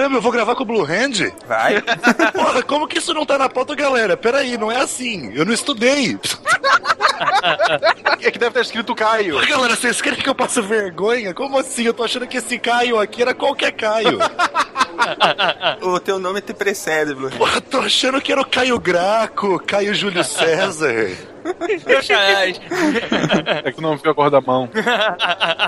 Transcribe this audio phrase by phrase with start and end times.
[0.00, 1.30] Caramba, eu vou gravar com o Blue Hand?
[1.46, 1.82] Vai.
[2.32, 4.16] Porra, como que isso não tá na pauta, galera?
[4.16, 5.30] Peraí, não é assim.
[5.34, 6.18] Eu não estudei.
[8.22, 9.38] É que deve estar escrito Caio.
[9.38, 11.34] Pô, galera, vocês querem que eu passe vergonha?
[11.34, 11.82] Como assim?
[11.82, 14.18] Eu tô achando que esse Caio aqui era qualquer Caio.
[15.82, 17.30] o teu nome te precede, Blue.
[17.30, 21.10] Porra, tô achando que era o Caio Graco, Caio Júlio César.
[23.64, 24.70] É que não viu a cor da mão.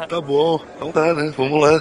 [0.08, 0.58] Tá bom.
[0.76, 1.34] Então tá, né?
[1.36, 1.80] Vamos lá.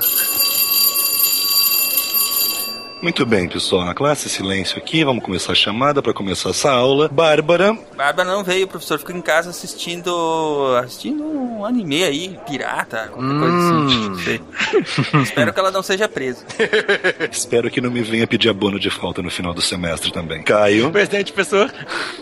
[3.01, 3.83] Muito bem, pessoal.
[3.83, 5.03] Na classe, silêncio aqui.
[5.03, 7.09] Vamos começar a chamada para começar essa aula.
[7.11, 7.75] Bárbara.
[7.97, 10.75] Bárbara não veio, professor ficou em casa assistindo.
[10.83, 14.09] assistindo um anime aí, pirata, qualquer coisa assim.
[14.09, 14.41] Não sei.
[15.23, 16.45] Espero que ela não seja presa.
[17.31, 20.43] Espero que não me venha pedir abono de falta no final do semestre também.
[20.43, 20.91] Caio.
[20.91, 21.73] Presente, professor.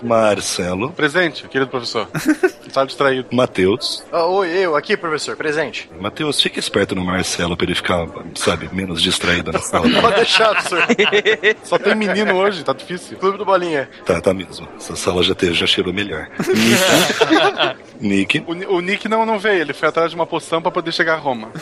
[0.02, 0.92] Marcelo.
[0.92, 2.08] Presente, querido professor.
[2.70, 3.28] Tá distraído.
[3.32, 4.04] Matheus.
[4.12, 5.90] Ah, oi, eu aqui, professor, presente.
[6.00, 9.90] Matheus, fica esperto no Marcelo pra ele ficar, sabe, menos distraído na sala.
[10.00, 11.56] Pode deixar, professor.
[11.64, 13.18] Só tem menino hoje, tá difícil.
[13.18, 13.90] Clube do Bolinha.
[14.06, 14.68] Tá, tá mesmo.
[14.78, 16.30] Essa sala já, te, já cheirou melhor.
[18.00, 18.44] Nick.
[18.48, 21.16] O, o Nick não, não veio, ele foi atrás de uma poção pra poder chegar
[21.16, 21.50] a Roma.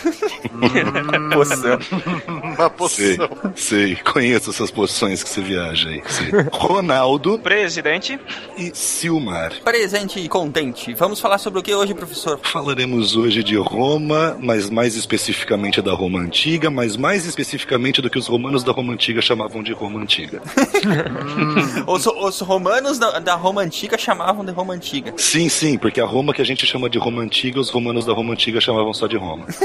[1.34, 1.80] Poção.
[2.28, 2.98] Uma poção.
[2.98, 3.18] Sei,
[3.56, 3.96] sei.
[3.98, 6.02] Conheço essas posições que você viaja aí.
[6.08, 6.32] Sei.
[6.52, 8.20] Ronaldo Presidente.
[8.58, 9.54] e Silmar.
[9.64, 10.94] Presente e contente.
[10.94, 12.40] Vamos falar sobre o que hoje, professor?
[12.42, 18.18] Falaremos hoje de Roma, mas mais especificamente da Roma Antiga, mas mais especificamente do que
[18.18, 20.42] os romanos da Roma Antiga chamavam de Roma Antiga.
[21.88, 25.14] Os, os romanos da, da Roma Antiga chamavam de Roma Antiga.
[25.18, 28.14] Sim, sim, porque a Roma que a gente chama de Roma Antiga, os romanos da
[28.14, 29.46] Roma Antiga chamavam só de Roma.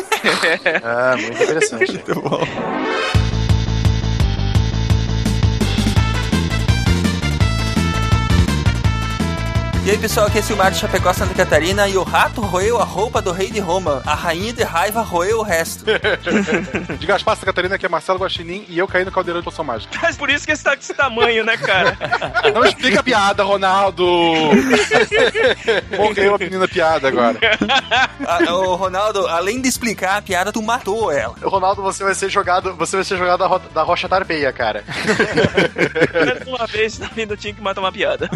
[0.85, 1.93] Ah, muito interessante.
[1.93, 3.22] Muito bom.
[9.85, 12.85] E aí pessoal, aqui é Silmar de Chapecó, Santa Catarina e o rato roeu a
[12.85, 14.01] roupa do rei de Roma.
[14.07, 15.85] A rainha de raiva roeu o resto.
[17.01, 19.65] De Gaspar Santa Catarina, que é Marcelo Guaxinim, e eu caí no caldeirão de poção
[19.65, 19.93] mágica.
[20.01, 21.99] Mas por isso que você tá com esse tamanho, né, cara?
[22.55, 24.07] Não explica a piada, Ronaldo!
[25.99, 27.41] Morreu a menina piada agora.
[28.25, 31.35] Ah, o Ronaldo, além de explicar a piada, tu matou ela.
[31.43, 34.85] Ronaldo, você vai ser jogado, você vai ser jogado da, ro da rocha tarpeia, cara.
[36.47, 38.31] Uma vez na vida eu tinha que matar uma piada.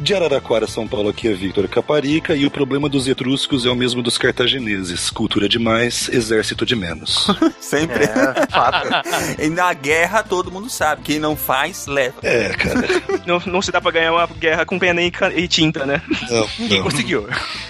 [0.00, 3.74] De Araraquara, São Paulo, aqui é Victor Caparica, e o problema dos etruscos é o
[3.74, 5.10] mesmo dos cartagineses.
[5.10, 7.26] Cultura demais, exército de menos.
[7.58, 8.04] Sempre.
[8.04, 8.88] É, fato.
[9.42, 11.02] E na guerra todo mundo sabe.
[11.02, 12.14] Quem não faz, leva.
[12.22, 12.86] É, cara.
[13.26, 16.00] Não, não se dá pra ganhar uma guerra com pena e, e tinta, né?
[16.30, 16.84] Não, Ninguém não.
[16.84, 17.28] conseguiu.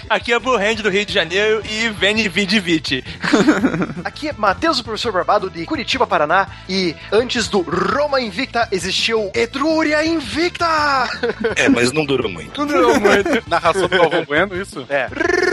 [0.09, 3.03] Aqui é Blue Hand do Rio de Janeiro e Veni Vidi Vici.
[4.05, 6.47] Aqui é Matheus, o professor Barbado de Curitiba, Paraná.
[6.69, 11.09] E antes do Roma Invicta existiu Etrúria Invicta!
[11.57, 12.57] É, mas não durou muito.
[12.57, 13.49] Não durou muito.
[13.49, 14.85] Narração do Galvão Bueno, isso?
[14.89, 15.07] É.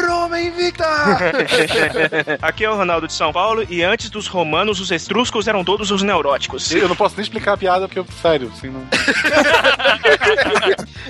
[0.06, 0.86] Roma Invicta!
[2.42, 5.90] Aqui é o Ronaldo de São Paulo e antes dos romanos, os etruscos eram todos
[5.90, 6.70] os neuróticos.
[6.72, 8.86] Eu não posso nem explicar a piada, porque, eu, sério, assim, não...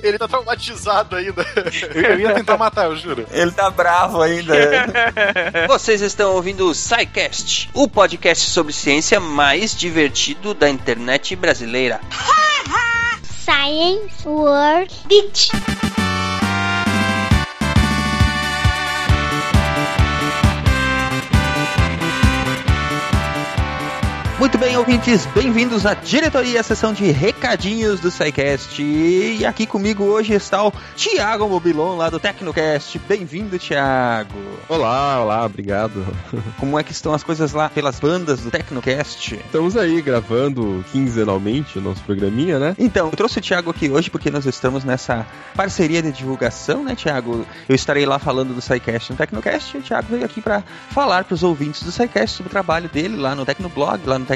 [0.03, 1.47] Ele tá traumatizado ainda.
[1.95, 3.27] eu, eu ia tentar matar, eu juro.
[3.31, 4.55] Ele tá bravo ainda.
[5.69, 12.01] Vocês estão ouvindo o SciCast, o podcast sobre ciência mais divertido da internet brasileira.
[13.23, 15.51] Science World Beach.
[24.47, 28.81] Muito bem, ouvintes, bem-vindos à diretoria, à sessão de recadinhos do SciCast.
[28.81, 32.97] E aqui comigo hoje está o Thiago Mobilon, lá do Tecnocast.
[33.09, 34.39] Bem-vindo, Thiago.
[34.69, 36.07] Olá, olá, obrigado.
[36.61, 39.35] Como é que estão as coisas lá pelas bandas do Tecnocast?
[39.35, 42.77] Estamos aí gravando quinzenalmente o nosso programinha, né?
[42.79, 46.95] Então, eu trouxe o Thiago aqui hoje porque nós estamos nessa parceria de divulgação, né,
[46.95, 47.45] Thiago?
[47.69, 51.25] Eu estarei lá falando do SciCast no Tecnocast e o Thiago veio aqui para falar
[51.25, 54.36] para os ouvintes do SciCast sobre o trabalho dele lá no Tecnoblog, lá no Tecnocast,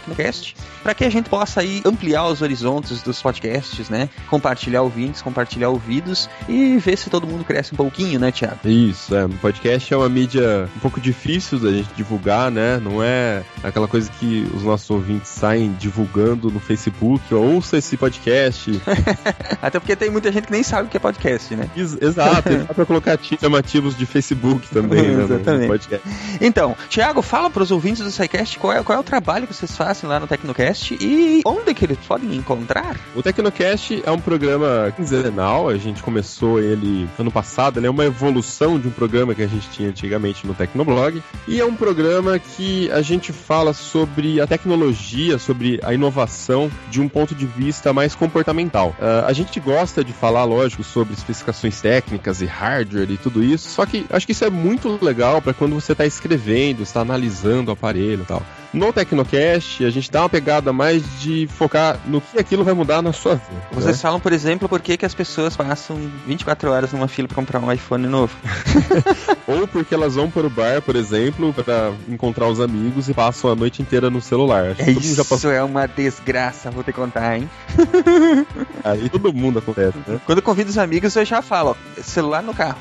[0.83, 4.09] para que a gente possa aí ampliar os horizontes dos podcasts, né?
[4.29, 8.59] Compartilhar ouvintes, compartilhar ouvidos e ver se todo mundo cresce um pouquinho, né, Thiago?
[8.65, 9.25] Isso, é.
[9.25, 12.79] O podcast é uma mídia um pouco difícil da gente divulgar, né?
[12.79, 17.33] Não é aquela coisa que os nossos ouvintes saem divulgando no Facebook.
[17.35, 18.71] Ouça esse podcast.
[19.61, 21.69] Até porque tem muita gente que nem sabe o que é podcast, né?
[21.77, 25.25] Ex- Exato, dá pra colocar ti- chamativos de Facebook também, né?
[25.25, 26.01] Exatamente.
[26.41, 29.55] Então, Thiago, fala para os ouvintes do SciCast qual é, qual é o trabalho que
[29.55, 33.01] vocês fazem lá no Tecnocast e onde que eles podem encontrar.
[33.17, 38.05] O Tecnocast é um programa quinzenal, a gente começou ele ano passado, ele é uma
[38.05, 42.39] evolução de um programa que a gente tinha antigamente no Tecnoblog, e é um programa
[42.39, 47.91] que a gente fala sobre a tecnologia, sobre a inovação de um ponto de vista
[47.91, 48.95] mais comportamental.
[49.01, 53.71] Ah, a gente gosta de falar, lógico, sobre especificações técnicas e hardware e tudo isso,
[53.71, 57.71] só que acho que isso é muito legal para quando você está escrevendo, está analisando
[57.71, 58.43] o aparelho e tal.
[58.73, 63.03] No Tecnocast, a gente dá uma pegada mais de focar no que aquilo vai mudar
[63.03, 63.63] na sua vida.
[63.73, 64.03] Vocês né?
[64.03, 67.59] falam, por exemplo, por que, que as pessoas passam 24 horas numa fila pra comprar
[67.59, 68.37] um iPhone novo.
[69.47, 73.51] Ou porque elas vão para o bar, por exemplo, para encontrar os amigos e passam
[73.51, 74.71] a noite inteira no celular.
[74.71, 75.51] Acho É isso passou.
[75.51, 77.51] é uma desgraça, vou te contar, hein?
[78.85, 80.21] Aí todo mundo acontece, né?
[80.25, 82.79] Quando eu convido os amigos, eu já falo, ó, celular no carro.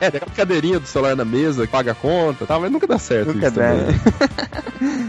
[0.00, 2.58] É, tem aquela cadeirinha do celular na mesa, que paga a conta, tá?
[2.58, 3.70] mas nunca dá certo Nunca isso dá.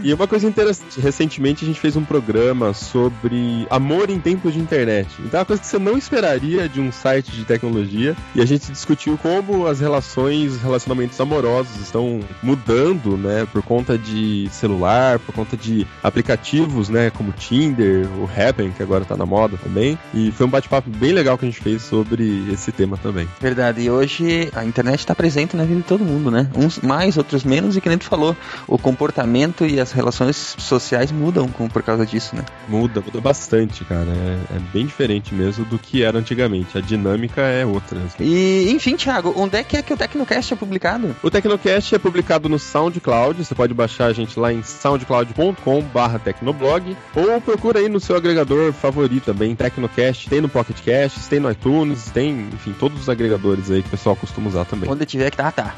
[0.02, 4.60] E uma coisa interessante, recentemente a gente fez um programa sobre amor em tempos de
[4.60, 5.08] internet.
[5.20, 8.16] Então é uma coisa que você não esperaria de um site de tecnologia.
[8.34, 13.46] E a gente discutiu como as relações, os relacionamentos amorosos estão mudando, né?
[13.52, 17.10] Por conta de celular, por conta de aplicativos, né?
[17.10, 19.98] Como Tinder, o Happen, que agora tá na moda também.
[20.14, 23.28] E foi um bate-papo bem legal que a gente fez sobre esse tema também.
[23.40, 26.48] Verdade, e hoje a internet está presente na vida de todo mundo, né?
[26.56, 28.36] Uns mais, outros menos, e que nem tu falou,
[28.66, 32.42] o comportamento e as relações sociais mudam com, por causa disso, né?
[32.68, 34.08] Muda, muda bastante, cara.
[34.08, 36.78] É, é bem diferente mesmo do que era antigamente.
[36.78, 38.00] A dinâmica é outra.
[38.18, 41.14] E, enfim, Thiago, onde é que é que o Tecnocast é publicado?
[41.22, 43.44] O Tecnocast é publicado no SoundCloud.
[43.44, 49.24] Você pode baixar a gente lá em soundcloud.com/tecnoblog ou procura aí no seu agregador favorito
[49.24, 50.28] também, Tecnocast.
[50.28, 53.90] Tem no Pocket Cast, tem no iTunes, tem, enfim, todos os agregadores aí que o
[53.90, 54.90] pessoal costuma usar também.
[54.90, 55.74] Onde tiver que tá, tá.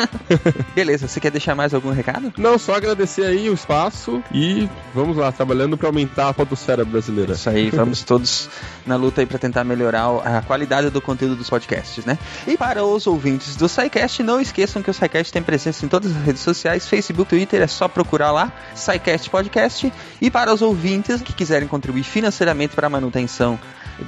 [0.74, 2.32] Beleza, você quer deixar mais algum recado?
[2.36, 7.32] Não, só agradecer aí o espaço e vamos lá, trabalhando para aumentar a podosfera brasileira.
[7.32, 8.48] Isso aí, vamos todos
[8.86, 12.18] na luta aí pra tentar melhorar a qualidade do conteúdo dos podcasts, né?
[12.46, 16.14] E para os ouvintes do SciCast, não esqueçam que o SciCast tem presença em todas
[16.14, 19.92] as redes sociais, Facebook, Twitter, é só procurar lá, SciCast Podcast.
[20.20, 23.58] E para os ouvintes que quiserem contribuir financeiramente para a manutenção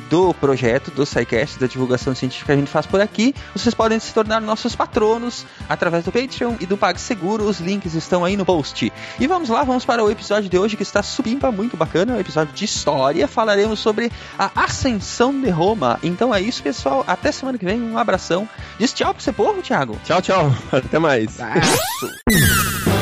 [0.08, 3.98] do projeto, do SciCast, da divulgação científica que a gente faz por aqui, vocês podem
[3.98, 8.44] se tornar nossos patronos através do Patreon e do PagSeguro, os links estão aí no
[8.44, 8.92] post.
[9.18, 12.16] E vamos lá, vamos para o episódio de hoje que está supimpa muito bacana, é
[12.16, 15.98] um episódio de história, falaremos sobre a ascensão de Roma.
[16.02, 18.48] Então é isso, pessoal, até semana que vem, um abração.
[18.78, 19.98] Diz tchau pro seu povo, Thiago.
[20.04, 20.54] Tchau, tchau.
[20.72, 21.36] Até mais.
[21.36, 23.01] Vamos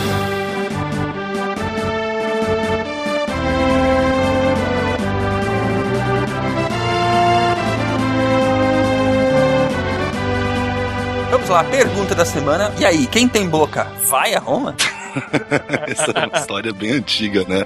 [11.52, 12.72] lá, pergunta da semana.
[12.78, 14.74] E aí, quem tem boca, vai a Roma?
[15.88, 17.64] Essa é uma história bem antiga, né?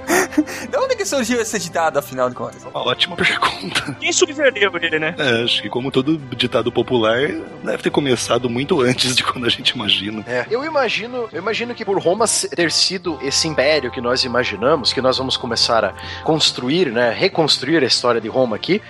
[0.69, 2.63] De onde que surgiu esse ditado, afinal de contas?
[2.65, 3.97] Uma ótima pergunta.
[4.01, 5.15] Quem subverteu ele, né?
[5.19, 7.29] É, acho que como todo ditado popular,
[7.63, 10.25] deve ter começado muito antes de quando a gente imagina.
[10.27, 12.25] É, eu imagino, eu imagino que por Roma
[12.55, 17.83] ter sido esse império que nós imaginamos, que nós vamos começar a construir, né, reconstruir
[17.83, 18.81] a história de Roma aqui,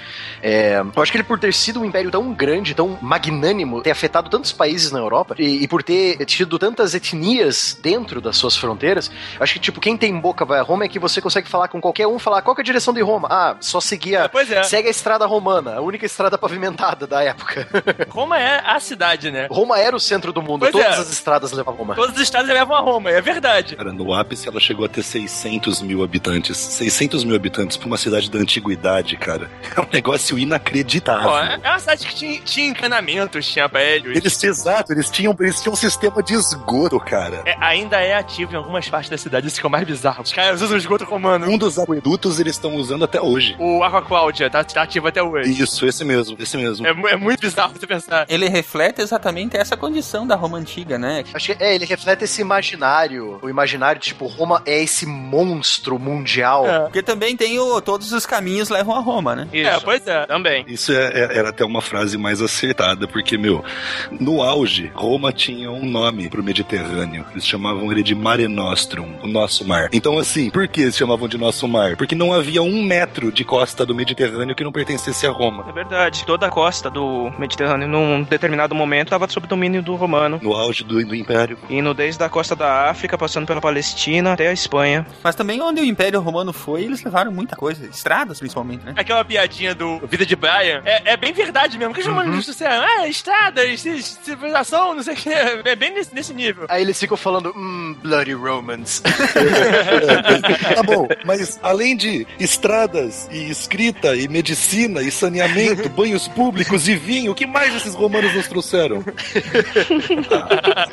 [0.43, 3.91] é, eu acho que ele por ter sido um império tão grande, tão magnânimo, ter
[3.91, 8.57] afetado tantos países na Europa e, e por ter tido tantas etnias dentro das suas
[8.57, 9.11] fronteiras,
[9.41, 11.81] acho que tipo quem tem boca vai a Roma é que você consegue falar com
[11.81, 13.29] qualquer um, falar qual que é a direção de Roma?
[13.31, 14.63] Ah, só seguir a Pois é.
[14.63, 17.67] Segue a estrada romana, a única estrada pavimentada da época.
[18.11, 19.49] Roma é a cidade, né?
[19.51, 21.01] Roma era o centro do mundo, Pois todas é.
[21.01, 21.95] as estradas levam a Roma.
[21.95, 23.77] Todos os estados levam a Roma, é verdade.
[23.77, 26.57] Cara, no ápice ela chegou a ter 600 mil habitantes.
[26.57, 29.51] 600 mil habitantes pra uma cidade da antiguidade, cara.
[29.77, 31.31] É um negócio inacreditável.
[31.31, 34.17] Pô, é é uma cidade que tinha, tinha encanamentos, tinha prédios.
[34.17, 37.43] Eles, exato, eles tinham, eles tinham um sistema de esgoto, cara.
[37.47, 40.23] É, ainda é ativo em algumas partes da cidade, isso que é o mais bizarro.
[40.23, 41.49] Os caras usam esgoto romano.
[41.49, 43.55] Um dos aquedutos eles estão usando até hoje.
[43.61, 45.51] O Aqua Cláudia tá, tá ativo até hoje.
[45.63, 46.87] Isso, esse mesmo, esse mesmo.
[46.87, 48.27] É, é muito bizarro você pensar.
[48.29, 51.25] Ele reflete exatamente essa condição da Roma antiga, né?
[51.33, 53.39] Acho que é, ele reflete esse imaginário.
[53.41, 56.67] O imaginário, tipo, Roma é esse monstro mundial.
[56.67, 56.81] É.
[56.81, 59.49] Porque também tem o todos os caminhos levam a Roma, né?
[59.53, 60.65] É, pois é, também.
[60.67, 63.65] Isso é- é- era até uma frase mais acertada, porque, meu,
[64.11, 67.25] no auge, Roma tinha um nome pro Mediterrâneo.
[67.33, 69.91] Eles chamavam ele de Mare Nostrum, o nosso mar.
[69.93, 71.95] Então, assim, por que eles chamavam de nosso mar?
[71.95, 75.67] Porque não havia um metro de costa do Mediterrâneo que não pertencesse a Roma.
[75.69, 76.25] É verdade.
[76.25, 80.41] Toda a costa do Mediterrâneo, num determinado momento, estava sob domínio do romano.
[80.43, 81.59] No auge do, do Império.
[81.69, 85.07] Indo desde a costa da África, passando pela Palestina até a Espanha.
[85.23, 87.85] Mas também onde o Império Romano foi, eles levaram muita coisa.
[87.85, 88.95] Estradas, principalmente, né?
[88.97, 91.93] Aquela piadinha do Vida de Brian é, é bem verdade mesmo.
[91.93, 92.87] Que os romanos disseram?
[92.87, 95.29] Ah, estradas, ci- civilização, não sei o que.
[95.29, 96.65] É bem nesse, nesse nível.
[96.71, 99.03] Aí eles ficam falando, hum, Bloody Romans.
[100.75, 106.95] tá bom, mas além de estradas e escrita e medicina e saneamento, banhos públicos e
[106.95, 109.05] vinho, o que mais esses romanos nos trouxeram?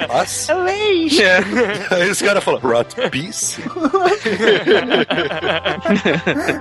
[0.10, 0.50] Mas...
[0.50, 1.10] Aí
[2.10, 3.62] os caras falam, brought peace?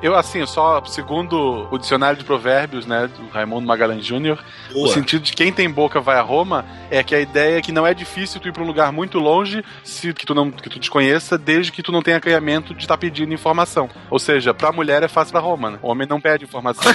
[0.03, 5.23] Eu, assim, só segundo o dicionário de provérbios, né, do Raimundo Magalhães Júnior, o sentido
[5.23, 7.95] de quem tem boca vai a Roma é que a ideia é que não é
[7.95, 10.79] difícil tu ir pra um lugar muito longe se que tu não não, que tu
[10.79, 13.89] desconheça, desde que tu não tenha acanhamento de estar pedindo informação.
[14.11, 15.79] Ou seja, pra mulher é fácil pra Roma, né?
[15.83, 16.85] O homem não pede informação.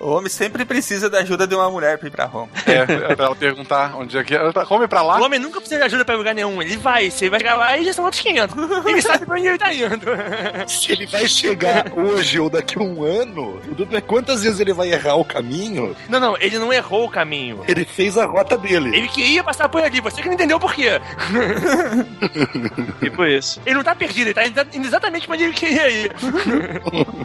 [0.00, 2.48] O homem sempre precisa da ajuda de uma mulher pra ir pra Roma.
[2.66, 4.50] é, pra ela perguntar onde é que é.
[4.64, 5.18] Roma é pra lá?
[5.20, 6.60] O homem nunca precisa de ajuda pra lugar nenhum.
[6.62, 8.56] Ele vai, você vai chegar lá e já são outros 500.
[8.86, 10.06] Ele sabe pra onde ele tá indo.
[10.68, 14.72] Se ele vai chegar hoje ou daqui a um ano, o é quantas vezes ele
[14.72, 17.64] vai errar o caminho, Não, não, ele não errou o caminho.
[17.66, 18.96] ele fez a rota dele.
[18.96, 20.95] Ele queria passar por ali, você que não entendeu por quê.
[23.00, 23.60] Tipo isso.
[23.64, 26.12] Ele não tá perdido, ele tá indo exatamente pra onde ele queria ir.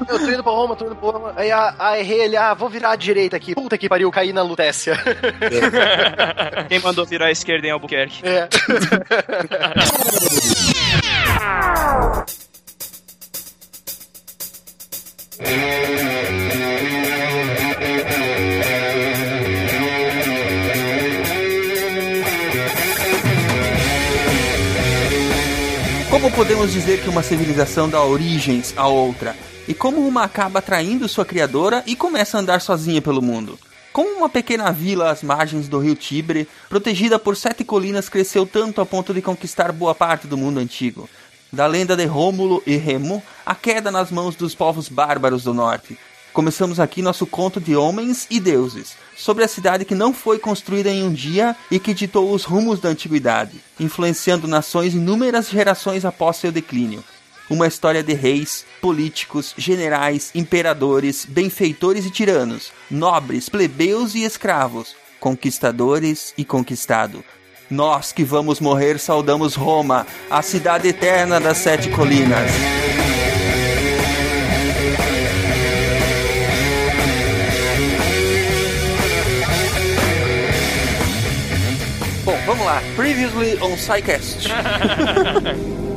[0.10, 1.34] Eu tô indo pra Roma, tô indo pra Roma.
[1.36, 3.56] Aí ah, ah, errei ele, ah, vou virar à direita aqui.
[3.56, 4.98] Puta que pariu, caí na Lutécia.
[6.68, 8.22] Quem mandou virar à esquerda em Albuquerque?
[8.26, 8.50] É.
[26.22, 29.36] Como podemos dizer que uma civilização dá origens a outra?
[29.68, 33.58] E como uma acaba traindo sua criadora e começa a andar sozinha pelo mundo?
[33.92, 38.82] Como uma pequena vila às margens do rio Tibre, protegida por sete colinas, cresceu tanto
[38.82, 41.10] a ponto de conquistar boa parte do mundo antigo?
[41.52, 45.98] Da lenda de Rômulo e Remo, a queda nas mãos dos povos bárbaros do norte.
[46.32, 50.90] Começamos aqui nosso conto de homens e deuses, sobre a cidade que não foi construída
[50.90, 56.38] em um dia e que ditou os rumos da antiguidade, influenciando nações inúmeras gerações após
[56.38, 57.04] seu declínio.
[57.48, 66.34] Uma história de reis, políticos, generais, imperadores, benfeitores e tiranos, nobres, plebeus e escravos, conquistadores
[66.36, 67.24] e conquistado.
[67.70, 72.50] Nós que vamos morrer saudamos Roma, a cidade eterna das sete colinas.
[82.72, 82.82] Lá.
[82.96, 84.48] Previously on SciCast.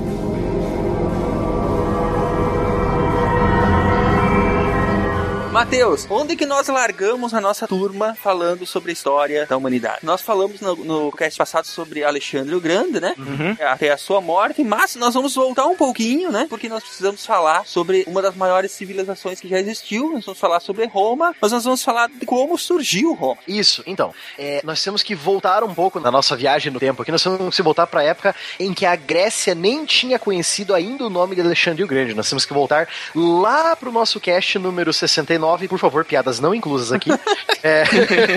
[5.54, 10.00] Matheus, onde que nós largamos a nossa turma falando sobre a história da humanidade?
[10.02, 13.14] Nós falamos no, no cast passado sobre Alexandre o Grande, né?
[13.60, 16.48] Até a sua morte, mas nós vamos voltar um pouquinho, né?
[16.50, 20.10] Porque nós precisamos falar sobre uma das maiores civilizações que já existiu.
[20.10, 23.38] Nós vamos falar sobre Roma, mas nós vamos falar de como surgiu Roma.
[23.46, 27.12] Isso, então, é, nós temos que voltar um pouco na nossa viagem no tempo aqui,
[27.12, 31.06] nós temos que voltar para a época em que a Grécia nem tinha conhecido ainda
[31.06, 32.12] o nome de Alexandre o Grande.
[32.12, 36.92] Nós temos que voltar lá pro nosso cast número 69, por favor, piadas não inclusas
[36.92, 37.10] aqui.
[37.66, 37.82] É,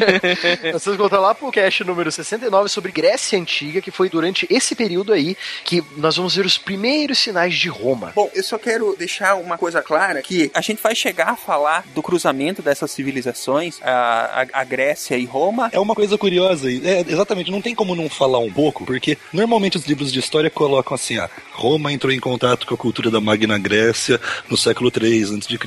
[0.72, 4.48] nós temos que voltar lá pro cast número 69 sobre Grécia Antiga, que foi durante
[4.50, 5.36] esse período aí
[5.66, 8.14] que nós vamos ver os primeiros sinais de Roma.
[8.16, 11.84] Bom, eu só quero deixar uma coisa clara, que a gente vai chegar a falar
[11.94, 15.70] do cruzamento dessas civilizações, a, a, a Grécia e Roma.
[15.74, 19.18] É uma coisa curiosa, e é, exatamente, não tem como não falar um pouco, porque
[19.34, 23.12] normalmente os livros de história colocam assim, ah, Roma entrou em contato com a cultura
[23.12, 25.58] da Magna Grécia no século III a.C.,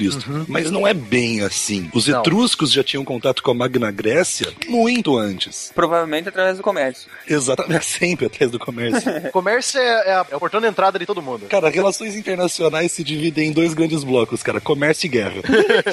[0.49, 1.89] mas não é bem assim.
[1.95, 2.19] Os Não.
[2.19, 5.71] etruscos já tinham contato com a Magna Grécia muito antes.
[5.75, 7.09] Provavelmente através do comércio.
[7.29, 9.11] Exatamente, sempre atrás do comércio.
[9.31, 11.47] Comércio é, é a- é o portão de entrada de todo mundo.
[11.49, 15.41] Cara, relações internacionais se dividem em dois grandes blocos, cara, comércio e guerra.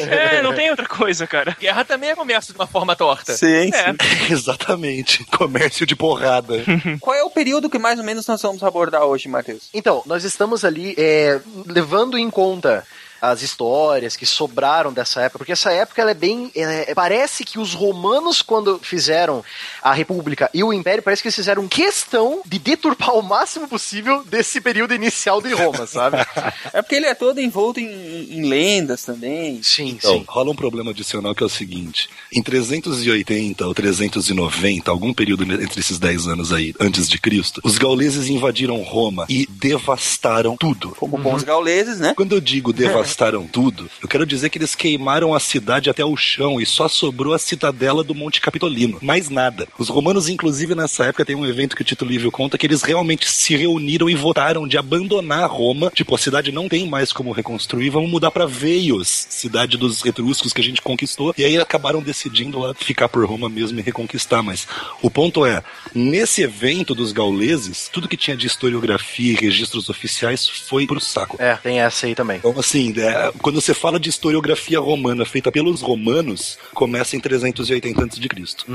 [0.10, 1.56] É, não tem outra coisa, cara.
[1.60, 3.36] Guerra também é comércio de uma forma torta.
[3.36, 3.94] Sim, É.
[4.32, 6.64] Exatamente, comércio de porrada.
[7.00, 9.70] Qual é o período que mais ou menos nós vamos abordar hoje, Matheus?
[9.74, 12.86] Então, nós estamos ali é, levando em conta
[13.22, 16.52] as histórias que sobraram dessa época, porque essa época ela é bem.
[16.56, 19.44] é, parece que os romanos, quando fizeram
[19.82, 24.24] a República e o Império, parece que eles fizeram questão de deturpar o máximo possível
[24.24, 26.18] desse período inicial de Roma, sabe?
[26.74, 27.86] É porque ele é todo envolto em,
[28.32, 29.62] em lendas também.
[29.64, 30.26] sim, Então, sim.
[30.28, 35.80] rola um problema adicional que é o seguinte: em 380 ou 390, algum período entre
[35.80, 40.90] esses 10 anos aí, antes de Cristo, os gauleses invadiram Roma e devastaram tudo.
[40.92, 42.14] Como bons gauleses, né?
[42.16, 43.07] Quando eu digo devastaram
[43.52, 47.34] tudo, eu quero dizer que eles queimaram a cidade até o chão e só sobrou
[47.34, 49.00] a cidadela do Monte Capitolino.
[49.02, 49.68] Mais nada.
[49.78, 52.82] Os romanos, inclusive, nessa época, tem um evento que o Tito Livio conta que eles
[52.82, 55.92] realmente se reuniram e votaram de abandonar Roma.
[55.94, 60.54] Tipo, a cidade não tem mais como reconstruir, vamos mudar pra Veios, cidade dos etruscos
[60.54, 61.34] que a gente conquistou.
[61.38, 64.42] E aí acabaram decidindo lá ficar por Roma mesmo e reconquistar.
[64.44, 64.68] Mas
[65.02, 70.48] o ponto é, nesse evento dos gauleses, tudo que tinha de historiografia e registros oficiais
[70.48, 71.38] foi pro saco.
[71.40, 72.38] É, tem essa aí também.
[72.38, 78.04] Então, assim, É, quando você fala de historiografia romana feita pelos romanos, começa em 380
[78.04, 78.20] a.C.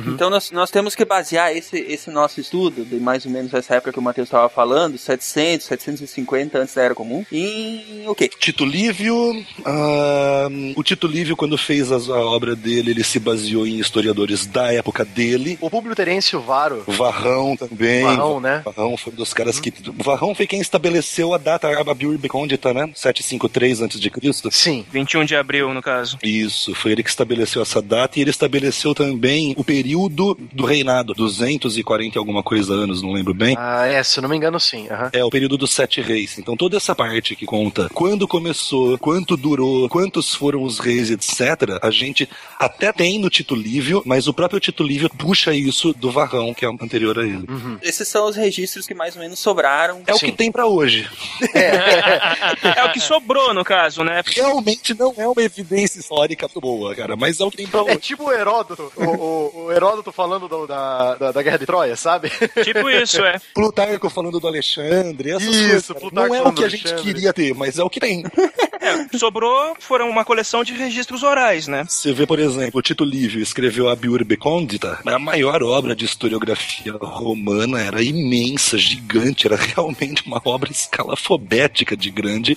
[0.09, 3.75] Então nós, nós temos que basear esse, esse nosso estudo, de mais ou menos essa
[3.77, 8.29] época que o Matheus estava falando, 700, 750 antes da Era Comum, em o quê?
[8.29, 13.67] Tito Livio, ah, o Tito Livio, quando fez as- a obra dele, ele se baseou
[13.67, 15.59] em historiadores da época dele.
[15.61, 16.83] O Públio Terêncio Varo.
[16.87, 18.03] O Varrão também.
[18.05, 18.63] Varrão, né?
[18.65, 19.73] Varrão foi um dos caras que.
[19.99, 22.91] O Varrão foi quem estabeleceu a data Ababiur Condita, né?
[22.95, 23.83] 753
[24.21, 24.51] a.C.
[24.51, 24.85] Sim.
[24.91, 26.19] 21 de abril, no caso.
[26.23, 31.15] Isso, foi ele que estabeleceu essa data e ele estabeleceu também o período do reinado,
[31.15, 33.57] 240 e alguma coisa anos, não lembro bem.
[33.59, 34.89] Ah, é, se eu não me engano, sim.
[34.91, 35.11] aham.
[35.13, 36.39] É o período dos sete reis.
[36.39, 41.79] Então toda essa parte que conta quando começou, quanto durou, quantos foram os reis, etc.,
[41.83, 42.29] a gente
[42.59, 46.65] até tem no Tito Livio, mas o próprio Tito Livio puxa isso do Varrão, que
[46.65, 47.47] é anterior a ele.
[47.83, 50.03] Esses são os registros que mais ou menos sobraram.
[50.07, 50.27] É o Sim.
[50.27, 51.09] que tem pra hoje.
[52.77, 54.23] É o que sobrou, no caso, né?
[54.27, 57.81] Realmente não é uma evidência histórica muito boa, cara, mas é o que tem pra
[57.81, 57.97] É hoje.
[57.99, 61.97] tipo o Heródoto, o, o- o Heródoto falando do- da, da, da Guerra de Troia,
[61.97, 62.31] sabe?
[62.65, 63.39] Tipo isso, é.
[63.55, 65.87] Plutarco falando do Alexandre, essas Isso, coisas.
[65.89, 66.01] cara.
[66.01, 67.13] Plutarco Não é o que a gente Alexandre.
[67.13, 68.25] queria ter, mas é o que tem.
[69.19, 71.85] Sobrou foram uma coleção de registros orais, né?
[71.89, 76.05] Você vê, por exemplo, o Tito Livio escreveu a Biurbe Condita, a maior obra de
[76.05, 82.57] historiografia romana, era imensa, gigante, era realmente uma obra escalafobética de grande,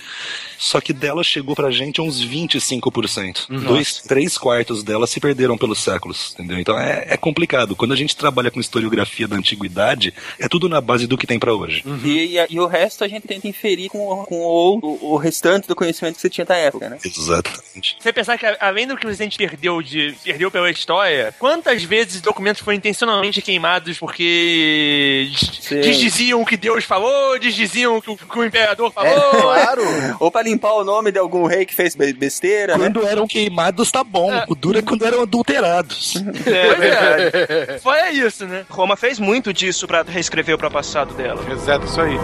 [0.58, 3.46] só que dela chegou pra gente a uns 25%.
[3.64, 6.58] Dois, três quartos dela se perderam pelos séculos, entendeu?
[6.58, 7.76] Então é, é complicado.
[7.76, 11.38] Quando a gente trabalha com historiografia da antiguidade, é tudo na base do que tem
[11.38, 11.84] pra hoje.
[12.04, 15.16] E, e- e o resto a gente tenta inferir com, o- com o, o, o
[15.16, 16.98] restante do conhecimento que você tinha da época, né?
[17.04, 17.96] Exatamente.
[18.00, 22.20] Você pensar que, além do que a gente perdeu de perdeu pela história, quantas vezes
[22.22, 25.80] documentos foram intencionalmente queimados porque Sim.
[25.80, 29.42] desdiziam o que Deus falou, desdiziam o que o, que o imperador É, falou.
[29.42, 29.82] claro.
[30.20, 32.84] Ou pra limpar o nome de algum rei que fez be- besteira, né?
[32.86, 34.30] Quando eram queimados, tá bom.
[34.48, 36.14] O duro é quando eram adulterados.
[36.14, 36.46] Pois
[37.74, 37.78] é.
[37.82, 38.64] Foi isso, né?
[38.70, 41.44] Roma fez muito disso pra reescrever o passado dela.
[41.52, 42.16] Exato, isso aí.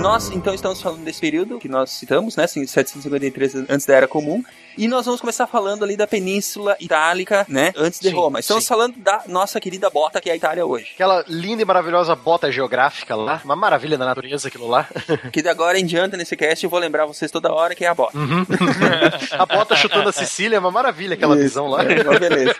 [0.00, 2.44] Nós, então, estamos falando desse período que nós citamos, né?
[2.44, 4.42] assim, 753 antes da Era Comum.
[4.78, 7.72] E nós vamos começar falando ali da Península Itálica, né?
[7.76, 8.40] Antes de Sim, Roma.
[8.40, 8.68] Estamos sim.
[8.68, 10.92] falando da nossa querida bota, que é a Itália hoje.
[10.94, 13.40] Aquela linda e maravilhosa bota geográfica lá.
[13.44, 14.88] Uma maravilha da natureza aquilo lá.
[15.32, 17.88] Que de agora em diante nesse cast eu vou lembrar vocês toda hora que é
[17.88, 18.16] a bota.
[19.38, 21.82] A bota chutando a Sicília é uma maravilha aquela Isso, visão lá.
[21.82, 22.54] é, beleza.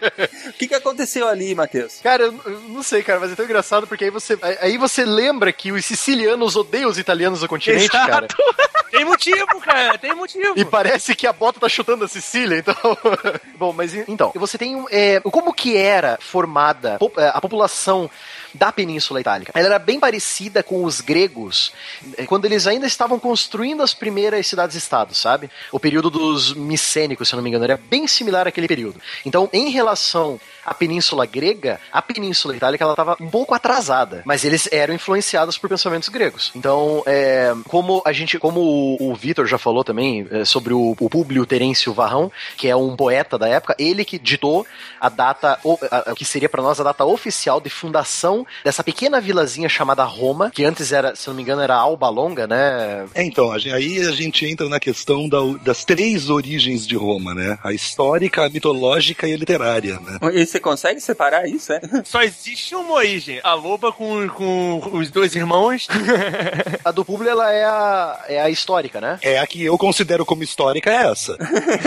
[0.48, 2.00] O que, que aconteceu ali, Matheus?
[2.02, 2.32] Cara, eu,
[2.68, 5.84] não sei, cara, mas é tão engraçado porque aí você, aí você lembra que os
[5.84, 8.10] sicilianos odeiam os italianos do continente, Exato.
[8.10, 8.26] cara.
[8.90, 10.52] Tem motivo, cara, tem motivo.
[10.56, 12.74] E parece que a bota tá chutando a Sicília, então.
[13.56, 14.84] Bom, mas en- então, você tem um.
[14.90, 18.10] é, como que era formada é, a população
[18.52, 19.52] da Península Itálica?
[19.54, 21.72] Ela era bem parecida com os gregos
[22.18, 25.48] é, quando eles ainda estavam construindo as primeiras cidades-estados, sabe?
[25.70, 29.00] O período dos micênicos, se eu não me engano, era bem similar àquele período.
[29.24, 34.44] Então, em relação à Península Grega, a Península Itálica ela estava um pouco atrasada, mas
[34.44, 36.50] eles eram influenciados por pensamentos gregos.
[36.56, 37.19] Então, é,
[37.68, 41.44] como a gente, como o, o Vitor já falou também é, sobre o, o Públio
[41.46, 44.66] Terêncio Varrão, que é um poeta da época, ele que ditou
[45.00, 48.82] a data, o a- a- que seria para nós a data oficial de fundação dessa
[48.84, 53.06] pequena vilazinha chamada Roma, que antes era, se não me engano, era Alba Longa, né?
[53.14, 57.58] É, então, aí a gente entra na questão da- das três origens de Roma, né?
[57.64, 60.18] A histórica, a mitológica e a literária, né?
[60.34, 61.80] E você consegue separar isso, é?
[62.04, 63.40] Só existe uma origem.
[63.42, 65.88] A loba com, com os dois irmãos.
[66.84, 69.18] A do Públio ela é a, é a histórica, né?
[69.20, 71.36] É a que eu considero como histórica, é essa.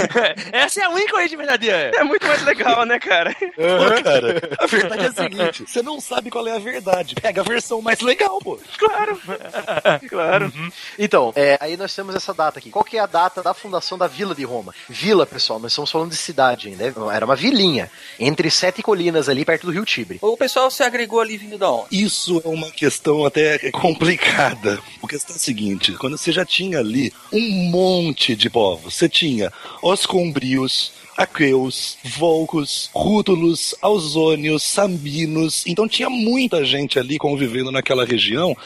[0.51, 1.91] Essa é a única origem verdadeira.
[1.95, 3.33] É muito mais legal, né, cara?
[3.33, 7.15] Pô, cara, a verdade é a seguinte: você não sabe qual é a verdade.
[7.15, 8.59] Pega a versão mais legal, pô.
[8.77, 9.17] Claro.
[10.09, 10.53] claro.
[10.99, 12.69] Então, é, aí nós temos essa data aqui.
[12.69, 14.75] Qual que é a data da fundação da Vila de Roma?
[14.89, 16.83] Vila, pessoal, nós estamos falando de cidade ainda.
[17.13, 20.19] Era uma vilinha, entre sete colinas ali perto do rio Tibre.
[20.21, 22.03] O pessoal se agregou ali vindo da onde?
[22.03, 24.79] Isso é uma questão até complicada.
[25.01, 29.07] A questão é a seguinte: quando você já tinha ali um monte de povos, você
[29.07, 30.91] tinha os combrios.
[31.15, 35.63] Aqueus, Volcos, Rútulos, Ausônios, Sambinos.
[35.67, 38.57] Então tinha muita gente ali convivendo naquela região.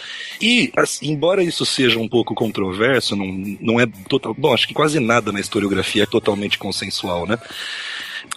[0.41, 3.27] E, assim, embora isso seja um pouco controverso, não,
[3.59, 4.33] não é total.
[4.33, 7.37] Bom, acho que quase nada na historiografia é totalmente consensual, né?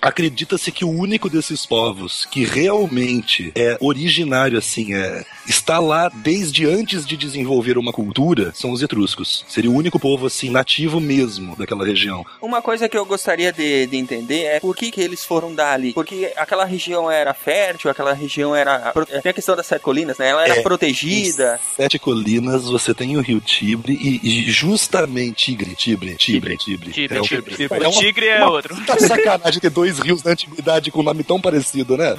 [0.01, 6.67] Acredita-se que o único desses povos que realmente é originário, assim, é, está lá desde
[6.67, 9.45] antes de desenvolver uma cultura, são os etruscos.
[9.49, 12.25] Seria o único povo, assim, nativo mesmo daquela região.
[12.41, 15.93] Uma coisa que eu gostaria de, de entender é por que, que eles foram dali.
[15.93, 18.91] Porque aquela região era fértil, aquela região era.
[18.93, 20.29] pro- Tem a questão das sete colinas, né?
[20.31, 21.61] Ela era É, protegida.
[21.77, 26.91] Sete colinas, você tem o rio Tibre e, e justamente Tigre, Tibre, Tibre, Tibre.
[26.93, 27.55] Tibre, é Tibre.
[27.71, 28.75] é O uma tigre é uma outro.
[28.75, 32.15] puta sacanagem ter dois rios da antiguidade com nome tão parecido, né?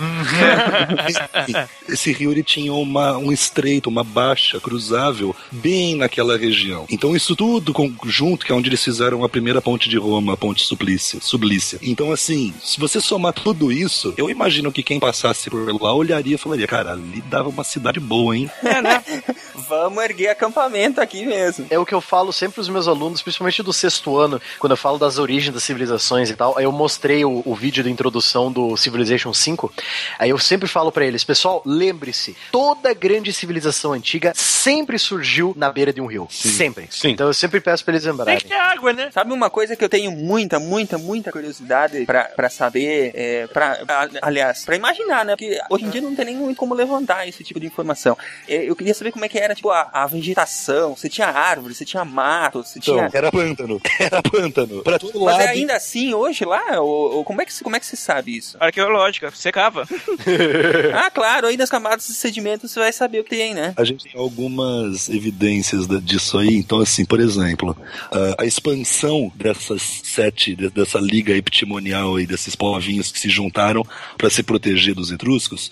[1.38, 1.54] Enfim,
[1.88, 6.88] Esse rio ele tinha uma, um estreito, uma baixa cruzável bem naquela região.
[6.89, 10.38] Então isso tudo conjunto, que é onde eles fizeram a primeira ponte de Roma, a
[10.38, 11.78] ponte Suplícia, Sublícia.
[11.84, 16.36] Então assim, se você somar tudo isso, eu imagino que quem passasse por lá olharia
[16.36, 18.50] e falaria, cara, ali dava uma cidade boa, hein?
[18.63, 19.04] É, né?
[19.69, 21.67] Vamos erguer acampamento aqui mesmo.
[21.69, 24.78] É o que eu falo sempre pros meus alunos, principalmente do sexto ano, quando eu
[24.78, 26.58] falo das origens das civilizações e tal.
[26.58, 29.71] Aí eu mostrei o, o vídeo de introdução do Civilization 5.
[30.19, 35.71] Aí eu sempre falo pra eles, pessoal, lembre-se, toda grande civilização antiga sempre surgiu na
[35.71, 36.27] beira de um rio.
[36.30, 36.88] Sempre.
[36.89, 37.10] Sim.
[37.12, 38.38] Então eu sempre peço pra eles Tem lembrarem.
[38.39, 39.10] que ter água, né?
[39.12, 43.82] Sabe uma coisa que eu tenho muita, muita, muita curiosidade pra, pra saber, é, pra,
[43.88, 45.36] a- aliás, pra imaginar, né?
[45.36, 48.17] Porque hoje em dia não tem nem muito como levantar esse tipo de informação.
[48.47, 50.95] É, eu queria saber como é que era, tipo, a, a vegetação.
[50.95, 53.10] Você tinha árvore, você tinha mato, você Então, tinha...
[53.13, 53.82] era pântano.
[53.99, 54.82] Era pântano.
[54.84, 55.41] Pra todo Mas lado.
[55.41, 57.96] é ainda assim, hoje lá, ou, ou como, é que, se- como é que se
[57.96, 58.58] sabe isso?
[58.60, 59.88] Arqueológica, secava.
[60.94, 63.74] ah, claro, aí nas camadas de sedimento você vai saber o que tem, né?
[63.78, 66.56] A gente tem algumas evidências disso aí.
[66.56, 67.76] Então, assim, por exemplo,
[68.12, 73.86] a- a expansão dessas sete, de- dessa liga epitimonial aí, desses povinhos que se juntaram
[74.17, 75.72] para se proteger dos etruscos,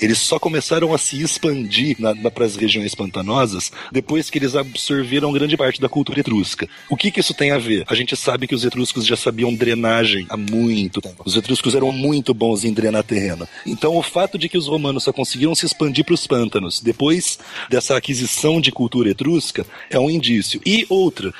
[0.00, 1.96] eles só começaram a se expandir
[2.32, 6.68] para as regiões pantanosas depois que eles absorveram grande parte da cultura etrusca.
[6.88, 7.84] O que, que isso tem a ver?
[7.88, 11.22] A gente sabe que os etruscos já sabiam drenagem há muito tempo.
[11.24, 13.48] Os etruscos eram muito bons em drenar terreno.
[13.66, 17.38] Então, o fato de que os romanos só conseguiram se expandir para os pântanos depois
[17.68, 20.60] dessa aquisição de cultura etrusca é um indício.
[20.64, 21.32] E outra,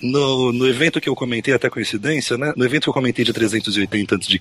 [0.00, 2.52] no, no evento que eu comentei, até coincidência, né?
[2.56, 4.38] No evento que eu comentei de 380 a.C.,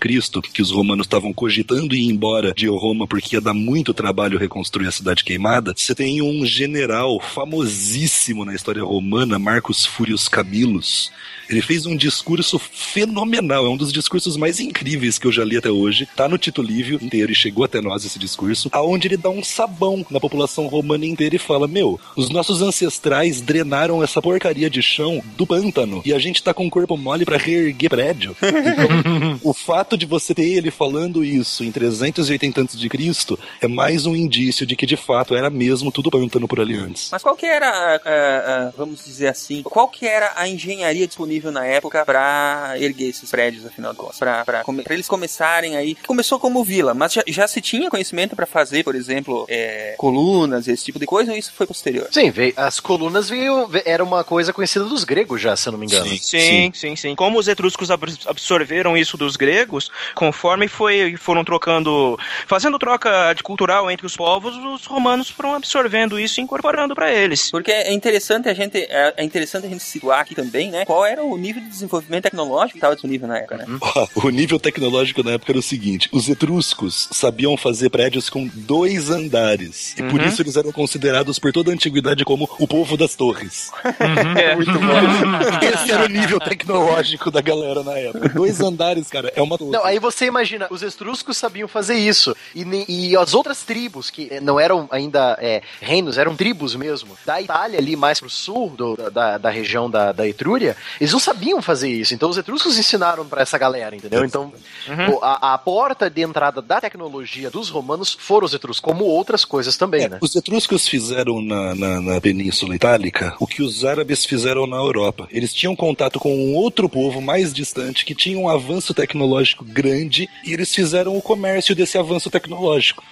[0.54, 4.88] que os romanos estavam cogitando ir embora de Roma porque ia dar muito trabalho reconstruir
[4.88, 11.12] a cidade queimada, você tem um general famosíssimo na história romana, Marcus Furius Camillus.
[11.50, 15.58] Ele fez um discurso fenomenal, é um dos discursos mais incríveis que eu já li
[15.58, 16.08] até hoje.
[16.16, 19.44] Tá no Tito Livio inteiro e chegou até nós esse discurso, aonde ele dá um
[19.44, 24.82] sabão na população romana inteira e fala: "Meu, os nossos ancestrais drenaram essa porcaria de
[24.82, 28.36] chão do pântano e a gente tá com o corpo mole pra reerguer prédio".
[28.42, 33.68] Então, o fato de você ter ele falando isso em 380 antes de Cristo é
[33.68, 37.10] mais um indício de que de fato era mesmo tudo pântano por ali antes.
[37.12, 41.08] Mas qual que era, a- a- a- vamos dizer assim, qual que era a engenharia
[41.08, 44.18] disponível na época pra erguer esses prédios, afinal de contas?
[44.20, 45.96] Pra, pra, come- pra eles começarem aí.
[46.08, 50.68] Começou como vila, mas já, já se tinha conhecimento pra fazer, por exemplo, é, colunas,
[50.68, 52.08] esse tipo de coisa, ou isso foi posterior?
[52.12, 55.72] Sim, veio, as colunas veio, ve- era uma coisa conhecida dos gregos já, se eu
[55.72, 56.06] não me engano.
[56.18, 57.16] Sim, sim, sim.
[57.16, 63.44] Como os etruscos ab- absorveram isso dos gregos, conforme foi, foram trocando, fazendo troca de
[63.44, 67.50] cultural entre os povos, os romanos foram absorvendo isso e incorporando pra eles.
[67.52, 70.86] Porque é interessante a gente é é interessante a gente situar aqui também, né?
[70.86, 73.66] Qual era o nível de desenvolvimento tecnológico que estava disponível na época, né?
[73.82, 78.48] Ó, O nível tecnológico na época era o seguinte: os etruscos sabiam fazer prédios com
[78.54, 79.94] dois andares.
[79.98, 80.28] E por Uhum.
[80.28, 83.72] isso eles eram considerados por toda a antiguidade como o povo das torres.
[84.38, 84.56] É.
[84.56, 84.80] Muito bom.
[85.66, 88.30] Esse era o nível tecnológico da galera na época.
[88.30, 89.72] Dois andares, cara, é uma torre.
[89.72, 92.36] Não, aí você imagina, os etruscos sabiam fazer isso.
[92.54, 97.42] E, e as outras tribos, que não eram ainda é, reinos, eram tribos mesmo, da
[97.42, 101.62] Itália ali mais pro sul do- da, da região da, da Etrúria, eles não sabiam
[101.62, 102.14] fazer isso.
[102.14, 104.24] Então os etruscos ensinaram pra essa galera, entendeu?
[104.26, 109.04] Então o- a, a porta de entrada da tecnologia dos romanos foram os etruscos, como
[109.06, 110.18] outras coisas também, É, né?
[110.22, 115.28] Os etruscos fizeram na, na, na Península Itálica o que os árabes fizeram na Europa.
[115.32, 120.30] Eles tinham contato com um outro povo mais distante que tinha um avanço tecnológico grande
[120.46, 123.04] e eles fizeram o comércio desse avanço tecnológico.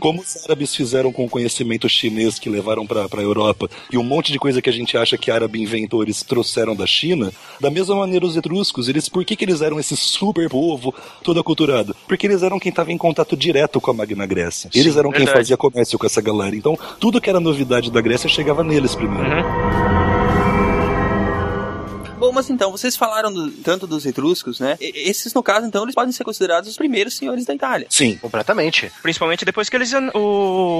[0.00, 4.02] Como os árabes fizeram com o conhecimento chinês que levaram para a Europa e um
[4.02, 7.70] monte de coisa que a gente acha que árabe inventou eles trouxeram da China, da
[7.70, 10.69] mesma maneira os etruscos, eles por que, que eles eram esse super povo
[11.22, 11.96] todo aculturado?
[12.06, 14.70] Porque eles eram quem estava em contato direto com a Magna Grécia.
[14.74, 15.38] Eles eram quem verdade.
[15.38, 16.54] fazia comércio com essa galera.
[16.54, 19.24] Então, tudo que era novidade da Grécia chegava neles primeiro.
[19.24, 19.89] Bom,
[22.30, 24.76] Bom, mas então, vocês falaram do- tanto dos etruscos, né?
[24.80, 27.86] E- esses, no caso, então, eles podem ser considerados os primeiros senhores da Itália.
[27.90, 28.16] Sim.
[28.18, 28.90] Completamente.
[29.02, 29.92] Principalmente depois que eles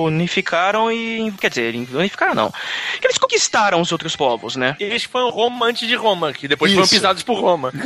[0.04, 1.32] unificaram e.
[1.40, 2.52] Quer dizer, unificaram não.
[3.00, 4.76] Que eles conquistaram os outros povos, né?
[4.78, 6.94] Eles foram Roma antes de Roma, que depois foram Isso.
[6.94, 7.72] pisados por Roma.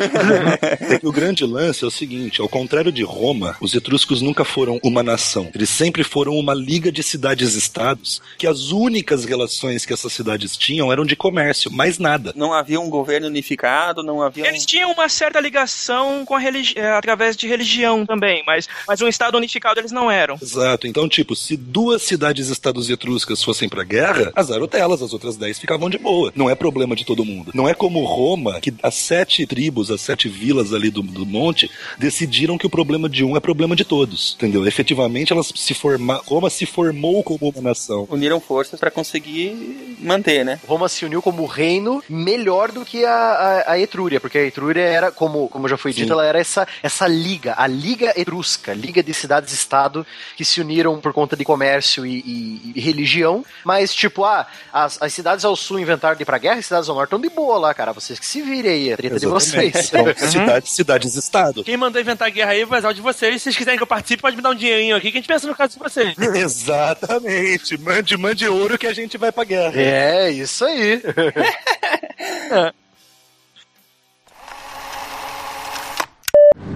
[1.03, 5.03] O grande lance é o seguinte: ao contrário de Roma, os etruscos nunca foram uma
[5.03, 5.51] nação.
[5.55, 10.93] Eles sempre foram uma liga de cidades-estados, que as únicas relações que essas cidades tinham
[10.93, 12.33] eram de comércio, mais nada.
[12.37, 13.54] Não havia um governo unificado,
[14.03, 14.49] não havia.
[14.49, 19.01] Eles tinham uma certa ligação com a religi eh, através de religião também, mas, mas
[19.01, 20.37] um estado unificado eles não eram.
[20.41, 20.87] Exato.
[20.87, 25.91] Então, tipo, se duas cidades-estados etruscas fossem pra guerra, azar delas, as outras dez ficavam
[25.91, 26.33] de boa.
[26.35, 27.51] Não é problema de todo mundo.
[27.55, 31.71] Não é como Roma, que as sete tribos, as sete vilas ali do, do monte,
[31.99, 34.35] decidiram que o problema de um é problema de todos.
[34.37, 34.67] Entendeu?
[34.67, 36.21] Efetivamente, elas se forma...
[36.27, 38.07] Roma se formou como uma nação.
[38.11, 40.59] Uniram forças pra conseguir manter, né?
[40.67, 44.83] Roma se uniu como reino melhor do que a, a, a Etrúria, porque a Etrúria
[44.83, 46.13] era, como, como já foi dito, Sim.
[46.13, 51.13] ela era essa, essa liga, a Liga Etrusca, Liga de Cidades-Estado, que se uniram por
[51.13, 55.79] conta de comércio e, e- e religião, mas tipo, ah, as, as cidades ao sul
[55.79, 58.19] inventaram de ir pra guerra, as cidades ao norte estão de boa lá, cara, vocês
[58.19, 59.73] que se virem aí, a treta de Exatamente.
[59.73, 59.89] vocês.
[59.93, 61.65] Então, cidades, cidades-estado.
[61.65, 63.35] Quem mandou inventar a guerra aí vai usar o de vocês.
[63.35, 65.29] Se vocês quiserem que eu participe, pode me dar um dinheirinho aqui, que a gente
[65.29, 66.15] pensa no caso de vocês.
[66.35, 67.77] Exatamente.
[67.79, 69.81] Mande, mande ouro que a gente vai pra guerra.
[69.81, 71.03] É, isso aí.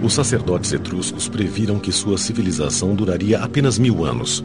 [0.01, 4.43] Os sacerdotes etruscos previram que sua civilização duraria apenas mil anos.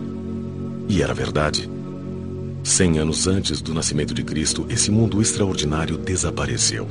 [0.89, 1.71] E era verdade.
[2.65, 6.89] Cem anos antes do nascimento de Cristo, esse mundo extraordinário desapareceu.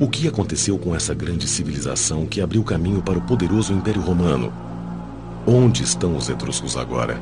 [0.00, 4.50] O que aconteceu com essa grande civilização que abriu caminho para o poderoso Império Romano?
[5.46, 7.20] Onde estão os etruscos agora?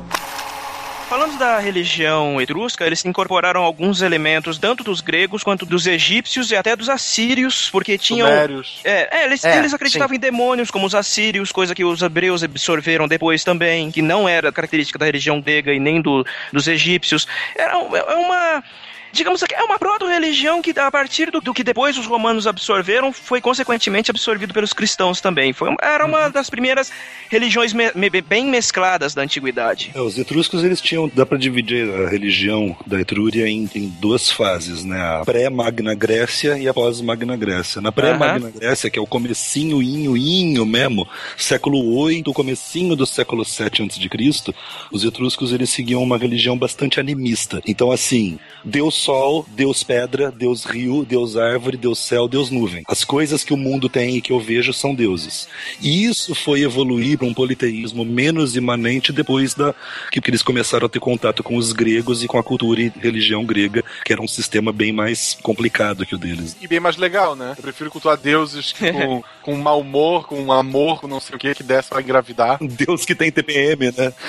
[1.11, 6.55] Falando da religião etrusca, eles incorporaram alguns elementos tanto dos gregos quanto dos egípcios e
[6.55, 8.25] até dos assírios, porque tinham.
[8.29, 8.79] Sumérios.
[8.81, 12.45] É, é, eles, É, eles acreditavam em demônios como os assírios, coisa que os hebreus
[12.45, 17.27] absorveram depois também, que não era característica da religião grega e nem do, dos egípcios.
[17.57, 18.63] Era é uma.
[19.11, 23.11] Digamos que é uma proto-religião que, a partir do, do que depois os romanos absorveram,
[23.11, 25.53] foi consequentemente absorvido pelos cristãos também.
[25.53, 26.91] Foi, era uma das primeiras
[27.29, 29.91] religiões me- me- bem mescladas da antiguidade.
[29.93, 34.29] É, os etruscos eles tinham, dá pra dividir a religião da Etrúria em, em duas
[34.31, 34.99] fases, né?
[35.01, 37.81] A pré-Magna Grécia e a pós-Magna Grécia.
[37.81, 43.43] Na pré-Magna Grécia, que é o comecinho, inho, inho mesmo, século 8, comecinho do século
[43.43, 44.53] 7 antes de Cristo,
[44.91, 47.61] os etruscos eles seguiam uma religião bastante animista.
[47.65, 52.83] Então assim, Deus Sol, Deus Pedra, Deus Rio, Deus Árvore, Deus Céu, Deus Nuvem.
[52.87, 55.47] As coisas que o mundo tem e que eu vejo são deuses.
[55.81, 59.73] E isso foi evoluir para um politeísmo menos imanente depois da
[60.11, 63.43] que, eles começaram a ter contato com os gregos e com a cultura e religião
[63.43, 66.55] grega, que era um sistema bem mais complicado que o deles.
[66.61, 67.55] E bem mais legal, né?
[67.57, 71.55] Eu prefiro cultuar deuses com, com mau humor, com amor, com não sei o que,
[71.55, 72.59] que desce pra engravidar.
[72.61, 74.13] Um Deus que tem TPM, né?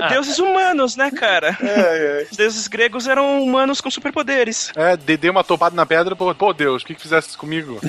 [0.00, 1.56] É, deuses humanos, né, cara?
[2.30, 4.72] Os deuses gregos eram humanos com superpoderes.
[4.76, 7.78] É, dê dê uma topada na pedra, pô, pô Deus, o que, que fizesse comigo?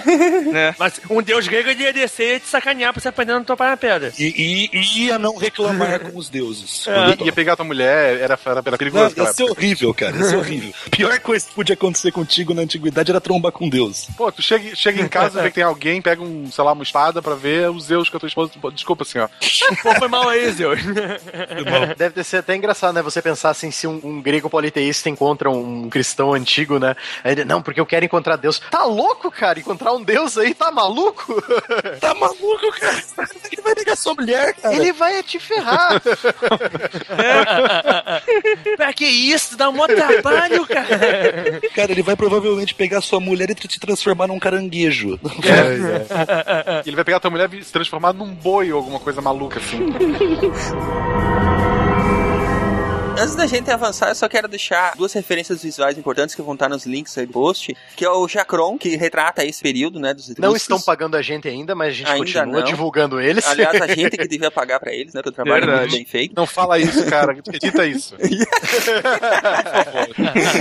[0.50, 0.74] Né?
[0.80, 3.44] Mas um deus grego ele ia descer e te sacanear pra você aprender a não
[3.44, 4.12] topar na pedra.
[4.18, 6.86] E, e, ia não reclamar com os deuses.
[6.88, 9.04] Ia, Quando ia pegar tua mulher, era, era, era Não, perigoso.
[9.04, 10.16] ia naquela ser horrível, cara.
[10.18, 10.74] Ia ser horrível.
[10.88, 14.08] A pior coisa que podia acontecer contigo na antiguidade era trombar com Deus.
[14.18, 16.84] Pô, tu chega, chega em casa, vê que tem alguém, pega um, sei lá, uma
[16.84, 18.52] espada pra ver os Zeus que a tua esposa.
[18.74, 19.28] Desculpa, assim, ó.
[19.84, 20.80] Pô, foi mal aí, Zeus.
[21.98, 23.02] Deve ter sido até engraçado, né?
[23.02, 26.96] Você pensar assim, se um, um grego politeísta encontra um cristão antigo, né?
[27.24, 28.60] Aí ele, não, porque eu quero encontrar Deus.
[28.72, 29.60] Tá louco, cara?
[29.60, 31.40] Encontrar um Deus aí, tá maluco?
[32.00, 33.04] Tá maluco, cara?
[33.52, 34.76] Ele vai negar sua mulher, cara.
[34.76, 36.02] Ele vai te ferrar.
[38.78, 39.58] pra que isso?
[39.58, 41.62] Dá um mó trabalho, cara.
[41.76, 45.20] Cara, ele vai provavelmente pegar sua mulher e te transformar num caranguejo.
[46.86, 49.80] Ele vai pegar tua mulher e se transformar num boi ou alguma coisa maluca, assim.
[53.20, 56.70] Antes da gente avançar, eu só quero deixar duas referências visuais importantes que vão estar
[56.70, 60.30] nos links aí do post, que é o Jacron, que retrata esse período, né, dos
[60.30, 60.62] Não etruscos.
[60.62, 62.64] estão pagando a gente ainda, mas a gente Ainda continua não.
[62.64, 63.46] divulgando eles.
[63.46, 65.82] Aliás, a gente que devia pagar pra eles, né, pelo trabalho Verdade.
[65.90, 66.34] muito bem feito.
[66.34, 67.38] Não fala isso, cara.
[67.52, 68.16] Edita isso.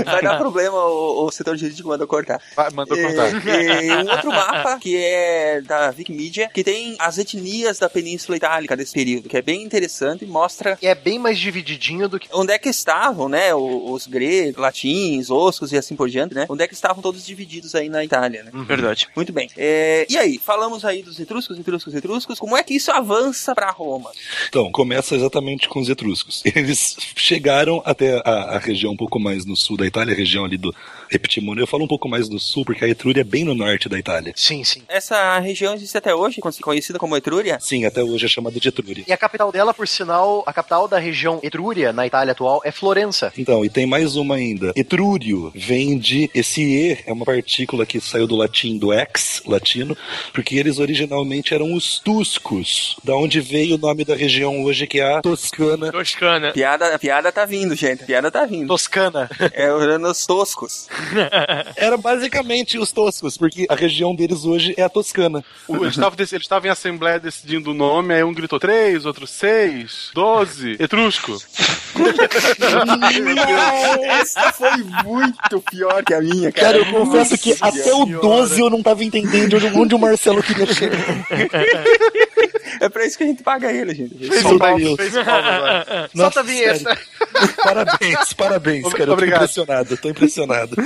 [0.05, 2.43] Vai dar problema, o, o setor jurídico mandou cortar.
[2.57, 3.29] Vai, mandou cortar.
[3.47, 8.37] E, e um outro mapa, que é da Wikimedia, que tem as etnias da Península
[8.37, 12.19] Itálica desse período, que é bem interessante e mostra E é bem mais divididinho do
[12.19, 12.27] que.
[12.49, 16.47] Onde é que estavam, né, os gregos, latins, oscos e assim por diante, né?
[16.49, 18.51] Onde é que estavam todos divididos aí na Itália, né?
[18.65, 19.07] Verdade.
[19.15, 19.51] Muito bem.
[19.55, 22.39] É, e aí, falamos aí dos etruscos, etruscos, etruscos.
[22.39, 24.11] Como é que isso avança pra Roma?
[24.49, 26.43] Então, começa exatamente com os etruscos.
[26.57, 30.45] Eles chegaram até a, a região um pouco mais no sul da Itália, a região
[30.47, 30.75] ali do
[31.11, 31.63] Eptimônio.
[31.63, 33.99] Eu falo um pouco mais no sul, porque a Etrúria é bem no norte da
[33.99, 34.33] Itália.
[34.35, 34.83] Sim, sim.
[34.89, 37.59] Essa região existe até hoje, con- conhecida como Etrúria?
[37.61, 39.05] Sim, até hoje é chamada de Etrúria.
[39.07, 42.71] E a capital dela, por sinal, a capital da região Etrúria, na Itália atual, é
[42.71, 43.33] Florença.
[43.37, 44.73] Então, e tem mais uma ainda.
[44.77, 46.31] Etrúrio vem de.
[46.33, 49.97] Esse E é uma partícula que saiu do latim, do ex latino,
[50.33, 55.01] porque eles originalmente eram os Tuscos, da onde veio o nome da região hoje, que
[55.01, 55.91] é a Toscana.
[55.91, 56.53] Toscana.
[56.53, 58.05] Piada, a piada tá vindo, gente.
[58.05, 58.69] A piada tá vindo.
[58.69, 59.29] Toscana.
[59.53, 60.87] É os toscos.
[61.77, 65.45] Era basicamente os Toscos, porque a região deles hoje é a Toscana.
[65.69, 65.99] Eles
[66.33, 71.37] estavam em assembleia decidindo o nome, aí um gritou três, outro seis, doze, etrusco.
[74.21, 74.71] Essa foi
[75.05, 76.67] muito pior que a minha, cara.
[76.67, 80.43] Cara, eu confesso que até o 12 eu não tava entendendo onde- onde o Marcelo
[80.43, 80.99] queria chegar.
[82.81, 84.15] É pra isso que a gente paga ele, gente.
[84.17, 84.69] Fez palma
[85.39, 86.11] agora.
[86.15, 86.79] Nossa, Solta a vinheta.
[86.79, 87.03] sério.
[87.63, 89.03] Parabéns, parabéns, cara.
[89.03, 89.43] Eu tô Obrigado.
[89.43, 90.77] impressionado, tô impressionado.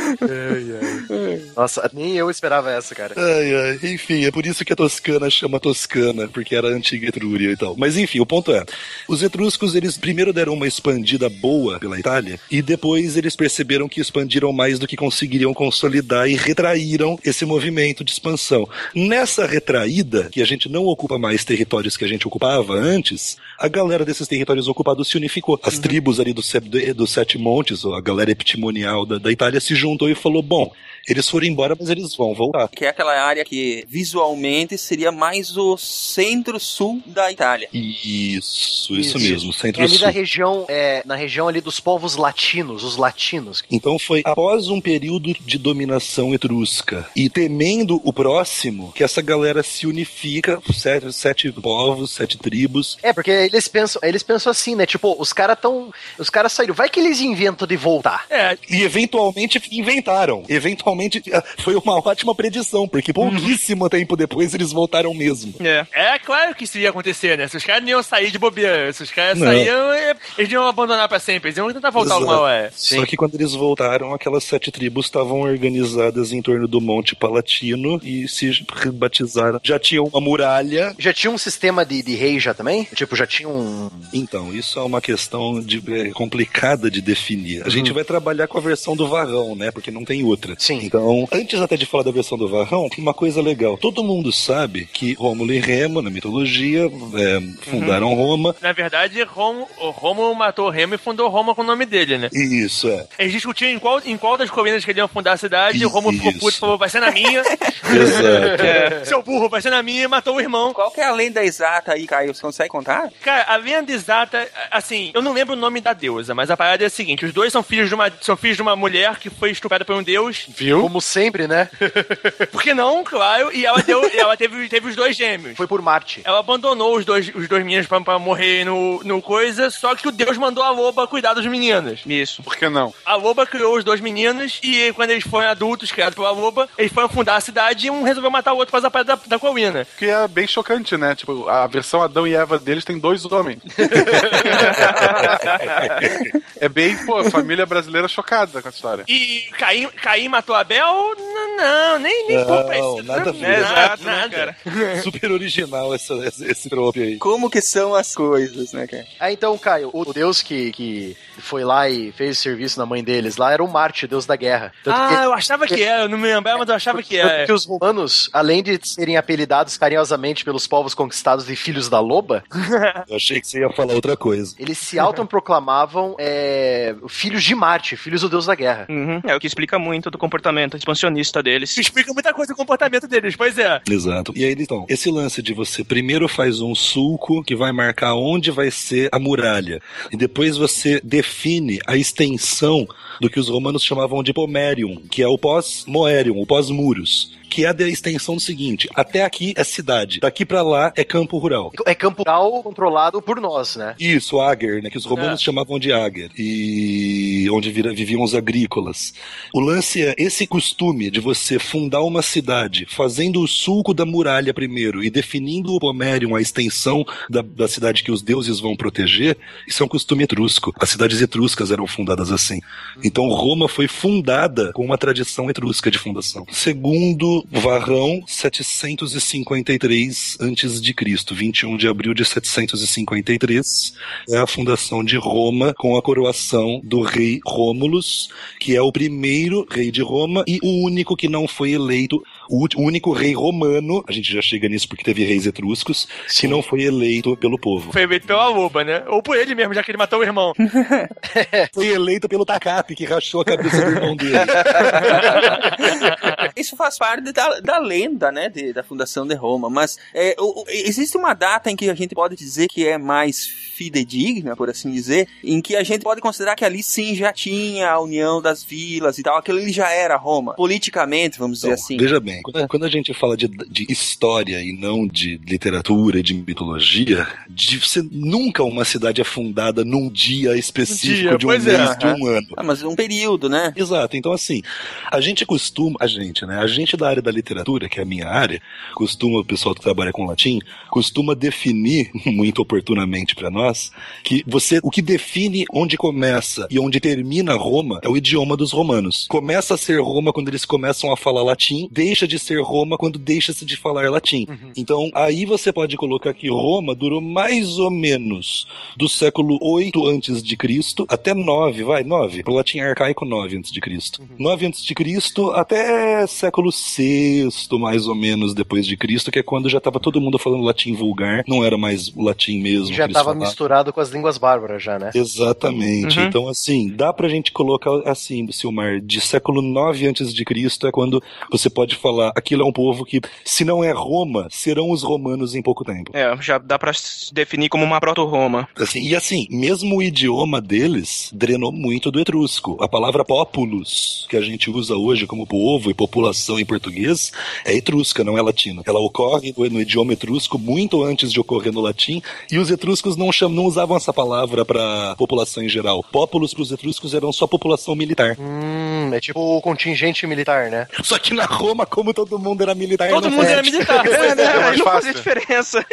[1.57, 3.15] Nossa, nem eu esperava essa, cara.
[3.17, 3.93] Ai, ai.
[3.93, 7.57] Enfim, é por isso que a Toscana chama Toscana, porque era a antiga Etrúria e
[7.57, 7.75] tal.
[7.77, 8.65] Mas enfim, o ponto é:
[9.09, 14.01] os etruscos, eles primeiro deram uma expandida boa pela Itália, e depois eles perceberam que
[14.01, 18.69] expandiram mais do que conseguiriam consolidar e retraíram esse movimento de expansão.
[18.95, 21.45] Nessa retraída, que a gente não ocupa mais
[21.83, 25.59] territórios que a gente ocupava antes, a galera desses territórios ocupados se unificou.
[25.63, 26.61] As tribos ali dos se-
[26.95, 30.73] dos Sete Montes, ou a galera epitimonial da, da Itália, se juntou e falou: bom.
[31.09, 32.69] Eles foram embora, mas eles vão voltar.
[32.69, 37.69] Que é aquela área que visualmente seria mais o centro-sul da Itália.
[37.73, 39.19] Isso, isso, Isso.
[39.19, 43.63] mesmo, É centro ali da região, é, na região ali dos povos latinos, os latinos.
[43.71, 49.63] Então foi após um período de dominação etrusca e temendo o próximo que essa galera
[49.63, 52.99] se unifica, sete, sete povos, sete tribos.
[53.03, 54.87] É, porque eles pensam, eles pensam assim, né?
[54.87, 55.93] Tipo, os caras tão.
[56.19, 56.75] Os caras saíram.
[56.75, 58.27] Vai que eles inventam de voltar.
[58.31, 60.45] É, E eventualmente inventaram.
[60.49, 60.92] Eventualmente
[61.33, 65.55] ah, foi uma ótima predição, porque pouquíssimo tempo depois eles voltaram mesmo.
[65.61, 65.87] É.
[65.93, 67.49] é claro que isso ia acontecer, né?
[67.49, 69.47] Se os caras não iam sair de bobeira, se os caras Não.
[69.47, 72.23] saíam, é, eles iam abandonar pra sempre, eles iam tentar voltar Exato.
[72.23, 72.73] alguma hora.
[72.77, 78.01] Só que quando eles voltaram, aquelas sete tribos estavam organizadas em torno do Monte Palatino
[78.03, 79.61] e se batizaram.
[79.63, 80.95] Já tinham uma muralha.
[80.99, 82.87] Já tinha um sistema de, de rei já também?
[82.95, 83.91] Tipo, já tinha um.
[84.13, 87.63] Então, isso é uma questão de- é, complicada de definir.
[87.67, 89.71] A gente vai trabalhar com a versão do Varrão, né?
[89.71, 90.55] Porque não tem outra.
[90.59, 90.82] Sim.
[90.83, 93.77] Então, antes até de falar da versão do Varrão, tem uma coisa legal.
[93.79, 98.55] Todo mundo sabe que Rômulo e Remo, na mitologia, é, fundaram Roma.
[98.61, 102.29] Na verdade, Rom, o Rômulo matou Remo e fundou Roma com o nome dele, né?
[102.33, 103.07] Isso, é.
[103.19, 105.87] Eles discutiam em qual, em qual das colinas que eles iam fundar a cidade, e
[105.87, 107.43] o Rômulo ficou puto e falou, vai ser na minha.
[107.93, 108.63] Exato.
[108.63, 110.73] É, Seu burro, vai ser na minha, e matou o irmão.
[110.73, 112.35] Qual que é a lenda exata aí, Caio?
[112.35, 113.11] Você consegue contar?
[113.23, 116.83] Cara, a lenda exata, assim, eu não lembro o nome da deusa, mas a parada
[116.83, 119.31] é a seguinte: os dois são filhos de uma, são filhos de uma mulher que
[119.31, 120.47] foi estuprada por um deus.
[120.57, 120.72] Viu?
[120.81, 121.69] Como sempre, né?
[122.51, 123.05] Por que não?
[123.05, 123.53] Claro.
[123.53, 125.57] E ela, deu, ela teve, teve os dois gêmeos.
[125.57, 126.23] Foi por Marte.
[126.25, 130.09] Ela abandonou os dois, os dois meninos pra, pra morrer no, no coisa, só que
[130.09, 132.01] o Deus mandou a loba cuidar dos meninos.
[132.07, 132.43] Isso.
[132.43, 132.95] Por que não?
[133.05, 136.93] A loba criou os dois meninos e quando eles foram adultos, criados pela loba, eles
[136.93, 139.87] foram fundar a cidade e um resolveu matar o outro pra fazer da, da colina.
[139.99, 141.15] Que é bem chocante, né?
[141.15, 143.61] Tipo, a versão Adão e Eva deles tem dois homens.
[146.61, 149.05] é bem, pô, a família brasileira chocada com a história.
[149.09, 150.62] E Caim, Caim matou Abel?
[150.69, 151.15] Não,
[151.57, 153.03] não nem, nem Não, parecido.
[153.05, 153.45] nada a ver.
[153.47, 154.31] É, Exato, né, nada.
[154.31, 154.57] cara?
[155.03, 157.19] Super original essa, esse, esse trope aí.
[157.19, 159.07] Como que são as coisas, né, cara?
[159.21, 163.37] Ah, então, Caio, o deus que, que foi lá e fez serviço na mãe deles
[163.37, 164.73] lá era o Marte, o deus da guerra.
[164.85, 167.17] Tanto Ah, que- eu achava que era, eu não me lembrava, mas eu achava que
[167.17, 167.47] era.
[167.47, 172.43] que os romanos, além de serem apelidados carinhosamente pelos povos conquistados de filhos da loba,
[173.09, 174.55] Eu achei que você ia falar outra coisa.
[174.59, 178.87] eles se autoproclamavam é, filhos de Marte, filhos do deus da guerra.
[178.89, 179.21] Uhum.
[179.25, 181.77] É o que explica muito do comportamento expansionista deles.
[181.77, 183.81] Explica muita coisa do comportamento deles, pois é.
[183.89, 184.33] Exato.
[184.37, 188.51] E aí, então, esse lance de você primeiro faz um sulco que vai marcar onde
[188.51, 192.87] vai ser a muralha, e depois você define a extensão
[193.21, 197.33] do que os romanos chamavam de pomerium, que é o pós-moerium, o pós-muros.
[197.53, 201.37] Que é da extensão do seguinte: até aqui é cidade, daqui pra lá é campo
[201.39, 201.71] rural.
[201.87, 203.95] É campo rural controlado por nós, né?
[204.01, 204.89] Isso, Ager, né?
[204.91, 205.45] Que os romanos É.
[205.45, 206.31] chamavam de Ager.
[206.39, 209.13] E onde vira- viviam os agrícolas.
[209.53, 214.55] O lance é esse costume de você fundar uma cidade, fazendo o sulco da muralha
[214.55, 219.37] primeiro e definindo o Pomerium, a extensão da, da cidade que os deuses vão proteger,
[219.67, 220.73] isso é um costume etrusco.
[220.81, 222.61] As cidades etruscas eram fundadas assim.
[223.05, 226.47] Então Roma foi fundada com uma tradição etrusca de fundação.
[226.51, 233.95] Segundo Varrão, 753 antes de Cristo, 21 de abril de 753
[234.31, 238.29] é a fundação de Roma com a coroação do rei Rômulus,
[238.61, 242.83] que é o primeiro rei de Roma e o único que não foi eleito, o
[242.83, 246.83] único rei romano, a gente já chega nisso porque teve reis etruscos, que não foi
[246.83, 247.93] eleito pelo povo.
[247.93, 249.03] Foi eleito pela loba, né?
[249.09, 250.53] Ou por ele mesmo, já que ele matou o irmão.
[251.73, 254.37] Foi eleito pelo Takap, que rachou a cabeça do irmão dele.
[256.57, 259.71] Isso faz parte da, da lenda, né, de- da fundação de Roma.
[259.71, 262.99] Mas é, o- o- existe uma data em que a gente pode dizer que é
[262.99, 267.33] mais fidedigna, por assim dizer, em que a gente pode considerar que ali sim já
[267.33, 269.37] tinha a união das vilas e tal.
[269.39, 270.55] Aquilo ali já era Roma.
[270.55, 271.97] Politicamente, vamos dizer Então, assim.
[271.97, 276.23] Veja bem, quando, quando a gente fala de, de história e não de literatura e
[276.23, 281.49] de mitologia, de, você, nunca uma cidade é fundada num dia específico dia, de um
[281.49, 282.47] pois é, mês, de um ano.
[282.57, 283.73] Ah, mas um período, né?
[283.77, 284.63] Exato, então assim,
[285.11, 288.07] a gente costuma, a gente, né, a gente da área da literatura, que é a
[288.07, 288.61] minha área,
[288.95, 293.91] costuma, o pessoal que trabalha com latim, costuma definir, muito oportunamente para nós,
[294.23, 298.73] que você, o que define onde começa e onde termina Roma é o idioma dos
[298.73, 299.27] romanos.
[299.29, 303.19] Começa a ser Roma quando eles começam a falar latim, deixa de ser Roma quando
[303.19, 304.47] deixa-se de falar latim.
[304.77, 308.67] Então, aí você pode colocar que Roma durou mais ou menos
[308.97, 313.73] do século 8 antes de Cristo até 9, vai, 9, pro latim arcaico 9 antes
[313.73, 314.23] de Cristo.
[314.39, 319.43] 9 antes de Cristo até século 6, mais ou menos depois de Cristo, que é
[319.43, 322.95] quando já tava todo mundo falando latim vulgar, não era mais o latim mesmo Já
[322.95, 323.43] que eles tava falavam.
[323.43, 325.11] misturado com as línguas bárbaras já, né?
[325.15, 326.19] Exatamente.
[326.19, 326.27] Uhum.
[326.27, 330.93] Então, assim, dá pra gente colocar assim, Silmar, de século 9 antes de Cristo é
[330.93, 335.03] quando você pode falar, aquilo é um povo que, se não é Roma, serão os
[335.03, 336.11] romanos em pouco tempo.
[336.15, 338.69] É, já dá pra se definir como uma proto-Roma.
[338.77, 342.77] Assim, e assim, mesmo o idioma deles drenou muito do etrusco.
[342.81, 347.33] A palavra populus, que a gente usa hoje como povo e população em português,
[347.65, 348.83] é etrusca, não é latina.
[348.87, 353.31] Ela ocorre no, idioma etrusco muito antes de ocorrer no latim, e os etruscos não,
[353.33, 356.03] cham, não usavam essa palavra para população em geral.
[356.11, 358.37] Populus para os etruscos eram só população militar.
[358.39, 360.87] Hum, é tipo o contingente militar, né?
[361.03, 364.03] Só que na Roma, como todo mundo era militar, Todo não mundo era militar.
[364.13, 364.59] É, né?
[364.59, 365.87] mais não fazia diferença.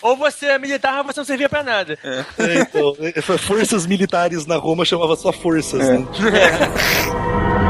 [0.00, 1.98] Ou você é militar ou você não servia pra nada.
[2.04, 6.06] É, então, é, forças militares na Roma chamava só forças, né?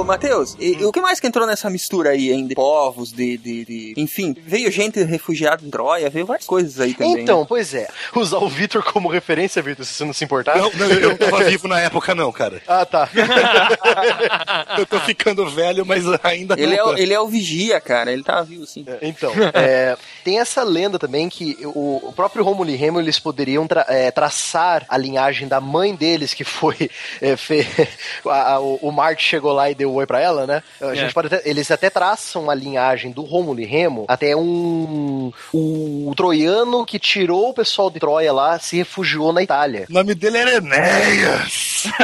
[0.00, 2.46] Ô, Matheus, e, e o que mais que entrou nessa mistura aí, hein?
[2.46, 6.94] De povos, de, de, de- Enfim, veio gente refugiada de Troia, veio várias coisas aí
[6.94, 7.16] também.
[7.16, 7.20] né?
[7.22, 7.86] Então, pois é.
[8.14, 10.56] Usar o Vitor como referência, Vitor, se você não se importar.
[10.56, 12.62] Não, não, eu não tava vivo na época, não, cara.
[12.66, 13.08] Ah, tá.
[14.78, 16.86] Eu tô ficando velho, mas ainda Ele é, não.
[16.88, 17.00] o, tá.
[17.00, 18.12] ele é o vigia, cara.
[18.12, 18.84] Ele tá vivo, sim.
[19.02, 23.66] Então, é, tem essa lenda também que o, o próprio Rômulo e Remo eles poderiam
[23.66, 26.90] tra- é, traçar a linhagem da mãe deles, que foi.
[27.20, 27.66] é, fe-
[28.26, 30.62] a- a- o, o Marte chegou lá e deu oi pra ela, né?
[30.80, 31.12] A gente É.
[31.12, 35.32] pode até- eles até traçam a linhagem do Rômulo e Remo até um.
[35.52, 39.86] O, troiano que tirou o pessoal de Troia lá se refugiou na Itália.
[39.88, 41.84] O nome dele era Enéas.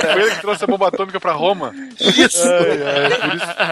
[0.00, 1.72] Foi ele que trouxe a bomba atômica pra Roma.
[2.00, 2.46] Isso.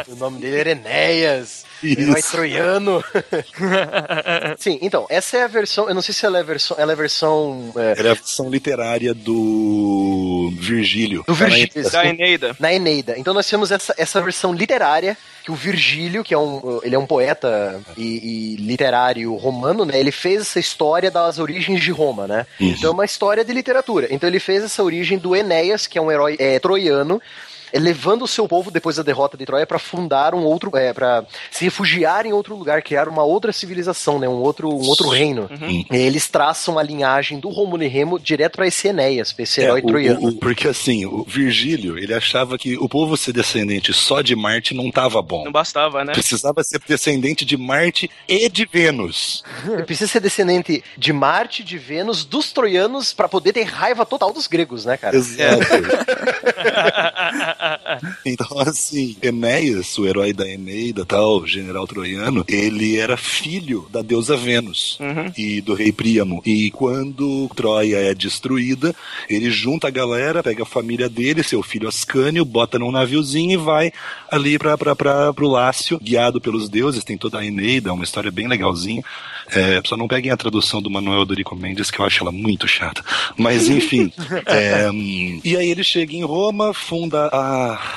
[0.09, 1.65] O nome dele era Enéas.
[1.83, 2.31] Herói Isso.
[2.33, 3.05] troiano.
[4.59, 5.89] Sim, então, essa é a versão.
[5.89, 6.77] Eu não sei se ela é a versão.
[6.79, 7.73] Ela é a versão.
[7.77, 11.25] é, Era a versão literária do Virgílio.
[11.27, 11.69] Do Virgílio.
[11.75, 12.57] Tá na- Da Eneida.
[12.59, 13.15] na Eneida.
[13.19, 16.99] Então nós temos essa, essa versão literária que o Virgílio, que é um, ele é
[16.99, 19.99] um poeta e, e literário romano, né?
[19.99, 22.47] Ele fez essa história das origens de Roma, né?
[22.61, 24.09] Então é uma história de literatura.
[24.11, 28.23] Então ele fez essa origem do Enéas, que é um herói é, troiano, é, levando
[28.23, 31.65] o seu povo depois da derrota de Troia para fundar um outro, é, para se
[31.65, 34.29] refugiar em outro lugar, criar uma outra civilização, né?
[34.29, 35.49] Um outro, um outro reino.
[35.91, 39.61] E eles traçam a linhagem do Romulo e Remo direto para esse Enéas, pra esse
[39.61, 40.21] É, herói o- troiano.
[40.21, 44.37] o- o- porque assim, o Virgílio, ele achava que o povo ser descendente só de
[44.37, 45.45] Marte não tava bom.
[45.45, 46.13] Não bastava, né?
[46.13, 49.43] Precisava ser descendente de Marte e de Vênus.
[49.67, 54.33] Ele precisa ser descendente de Marte, de Vênus, dos troianos, pra poder ter raiva total
[54.33, 55.17] dos gregos, né, cara?
[55.17, 55.59] Exato.
[58.25, 64.37] Então, assim, Enéas, o herói da Eneida, tal, general troiano, ele era filho da deusa
[64.37, 65.33] Vênus Uhum.
[65.37, 66.43] e do rei Príamo.
[66.45, 68.95] E quando Troia é destruída,
[69.29, 73.57] ele junta a galera, pega a família dele, seu filho Ascânio, bota num naviozinho e
[73.57, 73.93] vai
[74.31, 77.05] ali pra, pra, pra, pro Lácio, guiado pelos deuses.
[77.05, 79.03] Tem toda a Eneida, uma história bem legalzinha.
[79.51, 82.69] É, só não peguem a tradução do Manuel Dorico Mendes, que eu acho ela muito
[82.69, 83.03] chata.
[83.37, 84.13] Mas, enfim.
[84.47, 87.48] é, hum, e aí ele chega em Roma, funda a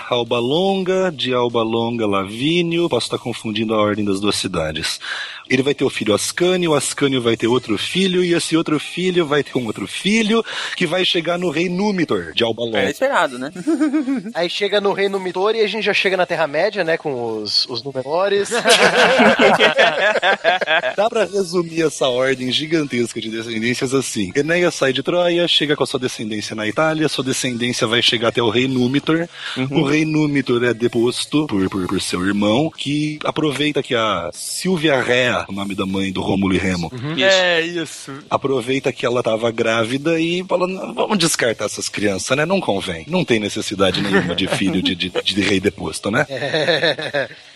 [0.10, 2.88] Alba Longa, de Alba Longa Lavínio.
[2.90, 5.00] Posso estar confundindo a ordem das duas cidades.
[5.52, 8.80] Ele vai ter o filho Ascânio, o Ascânio vai ter outro filho, e esse outro
[8.80, 10.42] filho vai ter um outro filho,
[10.78, 13.52] que vai chegar no rei Númitor, de Alba É esperado, né?
[14.34, 16.98] Aí chega no Reino Mitor e a gente já chega na Terra-média, né?
[16.98, 18.50] Com os, os Númenores.
[20.96, 24.32] Dá pra resumir essa ordem gigantesca de descendências assim.
[24.36, 28.30] Enéas sai de Troia, chega com a sua descendência na Itália, sua descendência vai chegar
[28.30, 29.28] até o rei Númitor.
[29.70, 35.02] O rei Númitor é deposto por, por, por seu irmão, que aproveita que a Silvia
[35.02, 38.12] Rea, o nome da mãe do Rômulo e Remo, É isso.
[38.30, 42.46] aproveita que ela tava grávida e fala, "Não, vamos descartar essas crianças, né?
[42.46, 43.06] Não convém.
[43.08, 46.26] Não tem necessidade nenhuma de filho de, de, de rei deposto, né?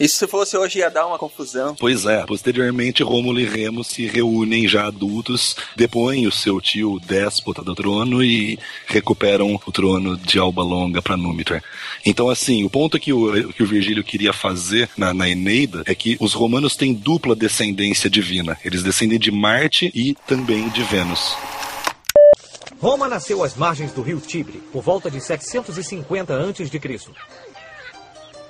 [0.00, 1.74] Isso se fosse hoje ia dar uma confusão.
[1.74, 7.62] Pois é, posteriormente Rômulo e Remo se reúnem já adultos, depõem o seu tio déspota
[7.62, 11.62] do trono e recuperam o trono de Alba Longa para Númitor.
[12.04, 15.94] Então, assim, o ponto que o, que o Virgílio queria fazer na, na Eneida é
[15.94, 18.58] que os romanos têm dupla descendência divina.
[18.64, 21.36] Eles descendem de Marte e também de Vênus.
[22.80, 26.80] Roma nasceu às margens do rio Tibre, por volta de 750 a.C.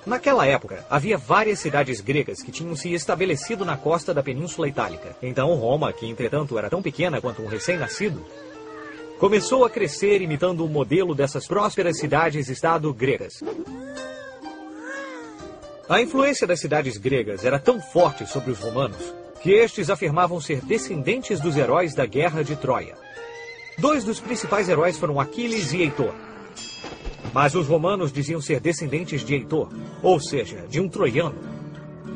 [0.07, 5.17] Naquela época, havia várias cidades gregas que tinham se estabelecido na costa da Península Itálica.
[5.23, 8.25] Então Roma, que entretanto era tão pequena quanto um recém-nascido,
[9.19, 13.43] começou a crescer imitando o modelo dessas prósperas cidades-estado gregas.
[15.89, 20.61] A influência das cidades gregas era tão forte sobre os romanos que estes afirmavam ser
[20.61, 22.95] descendentes dos heróis da Guerra de Troia.
[23.79, 26.13] Dois dos principais heróis foram Aquiles e Heitor.
[27.33, 29.69] Mas os romanos diziam ser descendentes de Heitor,
[30.03, 31.37] ou seja, de um troiano.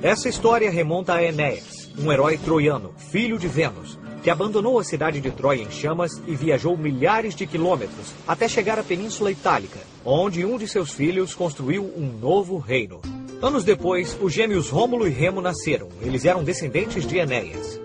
[0.03, 5.21] Essa história remonta a Enéas, um herói troiano, filho de Vênus, que abandonou a cidade
[5.21, 10.45] de Troia em chamas e viajou milhares de quilômetros até chegar à Península Itálica, onde
[10.45, 13.01] um de seus filhos construiu um novo reino.
[13.43, 15.89] Anos depois, os gêmeos Rômulo e Remo nasceram.
[16.01, 17.81] Eles eram descendentes de Enéas.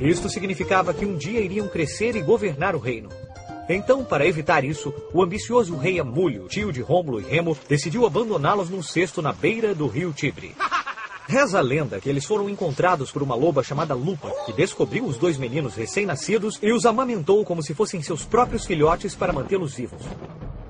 [0.00, 3.08] Isto significava que um dia iriam crescer e governar o reino.
[3.68, 8.68] Então, para evitar isso, o ambicioso rei Amúlio, tio de Rômulo e Remo, decidiu abandoná-los
[8.68, 10.54] num cesto na beira do rio Tibre.
[11.26, 15.16] Reza a lenda que eles foram encontrados por uma loba chamada Lupa, que descobriu os
[15.16, 20.02] dois meninos recém-nascidos e os amamentou como se fossem seus próprios filhotes para mantê-los vivos.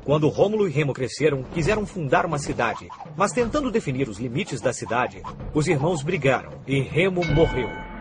[0.05, 4.73] Quando Rômulo e Remo cresceram, quiseram fundar uma cidade, mas tentando definir os limites da
[4.73, 5.21] cidade,
[5.53, 7.94] os irmãos brigaram e Remo morreu.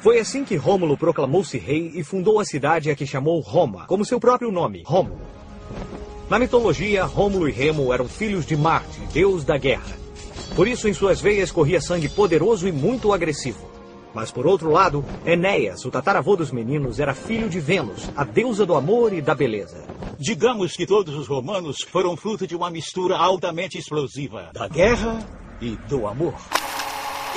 [0.00, 4.04] Foi assim que Rômulo proclamou-se rei e fundou a cidade a que chamou Roma, como
[4.04, 5.20] seu próprio nome, Rômulo.
[6.30, 9.96] Na mitologia, Rômulo e Remo eram filhos de Marte, deus da guerra.
[10.54, 13.68] Por isso, em suas veias corria sangue poderoso e muito agressivo.
[14.14, 18.64] Mas por outro lado, Enéas, o tataravô dos meninos, era filho de Vênus, a deusa
[18.64, 19.84] do amor e da beleza.
[20.18, 25.18] Digamos que todos os romanos foram fruto de uma mistura altamente explosiva da guerra
[25.60, 26.34] e do amor.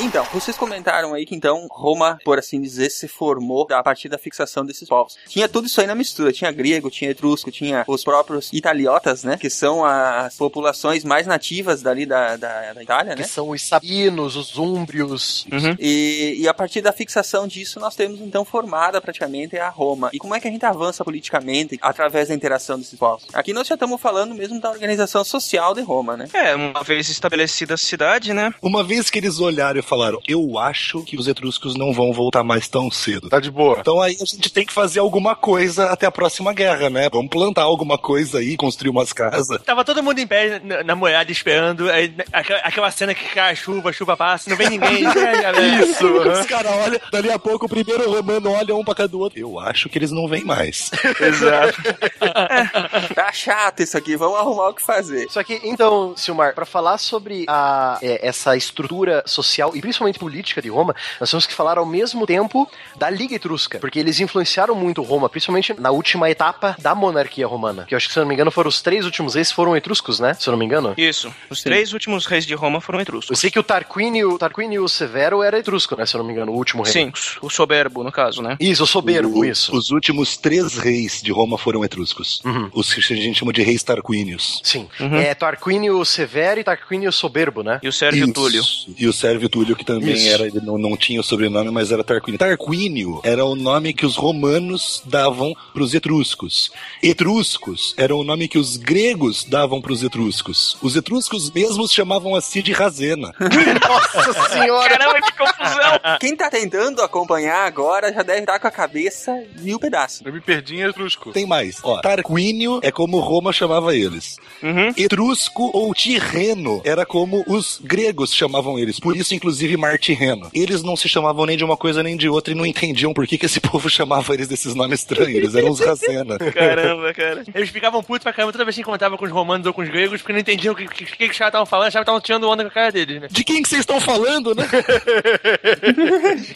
[0.02, 4.18] Então, vocês comentaram aí que então Roma, por assim dizer, se formou a partir da
[4.18, 5.16] fixação desses povos.
[5.28, 9.38] Tinha tudo isso aí na mistura, tinha grego, tinha etrusco, tinha os próprios italiotas, né,
[9.38, 13.28] que são as populações mais nativas dali da, da, da Itália, Que né?
[13.28, 15.45] são os sabinos, os úmbrios.
[15.80, 20.10] E, e a partir da fixação disso, nós temos então formada praticamente a Roma.
[20.12, 23.28] E como é que a gente avança politicamente através da interação desses povos?
[23.34, 26.28] Aqui nós já estamos falando mesmo da organização social de Roma, né?
[26.34, 28.52] É, uma vez estabelecida a cidade, né?
[28.62, 32.44] Uma vez que eles olharam e falaram, eu acho que os etruscos não vão voltar
[32.44, 33.30] mais tão cedo.
[33.30, 33.78] Tá de boa.
[33.82, 37.10] Então aí a gente tem que fazer alguma coisa até a próxima guerra, né?
[37.12, 39.62] Vamos plantar alguma coisa aí, construir umas casas.
[39.66, 43.52] Tava todo mundo em pé na, na muralha esperando, aí, aquela, aquela cena que cai
[43.52, 45.04] a chuva, a chuva passa, não vem ninguém.
[45.04, 45.82] né?
[45.84, 49.38] Isso, os caras olham, dali a pouco o primeiro romano olha um pra cada outro.
[49.38, 50.89] Eu acho que eles não vêm mais.
[51.20, 51.82] Exato.
[53.16, 55.28] Tá chato isso aqui, vamos arrumar o que fazer.
[55.30, 60.62] Só que, então, Silmar, pra falar sobre a, é, essa estrutura social e principalmente política
[60.62, 64.76] de Roma, nós temos que falar ao mesmo tempo da Liga Etrusca, porque eles influenciaram
[64.76, 67.86] muito Roma, principalmente na última etapa da monarquia romana.
[67.86, 69.76] Que eu acho que, se eu não me engano, foram os três últimos reis foram
[69.76, 70.34] etruscos, né?
[70.34, 70.94] Se eu não me engano.
[70.98, 71.34] Isso.
[71.50, 73.30] Os três últimos reis de Roma foram etruscos.
[73.32, 76.06] Eu sei que o Tarquínio, Tarquínio Severo era etrusco, né?
[76.06, 76.92] Se eu não me engano, o último rei.
[76.94, 77.12] Sim,
[77.42, 78.58] o soberbo, no caso, né?
[78.60, 79.76] Isso, o soberbo, O- isso.
[79.76, 82.42] Os últimos três reis de Roma foram etruscos.
[82.74, 84.60] Os que a gente chama de reis tarquínios.
[84.64, 84.88] Sim.
[85.00, 85.16] Uhum.
[85.18, 87.80] É Tarquínio Severo e Tarquínio Soberbo, né?
[87.84, 88.34] E o Sérvio Isso.
[88.34, 88.64] Túlio.
[88.98, 90.30] E o Sérvio Túlio, que também Isso.
[90.30, 92.38] era, ele não, não tinha o sobrenome, mas era Tarquínio.
[92.38, 96.72] Tarquínio era o nome que os romanos davam para os etruscos.
[97.01, 100.78] Etruscos era o nome que os gregos davam para os etruscos.
[100.82, 103.34] Os etruscos mesmos chamavam a si de Razena.
[103.39, 104.97] Nossa senhora!
[104.97, 106.18] Caramba, que confusão!
[106.20, 110.22] Quem tá tentando acompanhar agora já deve estar com a cabeça mil pedaços.
[110.26, 111.32] Eu me perdi em etrusco.
[111.32, 111.80] Tem mais.
[111.84, 114.38] Ó, Tarquínio é como Roma chamava eles.
[114.62, 114.93] Uhum.
[114.97, 118.99] Etrusco ou Tirreno era como os gregos chamavam eles.
[118.99, 120.49] Por isso, inclusive, Mar Tirreno.
[120.54, 123.28] Eles não se chamavam nem de uma coisa nem de outra e não entendiam por
[123.28, 125.36] que, que esse povo chamava eles desses nomes estranhos.
[125.36, 126.38] Eles eram os Razena.
[126.54, 127.43] Caramba, cara.
[127.54, 129.89] Eles ficavam putos pra caramba toda vez que encontravam com os romanos ou com os
[129.89, 132.22] gregos, porque não entendiam o que, que, que os caras estavam falando, achavam que estavam
[132.22, 133.28] tirando onda com a cara deles, né?
[133.30, 134.68] De quem que vocês estão falando, né?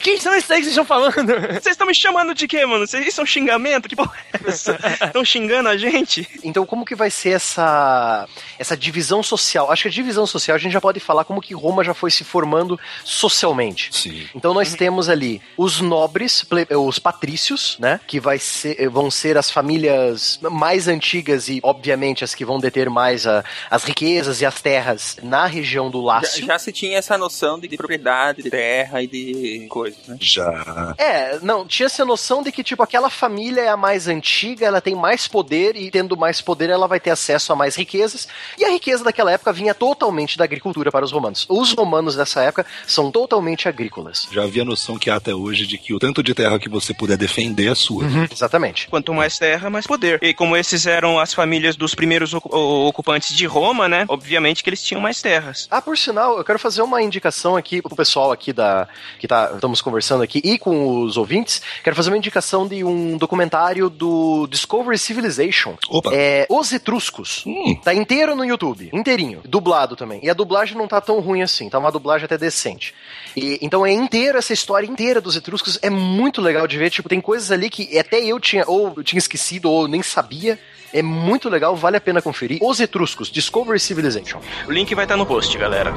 [0.02, 1.34] Quem são esses aí que vocês estão falando?
[1.52, 2.88] Vocês estão me chamando de quê, mano?
[2.88, 3.88] Vocês isso é um xingamento?
[3.88, 4.78] Que porra é essa?
[5.06, 6.28] Estão xingando a gente?
[6.44, 8.28] Então, como que vai ser essa,
[8.58, 9.72] essa divisão social?
[9.72, 12.12] Acho que a divisão social a gente já pode falar como que Roma já foi
[12.12, 13.90] se formando socialmente.
[13.92, 14.28] Sim.
[14.36, 18.00] Então nós temos ali os nobres, ple- os patrícios, né?
[18.08, 22.90] Que vai ser, vão ser as famílias mais antigas e, obviamente, as que vão deter
[22.90, 26.46] mais a- as riquezas e as terras na região do Já, Lácio.
[26.46, 30.18] já se tinha essa noção de, de propriedade, de terra e de coisas, né?
[30.20, 30.94] Já.
[30.98, 34.82] É, não, tinha essa noção de que, tipo, aquela família é a mais antiga, ela
[34.82, 38.28] tem mais poder e, tendo mais poder, ela vai ter acesso a mais riquezas.
[38.58, 41.46] E a riqueza daquela época vinha totalmente da agricultura para os romanos.
[41.50, 44.28] Os romanos dessa época são totalmente agrícolas.
[44.32, 46.70] Já havia a noção que há até hoje de que o tanto de terra que
[46.70, 48.06] você puder defender é sua.
[48.32, 48.88] Exatamente.
[48.88, 50.20] Quanto mais terra, mais poder.
[50.22, 54.06] E como esses eram as famílias dos primeiros ocupantes de Roma, né?
[54.08, 55.68] Obviamente que eles tinham mais terras.
[55.70, 58.88] Ah, por sinal, eu quero fazer uma indicação aqui pro pessoal aqui da
[59.20, 61.62] que tá, estamos conversando aqui e com os ouvintes.
[61.84, 65.76] Quero fazer uma indicação de um documentário do Discovery Civilization.
[65.90, 66.12] Opa.
[66.14, 67.44] É Os Etruscos.
[67.46, 67.76] Hum.
[67.84, 70.20] Tá inteiro no YouTube, inteirinho, dublado também.
[70.24, 72.94] E a dublagem não tá tão ruim assim, tá uma dublagem até decente.
[73.36, 77.08] E, então é inteiro essa história inteira dos etruscos, é muito legal de ver, tipo,
[77.08, 80.58] tem coisas ali que até eu tinha ou eu tinha esquecido ou nem sabia.
[80.94, 82.60] É muito legal, vale a pena conferir.
[82.62, 84.40] Os Etruscos, Discovery Civilization.
[84.66, 85.92] O link vai estar no post, galera.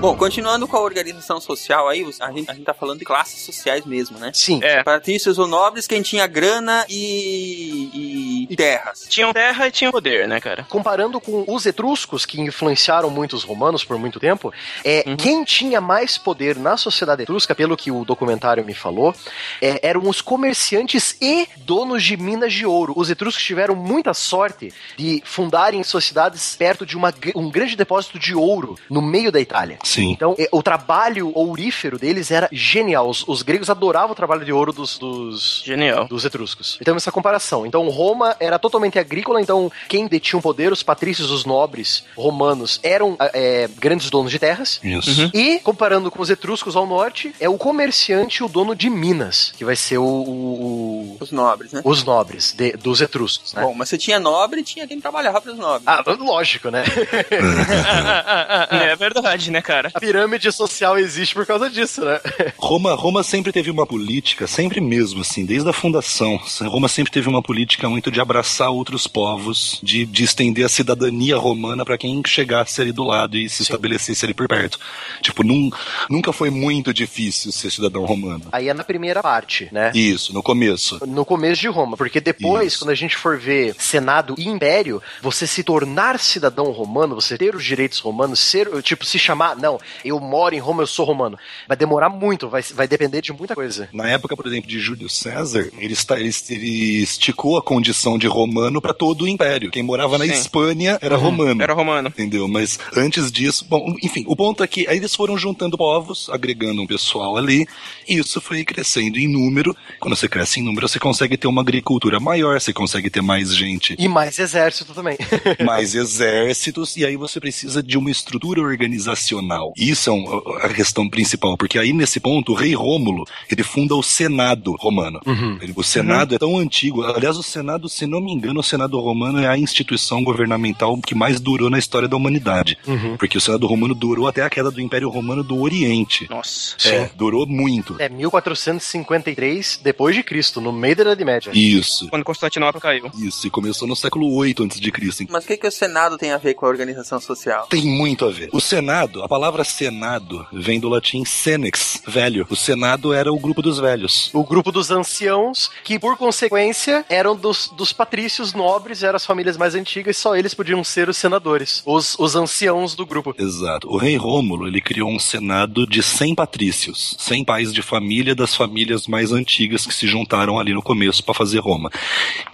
[0.00, 3.40] Bom, continuando com a organização social aí, a gente, a gente tá falando de classes
[3.42, 4.30] sociais mesmo, né?
[4.32, 4.60] Sim.
[4.62, 4.80] É.
[4.84, 8.07] Patrícios ou nobres, quem tinha grana e- e
[8.56, 9.06] terras.
[9.08, 10.66] Tinham terra e tinham poder, né, cara?
[10.68, 14.52] comparando com os etruscos que influenciaram muito os romanos por muito tempo,
[14.84, 19.14] é quem tinha mais poder na sociedade etrusca, pelo que o documentário me falou,
[19.60, 22.92] é, eram os comerciantes e donos de minas de ouro.
[22.96, 28.34] Os etruscos tiveram muita sorte de fundarem sociedades perto de uma um grande depósito de
[28.34, 29.78] ouro no meio da Itália.
[29.82, 30.12] Sim.
[30.12, 33.08] Então, é, o trabalho ourífero deles era genial.
[33.08, 36.06] Os, os gregos adoravam o trabalho de ouro dos, dos, Genial.
[36.06, 36.78] dos etruscos.
[36.80, 37.66] Então, essa comparação.
[37.66, 42.78] Então, Roma era totalmente agrícola, então quem detinha o poder, os patrícios, os nobres romanos,
[42.82, 44.80] eram é, grandes donos de terras.
[44.82, 45.30] Isso.
[45.34, 49.52] E, comparando com os etruscos ao norte, é o comerciante e o dono de minas,
[49.56, 51.80] que vai ser o, o- o- Os nobres, né?
[51.84, 53.62] os nobres de- dos etruscos, né?
[53.62, 55.82] Bom, mas você tinha nobre, tinha quem trabalhava para os nobres.
[55.86, 56.84] Ah, lógico, né?
[58.70, 59.90] É verdade, né, cara?
[59.94, 62.20] A pirâmide social existe por causa disso, né?
[62.58, 66.38] Roma, Roma sempre teve uma política, sempre mesmo, assim, desde a fundação.
[66.66, 71.36] Roma sempre teve uma política muito de abraçar outros povos, de, de estender a cidadania
[71.38, 74.78] romana para quem chegasse ali do lado e se estabelecesse ali por perto.
[75.22, 75.70] Tipo, num,
[76.10, 78.44] nunca foi muito difícil ser cidadão romano.
[78.52, 79.90] Aí é na primeira parte, né?
[79.94, 81.00] Isso, no começo.
[81.06, 82.80] no começo de Roma, porque depois, Isso.
[82.80, 87.54] quando a gente for ver Senado e Império, você se tornar cidadão romano, você ter
[87.54, 91.38] os direitos romanos, ser, tipo, se chamar, não, eu moro em Roma, eu sou romano,
[91.66, 93.88] vai demorar muito, vai, vai depender de muita coisa.
[93.92, 98.26] Na época, por exemplo, de Júlio César, ele, está, ele, ele esticou a condição de
[98.26, 99.70] romano para todo o império.
[99.70, 100.32] Quem morava na Sim.
[100.32, 101.62] Espanha era romano.
[101.62, 102.08] Era romano.
[102.08, 102.46] Entendeu?
[102.48, 106.82] Mas antes disso, bom, enfim, o ponto é que aí eles foram juntando povos, agregando
[106.82, 107.66] um pessoal ali,
[108.08, 109.74] e isso foi crescendo em número.
[110.00, 113.54] Quando você cresce em número, você consegue ter uma agricultura maior, você consegue ter mais
[113.54, 115.16] gente, E mais exército também.
[115.64, 119.72] mais exércitos, e aí você precisa de uma estrutura organizacional.
[119.76, 123.94] Isso é um- a questão principal, porque aí nesse ponto, o rei Rômulo, ele funda
[123.94, 125.20] o Senado romano.
[125.60, 128.98] Ele- o Senado é tão antigo, aliás, o Senado, se não me engano, o Senado
[129.00, 132.78] Romano é a instituição governamental que mais durou na história da humanidade.
[132.86, 133.16] Uhum.
[133.16, 136.26] Porque o Senado Romano durou até a queda do Império Romano do Oriente.
[136.30, 136.76] Nossa.
[136.88, 137.96] É, durou muito.
[137.98, 141.50] É 1453 depois de Cristo, no meio da Idade Média.
[141.54, 142.08] Isso.
[142.08, 143.10] Quando Constantinopla caiu.
[143.18, 145.26] Isso, e começou no século 8 antes de Cristo.
[145.30, 147.66] Mas o que, que o Senado tem a ver com a organização social?
[147.68, 148.48] Tem muito a ver.
[148.52, 152.46] O Senado, a palavra Senado vem do latim senex, velho.
[152.50, 154.30] O Senado era o grupo dos velhos.
[154.32, 159.56] O grupo dos anciãos, que por consequência eram dos, dos patrícios nobres, eram as famílias
[159.56, 163.34] mais antigas, só eles podiam ser os senadores, os, os anciãos do grupo.
[163.36, 163.90] Exato.
[163.90, 168.54] O rei Rômulo, ele criou um senado de 100 patrícios, 100 pais de família das
[168.54, 171.90] famílias mais antigas que se juntaram ali no começo para fazer Roma.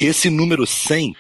[0.01, 1.15] Esse número 100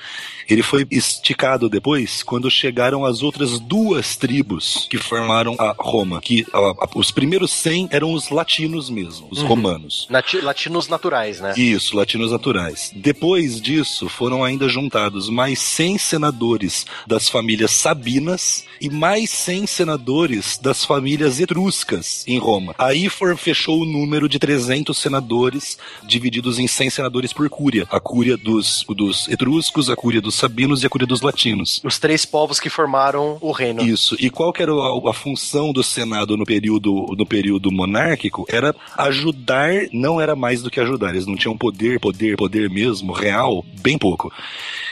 [0.48, 6.46] ele foi esticado depois quando chegaram as outras duas tribos que formaram a Roma, que
[6.52, 9.46] a, a, os primeiros 100 eram os latinos mesmo, os Uhum.
[9.48, 10.06] romanos.
[10.10, 11.54] Nati- latinos naturais, né?
[11.56, 12.90] Isso, latinos naturais.
[12.94, 20.58] Depois disso, foram ainda juntados mais 100 senadores das famílias sabinas e mais 100 senadores
[20.58, 22.74] das famílias etruscas em Roma.
[22.78, 27.86] Aí for, fechou o número de 300 senadores, divididos em 100 senadores por cúria.
[27.90, 31.80] A cúria dos, dos etruscos, a cúria dos sabinos e a cúria dos latinos.
[31.84, 33.82] Os três povos que formaram o reino.
[33.82, 34.16] Isso.
[34.18, 38.46] E qual que era a, a função do Senado no período, no período monárquico?
[38.48, 41.10] Era ajudar, não era mais do que ajudar.
[41.10, 44.32] Eles não tinham poder, poder, poder mesmo, real, bem pouco.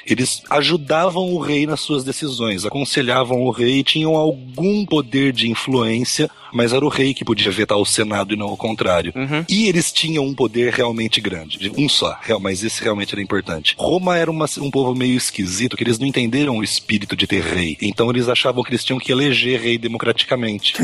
[0.07, 5.49] Eles ajudavam o rei nas suas decisões, aconselhavam o rei e tinham algum poder de
[5.51, 9.13] influência, mas era o rei que podia vetar o Senado e não o contrário.
[9.49, 13.75] E eles tinham um poder realmente grande, um só, mas esse realmente era importante.
[13.79, 17.43] Roma era uma- um povo meio esquisito, que eles não entenderam o espírito de ter
[17.43, 17.77] rei.
[17.81, 20.75] Então eles achavam que eles tinham que eleger rei democraticamente.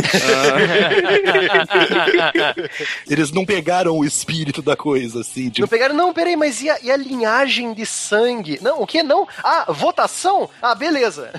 [3.09, 6.71] eles não pegaram o espírito da coisa, assim, tipo, Não pegaram, não, peraí, mas e
[6.71, 8.59] a, e a linhagem de sangue?
[8.63, 9.27] Não, o que não?
[9.43, 10.49] Ah, votação?
[10.63, 11.31] Ah, beleza.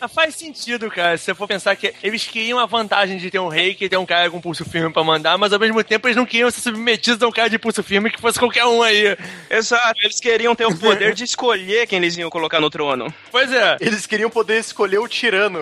[0.00, 3.38] Ah, Faz sentido, cara, se você for pensar que eles queriam a vantagem de ter
[3.38, 6.06] um rei que tem um cara com pulso firme pra mandar, mas ao mesmo tempo
[6.06, 8.82] eles não queriam ser submetidos a um cara de pulso firme que fosse qualquer um
[8.82, 9.16] aí.
[9.50, 13.12] Exato, eles queriam ter o poder de escolher quem eles iam colocar no trono.
[13.30, 13.76] Pois é.
[13.80, 15.60] Eles queriam poder escolher o tirano.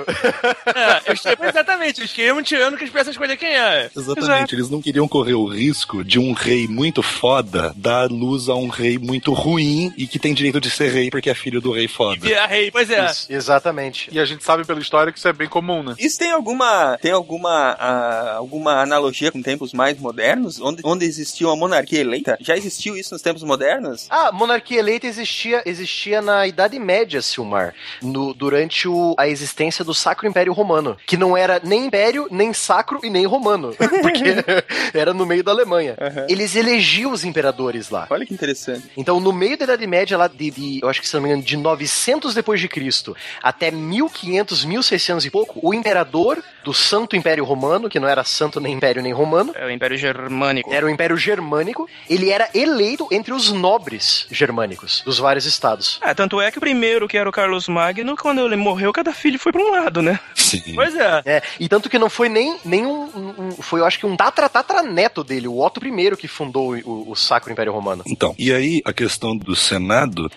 [0.75, 3.91] É, eles exatamente, eles queriam um tirano que eles pudessem escolher quem é.
[3.97, 8.55] Exatamente, eles não queriam correr o risco de um rei muito foda dar luz a
[8.55, 11.73] um rei muito ruim e que tem direito de ser rei porque é filho do
[11.73, 12.21] rei foda.
[12.21, 13.05] Virar rei, pois é.
[13.07, 14.09] Isso, exatamente.
[14.13, 15.95] E a gente sabe pela história que isso é bem comum, né?
[15.99, 21.51] Isso tem alguma, tem alguma, ah, alguma analogia com tempos mais modernos, onde, onde existiu
[21.51, 22.37] a monarquia eleita?
[22.41, 24.07] Já existiu isso nos tempos modernos?
[24.11, 29.95] Ah, monarquia eleita existia, existia na Idade Média, Silmar, no- durante o- a existência do
[29.95, 34.23] Sacro Império Romano, que não era nem império, nem sacro e nem romano, porque
[34.95, 35.97] era no meio da Alemanha.
[36.29, 38.07] Eles elegiam os imperadores lá.
[38.11, 38.85] Olha que interessante.
[38.97, 41.28] Então, no meio da Idade Média, lá de, de- eu acho que se não me
[41.28, 47.17] engano, de 900 depois de Cristo até 1500, 1600 e pouco, o imperador do Santo
[47.17, 50.73] Império Romano, que não era santo nem império nem romano, É o Império Germânico.
[50.73, 55.99] era o Império Germânico, ele era eleito entre os nobres germânicos dos vários estados.
[56.01, 59.13] Ah, tanto é que o primeiro, que era o Carlos Magno, quando ele morreu, cada
[59.13, 60.19] filho foi pra um lado, né?
[60.35, 60.63] Sim.
[60.75, 61.23] Pois é.
[61.25, 64.07] É, e tanto que não foi nem, nem um, um- um- Foi, eu acho que
[64.07, 68.03] um tatra-tatra-neto dele, o Otto I, que fundou o, o Sacro Império Romano.
[68.07, 70.31] Então, e aí a questão do Senado,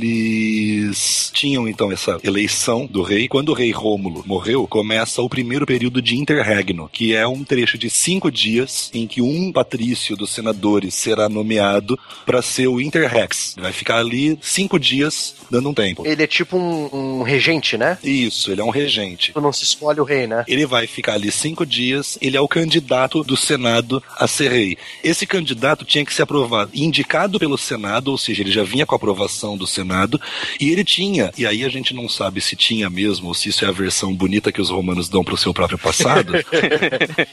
[0.00, 3.28] eles tinham então essa eleição do rei.
[3.28, 7.76] Quando o rei Rômulo morreu, começa o primeiro período de interregno, que é um trecho
[7.76, 13.54] de cinco dias em que um patrício dos senadores será nomeado para ser o interrex.
[13.58, 16.06] Vai ficar ali cinco dias dando um tempo.
[16.06, 17.98] Ele é tipo um, um regente, né?
[18.02, 19.32] Isso, ele é um regente.
[19.34, 20.44] Não se escolhe o rei, né?
[20.46, 24.76] Ele vai ficar ali cinco dias, ele é o candidato do Senado a ser rei.
[25.02, 28.94] Esse candidato tinha que ser aprovado, indicado pelo Senado, ou seja, ele já vinha com
[28.94, 30.20] a aprovação do Senado,
[30.60, 33.64] e ele tinha, e aí a gente não sabe se tinha mesmo, ou se isso
[33.64, 36.32] é a versão bonita que os romanos dão pro seu próprio passado.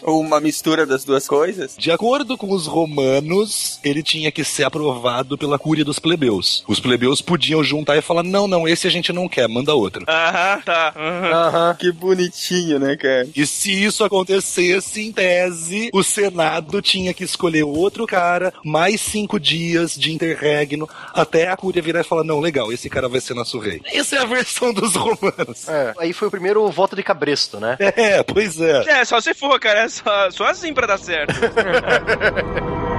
[0.04, 1.76] Ou uma mistura das duas coisas?
[1.78, 6.64] De acordo com os romanos, ele tinha que ser aprovado pela cúria dos plebeus.
[6.68, 10.06] Os plebeus podiam juntar e falar: não, não, esse a gente não quer, manda outro.
[10.08, 10.94] Aham, tá.
[10.96, 11.48] aham.
[11.48, 11.76] Aham.
[11.76, 13.28] Que bonitinho, né, cara?
[13.36, 19.40] E se isso acontecesse, em tese, o Senado tinha que escolher outro cara, mais cinco
[19.40, 23.34] dias de interregno, até a Cúria virar e falar: não, legal, esse cara vai ser
[23.34, 23.82] nosso rei.
[23.86, 25.68] Essa é a versão dos romanos.
[25.68, 25.94] É.
[26.00, 27.78] Aí foi o primeiro voto de cabresto, né?
[27.80, 27.94] É,
[28.24, 29.00] pois é.
[29.02, 29.82] É, só se for, cara.
[29.82, 31.34] É só, só assim pra dar certo.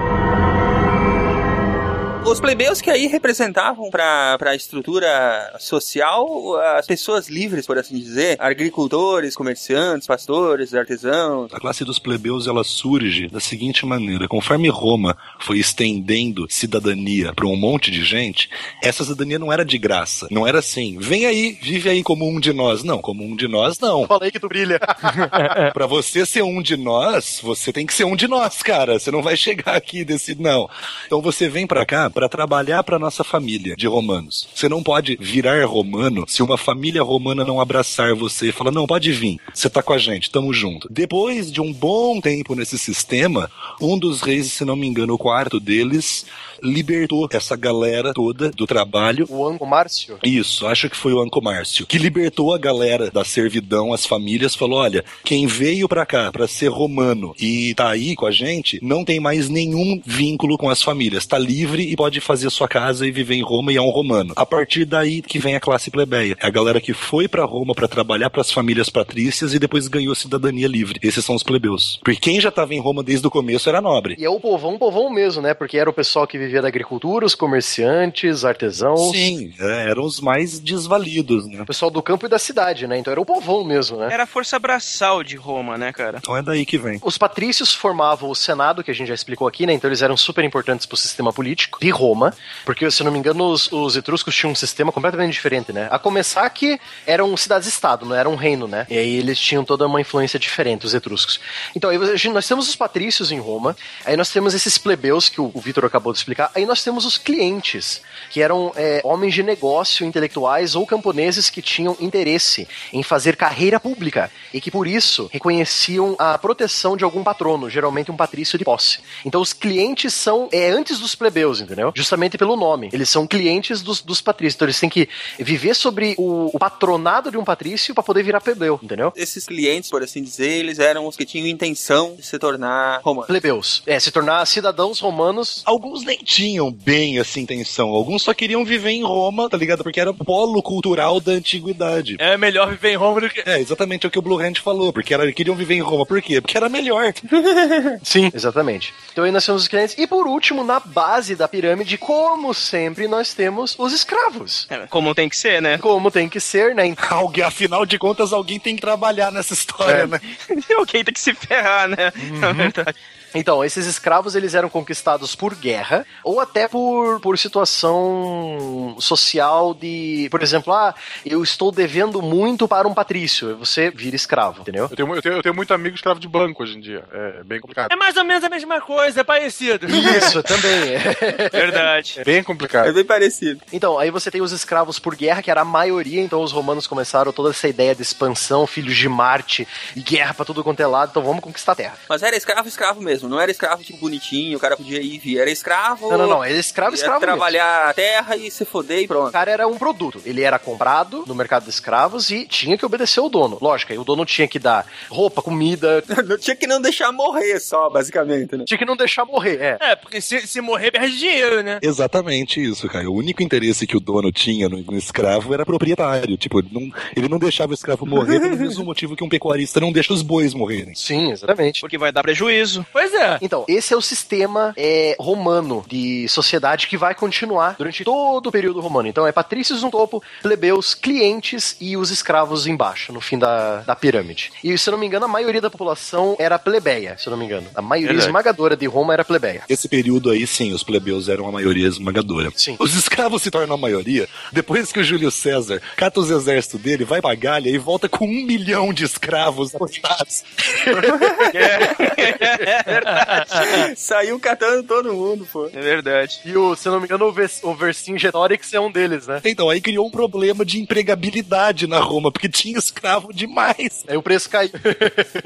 [2.24, 8.36] Os plebeus que aí representavam para a estrutura social as pessoas livres, por assim dizer,
[8.38, 11.52] agricultores, comerciantes, pastores, artesãos.
[11.54, 17.46] A classe dos plebeus ela surge da seguinte maneira: conforme Roma foi estendendo cidadania para
[17.46, 18.50] um monte de gente,
[18.82, 20.28] essa cidadania não era de graça.
[20.30, 22.82] Não era assim, vem aí, vive aí como um de nós.
[22.82, 24.06] Não, como um de nós, não.
[24.06, 24.78] Falei que tu brilha.
[25.72, 28.98] Pra você ser um de nós, você tem que ser um de nós, cara.
[28.98, 30.68] Você não vai chegar aqui desse não.
[31.06, 34.48] Então você vem pra cá pra trabalhar pra nossa família de romanos.
[34.54, 38.86] Você não pode virar romano se uma família romana não abraçar você e falar: "Não,
[38.86, 39.38] pode vir.
[39.52, 40.88] Você tá com a gente, tamo junto".
[40.90, 43.50] Depois de um bom tempo nesse sistema,
[43.80, 46.26] um dos reis, se não me engano, o quarto deles,
[46.62, 49.26] libertou essa galera toda do trabalho.
[49.28, 50.18] O Anco Márcio?
[50.22, 54.54] Isso, acho que foi o Anco Márcio, que libertou a galera da servidão, as famílias,
[54.54, 58.78] falou: olha, quem veio pra cá pra ser romano e tá aí com a gente,
[58.82, 63.04] não tem mais nenhum vínculo com as famílias, tá livre e pode fazer sua casa
[63.04, 64.32] e viver em Roma e é um romano.
[64.36, 66.36] A partir daí que vem a classe plebeia.
[66.40, 70.14] É a galera que foi pra Roma pra trabalhar pras famílias patrícias e depois ganhou
[70.14, 71.00] cidadania livre.
[71.02, 71.98] Esses são os plebeus.
[72.04, 74.14] Porque quem já tava em Roma desde o começo era nobre.
[74.16, 75.54] E é o povão, povão mesmo, né?
[75.54, 79.10] Porque era o pessoal que vivia da agricultura, os comerciantes, artesãos.
[79.10, 81.62] Sim, é, eram os mais desvalidos, né?
[81.62, 82.96] O pessoal do campo e da cidade, né?
[82.96, 84.08] Então era o povão mesmo, né?
[84.12, 86.18] Era a força braçal de Roma, né, cara?
[86.18, 87.00] Então é daí que vem.
[87.02, 89.72] Os patrícios formavam o Senado, que a gente já explicou aqui, né?
[89.72, 92.34] Então eles eram super importantes pro sistema político Roma,
[92.64, 95.88] porque, se não me engano, os, os etruscos tinham um sistema completamente diferente, né?
[95.90, 98.86] A começar que eram cidades-estado, não era um reino, né?
[98.88, 101.40] E aí eles tinham toda uma influência diferente, os etruscos.
[101.74, 101.98] Então, aí
[102.32, 105.84] nós temos os patrícios em Roma, aí nós temos esses plebeus que o, o Vitor
[105.84, 110.74] acabou de explicar, aí nós temos os clientes, que eram é, homens de negócio, intelectuais
[110.74, 116.36] ou camponeses que tinham interesse em fazer carreira pública e que por isso reconheciam a
[116.38, 119.00] proteção de algum patrono, geralmente um patrício de posse.
[119.24, 121.77] Então os clientes são é, antes dos plebeus, entendeu?
[121.94, 122.88] Justamente pelo nome.
[122.92, 124.54] Eles são clientes dos, dos patrícios.
[124.54, 125.08] Então eles têm que
[125.38, 129.12] viver sobre o, o patronado de um patrício para poder virar plebeu, entendeu?
[129.16, 133.26] Esses clientes, por assim dizer, eles eram os que tinham intenção de se tornar romanos.
[133.26, 133.82] Plebeus.
[133.86, 135.62] É, se tornar cidadãos romanos.
[135.64, 137.90] Alguns nem tinham bem essa intenção.
[137.90, 139.82] Alguns só queriam viver em Roma, tá ligado?
[139.82, 142.16] Porque era polo cultural da antiguidade.
[142.18, 143.40] É melhor viver em Roma do que.
[143.48, 144.92] É, exatamente o que o Blue Hand falou.
[144.92, 146.06] Porque era, queriam viver em Roma.
[146.06, 146.40] Por quê?
[146.40, 147.12] Porque era melhor.
[148.02, 148.94] Sim, exatamente.
[149.12, 149.96] Então aí nós temos os clientes.
[149.98, 151.67] E por último, na base da pirâmide,
[151.98, 154.66] como sempre, nós temos os escravos.
[154.70, 155.78] É, como tem que ser, né?
[155.78, 156.84] Como tem que ser, né?
[157.10, 160.06] Alguém, afinal de contas, alguém tem que trabalhar nessa história, É.
[160.06, 160.20] né?
[160.76, 162.12] Alguém tem que se ferrar, né?
[162.40, 162.96] Na verdade.
[163.34, 170.28] Então, esses escravos eles eram conquistados por guerra ou até por, por situação social de,
[170.30, 174.88] por exemplo, ah, eu estou devendo muito para um patrício, e você vira escravo, entendeu?
[174.90, 177.04] Eu tenho, eu, tenho, eu tenho muito amigo escravo de banco hoje em dia.
[177.12, 177.92] É bem complicado.
[177.92, 179.86] É mais ou menos a mesma coisa, é parecido.
[179.86, 181.48] Isso, também é.
[181.50, 182.20] Verdade.
[182.20, 182.88] É bem complicado.
[182.88, 183.60] É bem parecido.
[183.72, 186.86] Então, aí você tem os escravos por guerra, que era a maioria, então os romanos
[186.86, 190.86] começaram toda essa ideia de expansão, filhos de Marte, e guerra pra tudo quanto é
[190.86, 191.98] lado, então vamos conquistar a terra.
[192.08, 193.17] Mas era escravo, escravo mesmo.
[193.26, 195.38] Não era escravo tipo bonitinho, o cara podia ir e vir.
[195.38, 196.10] Era escravo.
[196.10, 197.34] Não, não, não, ele é escravo, ia escravo mesmo.
[197.34, 199.32] trabalhar a terra e se foder e O pronto.
[199.32, 200.20] cara era um produto.
[200.24, 203.58] Ele era comprado no mercado de escravos e tinha que obedecer o dono.
[203.60, 207.58] Lógico, aí o dono tinha que dar roupa, comida, Não tinha que não deixar morrer
[207.60, 208.64] só, basicamente, né?
[208.66, 209.60] tinha que não deixar morrer.
[209.60, 209.78] É.
[209.92, 211.78] É, porque se, se morrer, perde dinheiro, né?
[211.82, 213.08] Exatamente isso, cara.
[213.10, 216.36] O único interesse que o dono tinha no, no escravo era proprietário.
[216.36, 219.80] Tipo, ele não, ele não deixava o escravo morrer pelo mesmo motivo que um pecuarista
[219.80, 220.94] não deixa os bois morrerem.
[220.94, 221.80] Sim, exatamente.
[221.80, 222.84] Porque vai dar prejuízo.
[222.92, 223.38] Pois é.
[223.40, 228.52] Então, esse é o sistema é, romano de sociedade que vai continuar durante todo o
[228.52, 229.08] período romano.
[229.08, 233.96] Então, é patrícios no topo, plebeus, clientes e os escravos embaixo, no fim da, da
[233.96, 234.52] pirâmide.
[234.62, 237.38] E, se eu não me engano, a maioria da população era plebeia, se eu não
[237.38, 237.66] me engano.
[237.74, 238.28] A maioria Verdade.
[238.28, 239.62] esmagadora de Roma era plebeia.
[239.68, 242.52] Esse período aí, sim, os plebeus eram a maioria esmagadora.
[242.54, 242.76] Sim.
[242.78, 247.04] Os escravos se tornam a maioria depois que o Júlio César cata os exércitos dele,
[247.04, 250.44] vai pra Galha e volta com um milhão de escravos apostados.
[253.04, 253.24] É
[253.64, 253.96] verdade.
[254.00, 255.66] Saiu catando todo mundo, pô.
[255.72, 256.40] É verdade.
[256.44, 259.40] E, o, se eu não me engano, o, Vers o Vercingetorix é um deles, né?
[259.44, 264.04] Então aí criou um problema de empregabilidade na Roma, porque tinha escravo demais.
[264.08, 264.70] Aí o preço caiu.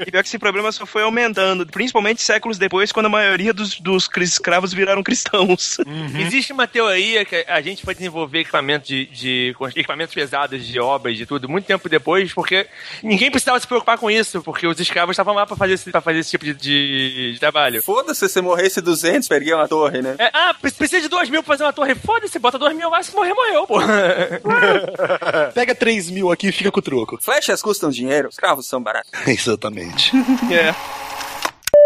[0.05, 3.79] E pior que esse problema só foi aumentando, principalmente séculos depois, quando a maioria dos,
[3.79, 5.77] dos escravos viraram cristãos.
[6.19, 11.17] Existe uma teoria que a gente foi desenvolver equipamento de, de equipamentos pesados de obras,
[11.17, 12.67] de tudo, muito tempo depois, porque
[13.01, 16.01] ninguém precisava se preocupar com isso, porque os escravos estavam lá pra fazer esse, pra
[16.01, 17.83] fazer esse tipo de, de- de trabalho.
[17.83, 20.15] Foda-se se você morresse 200, perdia uma torre, né?
[20.17, 21.93] É, ah, pre- precisa de dois mil pra fazer uma torre.
[21.95, 23.79] Foda-se, bota dois mil lá, se morrer, morreu, pô.
[25.53, 27.17] Pega 3 mil aqui e fica com o troco.
[27.21, 29.11] Flechas custam dinheiro, escravos são baratos.
[29.27, 30.11] Exatamente.
[30.51, 30.73] é.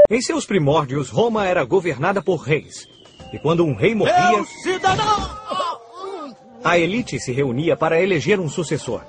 [0.09, 2.87] Em seus primórdios, Roma era governada por reis.
[3.33, 4.45] E quando um rei morria,
[6.63, 9.01] a elite se reunia para eleger um sucessor.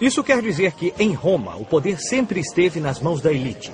[0.00, 3.72] Isso quer dizer que, em Roma, o poder sempre esteve nas mãos da elite.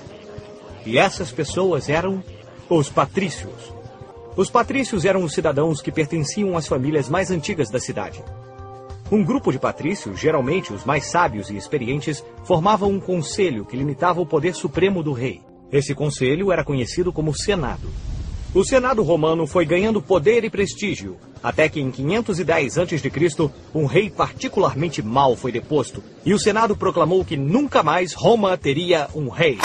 [0.85, 2.23] E essas pessoas eram
[2.69, 3.73] os patrícios.
[4.37, 8.23] Os patrícios eram os cidadãos que pertenciam às famílias mais antigas da cidade.
[9.11, 14.21] Um grupo de patrícios, geralmente os mais sábios e experientes, formava um conselho que limitava
[14.21, 15.41] o poder supremo do rei.
[15.73, 17.89] Esse conselho era conhecido como Senado.
[18.55, 24.11] O Senado romano foi ganhando poder e prestígio, até que em 510 a.C., um rei
[24.11, 29.59] particularmente mau foi deposto, e o Senado proclamou que nunca mais Roma teria um rei.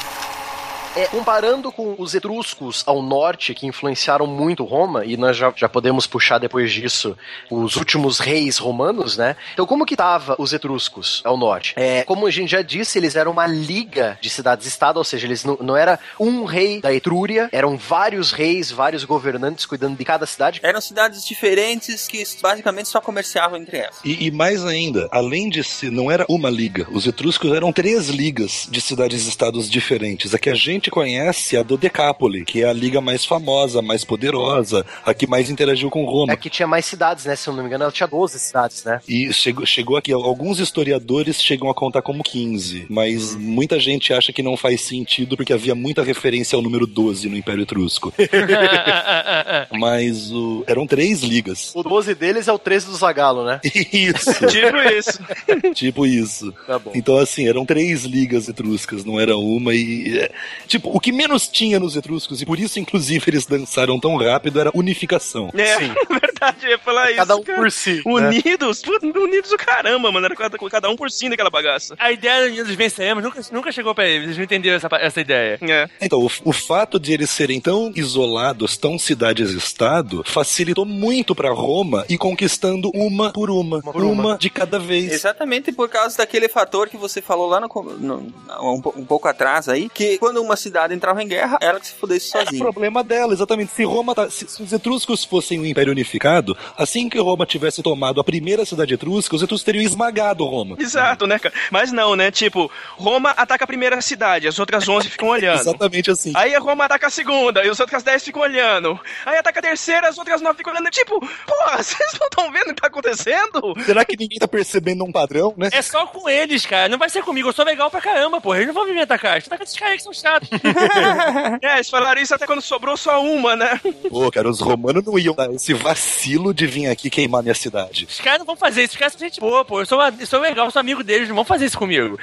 [0.95, 5.67] É, comparando com os etruscos ao norte, que influenciaram muito Roma, e nós já, já
[5.67, 7.17] podemos puxar depois disso
[7.51, 9.35] os últimos reis romanos, né?
[9.53, 11.73] Então, como que estavam os etruscos ao norte?
[11.75, 15.43] É, como a gente já disse, eles eram uma liga de cidades-estado, ou seja, eles
[15.43, 20.25] não, não era um rei da Etrúria, eram vários reis, vários governantes cuidando de cada
[20.25, 20.59] cidade.
[20.63, 23.99] Eram cidades diferentes que basicamente só comerciavam entre elas.
[24.03, 28.07] E, e mais ainda, além de ser, não era uma liga, os etruscos eram três
[28.07, 30.33] ligas de cidades-estados diferentes.
[30.33, 33.81] A que a gente conhece é a do Decápole, que é a liga mais famosa,
[33.81, 36.33] mais poderosa, a que mais interagiu com Roma.
[36.33, 37.35] É que tinha mais cidades, né?
[37.35, 38.99] Se eu não me engano, ela tinha 12 cidades, né?
[39.07, 44.31] E chegou, chegou aqui, alguns historiadores chegam a contar como 15, mas muita gente acha
[44.31, 48.13] que não faz sentido porque havia muita referência ao número 12 no Império Etrusco.
[49.71, 51.71] mas o, eram três ligas.
[51.75, 53.59] O 12 deles é o 13 do Zagalo, né?
[53.91, 54.47] Isso.
[54.47, 55.73] Tipo isso.
[55.73, 56.53] tipo isso.
[56.65, 56.91] Tá bom.
[56.93, 60.19] Então, assim, eram três ligas etruscas, não era uma e.
[60.19, 60.31] é,
[60.75, 64.59] Tipo, o que menos tinha nos etruscos, e por isso, inclusive, eles dançaram tão rápido,
[64.59, 65.49] era unificação.
[65.53, 65.77] É,
[66.19, 67.17] verdade, eu ia falar isso.
[67.17, 67.57] Cada um cara.
[67.59, 67.95] por si.
[67.95, 68.01] né?
[68.05, 70.25] Unidos, putz, unidos o caramba, mano.
[70.25, 71.95] Era cada, cada um por si naquela bagaça.
[71.97, 75.57] A ideia dos venceremos nunca, nunca chegou pra eles, eles não entenderam essa, essa ideia.
[75.61, 75.89] É.
[76.01, 82.05] Então, o, o fato de eles serem tão isolados, tão cidades-estado, facilitou muito pra Roma
[82.09, 84.37] ir conquistando uma por uma, por uma.
[84.37, 85.11] de cada vez.
[85.11, 87.67] Exatamente por causa daquele fator que você falou lá no,
[87.99, 91.87] no- um, um pouco atrás aí, que quando uma cidade entrava em guerra, ela que
[91.87, 92.61] se fudesse É sozinha.
[92.63, 93.71] problema dela, exatamente.
[93.71, 97.83] Se Roma tá- se, se os etruscos fossem um império unificado, assim que Roma tivesse
[97.83, 100.75] tomado a primeira cidade etrusca, os etruscos teriam esmagado Roma.
[100.79, 101.53] Exato, né, cara?
[101.71, 102.31] Mas não, né?
[102.31, 105.59] Tipo, Roma ataca a primeira cidade, as outras 11 ficam olhando.
[105.59, 106.31] Exatamente assim.
[106.35, 108.99] Aí a Roma ataca a segunda, e as outras 10 ficam olhando.
[109.25, 110.89] Aí ataca a terceira, as outras 9 ficam olhando.
[110.89, 113.75] Tipo, porra, vocês não estão vendo o que tá acontecendo?
[113.85, 115.69] Será que ninguém tá percebendo um padrão, né?
[115.71, 116.89] É só com eles, cara.
[116.89, 117.49] Não vai ser comigo.
[117.49, 118.57] Eu sou legal pra caramba, porra.
[118.57, 119.41] Eles não vão vir me atacar.
[119.41, 120.49] Você tá com esses caras que são chatos.
[121.61, 123.79] É, eles falaram isso até quando sobrou só uma, né?
[124.09, 128.05] Pô, cara, os romanos não iam dar esse vacilo de vir aqui queimar minha cidade.
[128.09, 128.93] Os caras não vão fazer isso.
[128.93, 129.81] Os caras são gente boa, pô.
[129.81, 131.27] Eu sou, eu sou legal, eu sou amigo deles.
[131.27, 132.19] Não vão fazer isso comigo.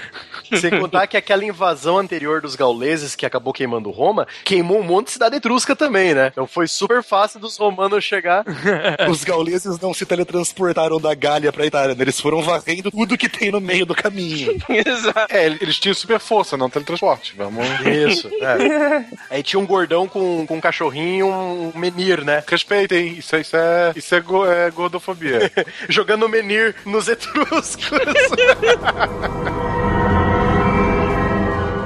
[0.61, 5.07] Sem contar que aquela invasão anterior dos gauleses que acabou queimando Roma, queimou um monte
[5.07, 6.29] de cidade etrusca também, né?
[6.33, 8.45] Então foi super fácil dos romanos chegar.
[9.11, 12.03] Os gauleses não se teletransportaram da Gália pra Itália, né?
[12.03, 14.59] eles foram varrendo tudo que tem no meio do caminho.
[14.69, 15.33] Exato.
[15.35, 17.35] É, eles tinham super força, não teletransporte.
[17.37, 17.65] Vamos.
[17.81, 19.05] Isso, é.
[19.31, 22.43] Aí tinha um gordão com, com um cachorrinho e um menir, né?
[22.47, 25.51] Respeitem, isso, isso é, isso é, go- é gordofobia.
[25.89, 27.91] Jogando menir nos etruscos.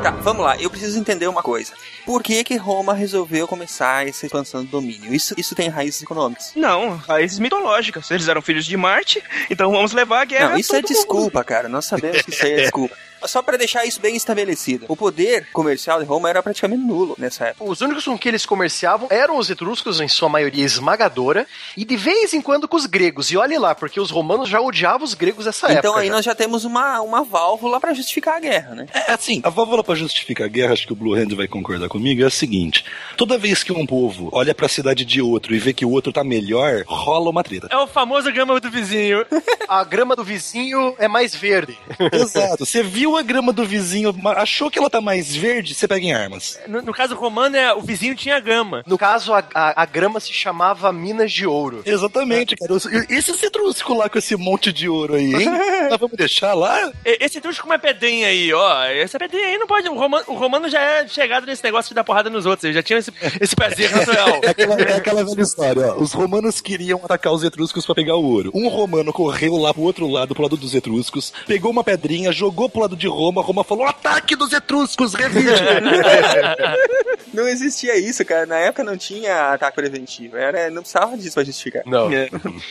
[0.06, 0.56] Tá, vamos lá.
[0.56, 1.72] Eu preciso entender uma coisa.
[2.04, 5.12] Por que que Roma resolveu começar essa expansão do domínio?
[5.12, 6.52] Isso, isso tem raízes econômicas.
[6.54, 8.08] Não, raízes mitológicas.
[8.12, 10.50] Eles eram filhos de Marte, então vamos levar a guerra.
[10.50, 10.86] Não, isso é mundo.
[10.86, 11.68] desculpa, cara.
[11.68, 12.94] Nós sabemos que isso aí é desculpa.
[13.24, 14.86] Só pra deixar isso bem estabelecido.
[14.88, 17.70] O poder comercial de Roma era praticamente nulo nessa época.
[17.70, 21.46] Os únicos com que eles comerciavam eram os etruscos, em sua maioria esmagadora,
[21.76, 23.30] e de vez em quando com os gregos.
[23.30, 25.78] E olhe lá, porque os romanos já odiavam os gregos nessa época.
[25.78, 26.12] Então aí já.
[26.12, 28.86] nós já temos uma, uma válvula pra justificar a guerra, né?
[28.92, 31.88] É assim, a válvula pra justificar a guerra, acho que o Blue Hand vai concordar
[31.88, 32.84] comigo, é a seguinte:
[33.16, 36.12] toda vez que um povo olha pra cidade de outro e vê que o outro
[36.12, 37.68] tá melhor, rola uma treta.
[37.70, 39.24] É o famoso gama do vizinho.
[39.68, 41.76] A grama do vizinho é mais verde.
[42.12, 42.64] Exato.
[42.64, 46.12] Você viu a grama do vizinho, achou que ela tá mais verde, você pega em
[46.12, 46.56] armas.
[46.68, 48.84] No, no caso romano, é, o vizinho tinha gama.
[48.86, 51.82] No caso, a, a, a grama se chamava Minas de Ouro.
[51.84, 52.72] Exatamente, cara.
[52.72, 55.48] Os- Esse citrusco lá com esse monte de ouro aí, hein?
[55.90, 56.92] Nós vamos deixar lá?
[57.04, 58.84] E- Esse truque com uma pedrinha aí, ó.
[58.84, 59.75] Essa pedrinha aí não pode.
[59.90, 62.64] O romano, o romano já é chegado nesse negócio de dar porrada nos outros.
[62.64, 64.40] Eles já tinham esse, esse prazer natural.
[64.46, 66.00] É aquela, é aquela velha história, ó.
[66.00, 68.50] Os romanos queriam atacar os etruscos pra pegar o ouro.
[68.54, 72.68] Um romano correu lá pro outro lado, pro lado dos etruscos, pegou uma pedrinha, jogou
[72.68, 75.50] pro lado de Roma, Roma falou: ataque dos etruscos, revide!
[77.32, 78.46] Não existia isso, cara.
[78.46, 80.36] Na época não tinha ataque preventivo.
[80.36, 81.82] Era, não precisava disso pra justificar.
[81.84, 82.08] Não.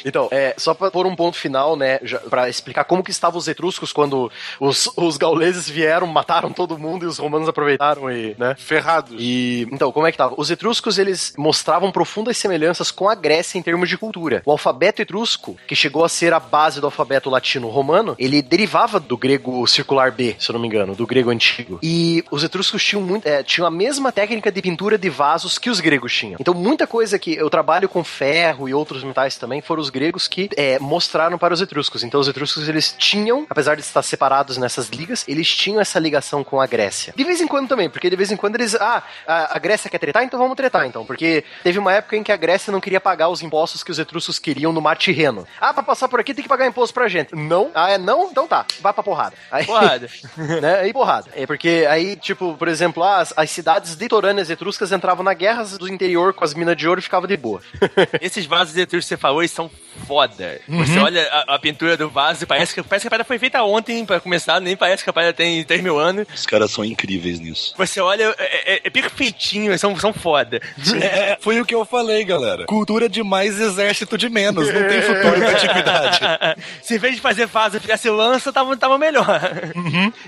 [0.04, 3.38] Então, é, só pra pôr um ponto final, né, já, pra explicar como que estavam
[3.38, 8.36] os etruscos quando os, os gauleses vieram, mataram todo mundo e os romanos aproveitaram e,
[8.38, 8.56] né?
[8.58, 9.16] Ferrados.
[9.18, 10.36] E, então, como é que tava?
[10.38, 14.42] Os etruscos, eles mostravam profundas semelhanças com a Grécia em termos de cultura.
[14.46, 19.18] O alfabeto etrusco, que chegou a ser a base do alfabeto latino-romano, ele derivava do
[19.18, 21.80] grego circular B, se eu não me engano, do grego antigo.
[21.82, 25.70] E os etruscos tinham, muito, é, tinham a mesma técnica de pintura de vasos que
[25.70, 26.38] os gregos tinham.
[26.40, 30.28] Então, muita coisa que eu trabalho com ferro e outros metais também foram os gregos
[30.28, 32.04] que é, mostraram para os etruscos.
[32.04, 36.44] Então, os etruscos, eles tinham, apesar de estar separados nessas ligas, eles tinham essa ligação
[36.44, 36.85] com a Grécia.
[37.16, 39.90] De vez em quando também, porque de vez em quando eles, ah, a, a Grécia
[39.90, 42.82] quer tretar, então vamos tretar então, porque teve uma época em que a Grécia não
[42.82, 45.48] queria pagar os impostos que os etruscos queriam no mar Tirreno.
[45.60, 47.36] Ah, pra passar por aqui tem que pagar imposto pra gente.
[47.36, 47.72] Não?
[47.74, 48.30] Ah, é não?
[48.30, 49.36] Então tá, vai pra porrada.
[49.52, 50.10] Aí, Porrada.
[50.62, 50.80] né?
[50.80, 51.30] Aí porrada.
[51.36, 55.64] É porque aí, tipo, por exemplo, ah, as, as cidades litorâneas etruscas entravam na guerra
[55.64, 57.62] do interior com as minas de ouro e ficava de boa.
[58.22, 59.70] Esses vasos etruscos que você falou, eles são
[60.08, 60.62] foda.
[60.68, 63.40] Você olha a, a pintura do vaso e parece que, parece que a parada foi
[63.40, 66.28] feita ontem pra começar, nem parece que a parada tem 3 mil anos.
[66.34, 67.74] Os caras são incríveis nisso.
[67.78, 70.62] Você olha, é, é- é perfeitinho, são, são foda.
[71.02, 72.66] É, foi o que eu falei, galera.
[72.66, 74.68] Cultura de mais, exército de menos.
[74.72, 76.20] Não tem futuro na antiguidade.
[76.84, 79.42] Se em vez de fazer vaso, fizesse lança, tava, tava melhor.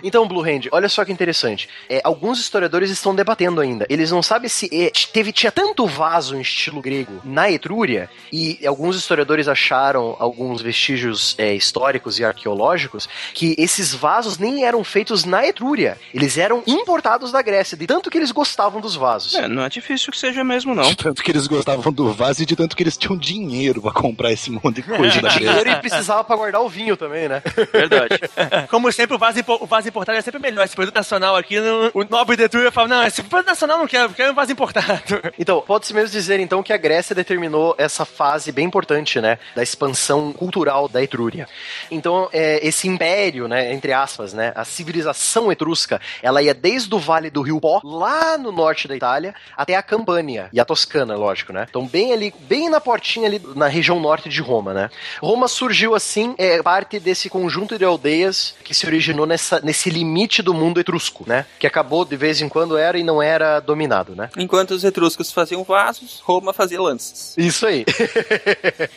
[0.04, 1.68] Então, Blue Hand, olha só que interessante.
[1.89, 3.86] É, alguns historiadores estão debatendo ainda.
[3.89, 8.60] Eles não sabem se é, teve tinha tanto vaso em estilo grego na Etrúria e
[8.66, 15.26] alguns historiadores acharam alguns vestígios é, históricos e arqueológicos que esses vasos nem eram feitos
[15.26, 15.98] na Etrúria.
[16.14, 19.36] Eles eram importados da Grécia, de tanto que eles gostavam dos vasos.
[19.36, 20.84] É, não é difícil que seja mesmo, não.
[20.84, 23.92] De tanto que eles gostavam do vaso e de tanto que eles tinham dinheiro pra
[23.92, 25.78] comprar esse monte de coisa da Dinheiro Grécia.
[25.78, 27.42] e precisava pra guardar o vinho também, né?
[27.72, 28.20] Verdade.
[28.70, 30.64] Como sempre, o vaso, o vaso importado é sempre melhor.
[30.66, 33.88] Esse produto nacional aqui, no- o nobre de Etruria fala, não, esse produto nacional não
[33.88, 34.88] quero, quero um vaso importado.
[35.40, 39.62] Então, pode-se mesmo dizer então que a Grécia determinou essa fase bem importante, né, da
[39.64, 41.48] expansão cultural da Etrúria.
[41.92, 46.99] Então, é, esse império, né, entre aspas, né, a civilização etrusca, ela ia desde o
[46.99, 51.15] Vale do Rio Pó, lá no norte da Itália, até a Campânia e a Toscana,
[51.15, 51.65] lógico, né?
[51.69, 54.89] Então, bem ali, bem na portinha ali, na região norte de Roma, né?
[55.21, 60.41] Roma surgiu assim, é parte desse conjunto de aldeias que se originou nessa, nesse limite
[60.41, 61.45] do mundo etrusco, né?
[61.57, 64.30] Que acabou de vez em quando era e não era dominado, né?
[64.38, 67.36] Enquanto os etruscos faziam vasos, Roma fazia lanças.
[67.38, 67.86] Isso aí.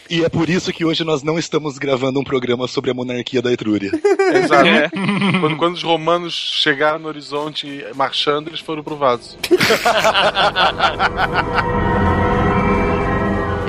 [0.08, 3.40] E é por isso que hoje nós não estamos gravando um programa sobre a monarquia
[3.40, 3.92] da Etrúria.
[4.34, 4.66] Exato.
[4.66, 4.88] É.
[5.40, 9.36] Quando, quando os romanos chegaram no horizonte marchando, eles foram pro vaso.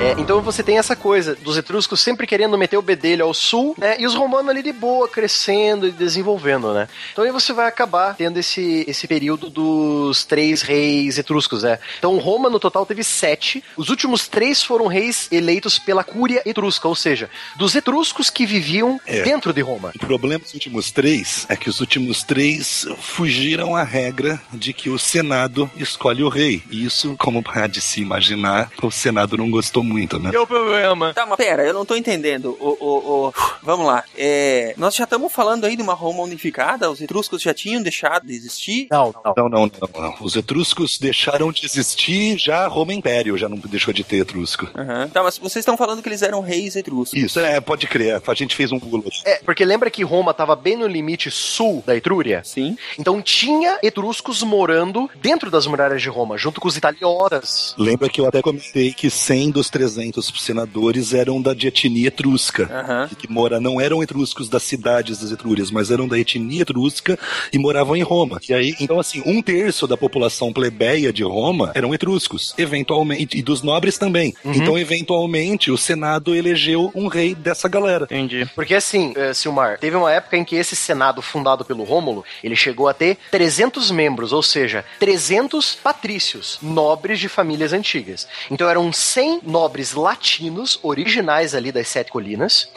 [0.02, 3.72] É, então você tem essa coisa dos etruscos sempre querendo meter o bedelho ao sul,
[3.78, 3.94] né?
[4.00, 6.88] E os romanos ali de boa, crescendo e desenvolvendo, né?
[7.12, 11.78] Então aí você vai acabar tendo esse, esse período dos três reis etruscos, né?
[11.98, 13.62] Então Roma no total teve sete.
[13.76, 19.00] Os últimos três foram reis eleitos pela cúria etrusca, ou seja, dos etruscos que viviam
[19.06, 19.22] É.
[19.22, 19.92] dentro de Roma.
[19.94, 24.90] O problema dos últimos três é que os últimos três fugiram à regra de que
[24.90, 26.60] o Senado escolhe o rei.
[26.68, 30.30] E isso, como pode se imaginar, o Senado não gostou muito, né?
[30.30, 31.12] Deu problema.
[31.14, 32.56] Tá, mas pera, eu não tô entendendo.
[32.60, 34.04] O, o, o- Vamos lá.
[34.16, 36.90] É, nós já estamos falando aí de uma Roma unificada?
[36.90, 38.86] Os etruscos já tinham deixado de existir?
[38.90, 39.34] Não, não.
[39.36, 40.14] Não, não, não, não.
[40.20, 44.68] Os etruscos deixaram de existir, já Roma Império já não deixou de ter etrusco.
[44.76, 45.08] Aham.
[45.08, 47.18] Tá, mas vocês estão falando que eles eram reis etruscos.
[47.20, 48.20] Isso, é, pode crer.
[48.26, 49.04] A gente fez um pulo.
[49.24, 52.42] É, porque lembra que Roma estava bem no limite sul da Etrúria?
[52.44, 52.76] Sim.
[52.98, 57.74] Então tinha etruscos morando dentro das muralhas de Roma, junto com os italiotas.
[57.78, 62.68] Lembra que eu até comentei que 100 dos 300 senadores eram da de etnia etrusca.
[62.70, 63.08] Aham.
[63.18, 67.18] Que mora, não eram etruscos das cidades das Etrúrias, mas eram da etnia etrusca
[67.52, 68.38] e moravam em Roma.
[68.48, 73.42] E aí, então assim, um terço da população plebeia de Roma eram etruscos, eventualmente, e
[73.42, 74.34] dos nobres também.
[74.44, 78.04] Então, eventualmente, o Senado elegeu um rei dessa galera.
[78.04, 78.46] Entendi.
[78.54, 82.54] Porque assim, eh, Silmar, teve uma época em que esse senado fundado pelo Rômulo, ele
[82.54, 88.28] chegou a ter 300 membros, ou seja, 300 patrícios, nobres de famílias antigas.
[88.50, 89.61] Então eram 100 nobres
[89.92, 92.68] latinos, originais ali das Sete Colinas,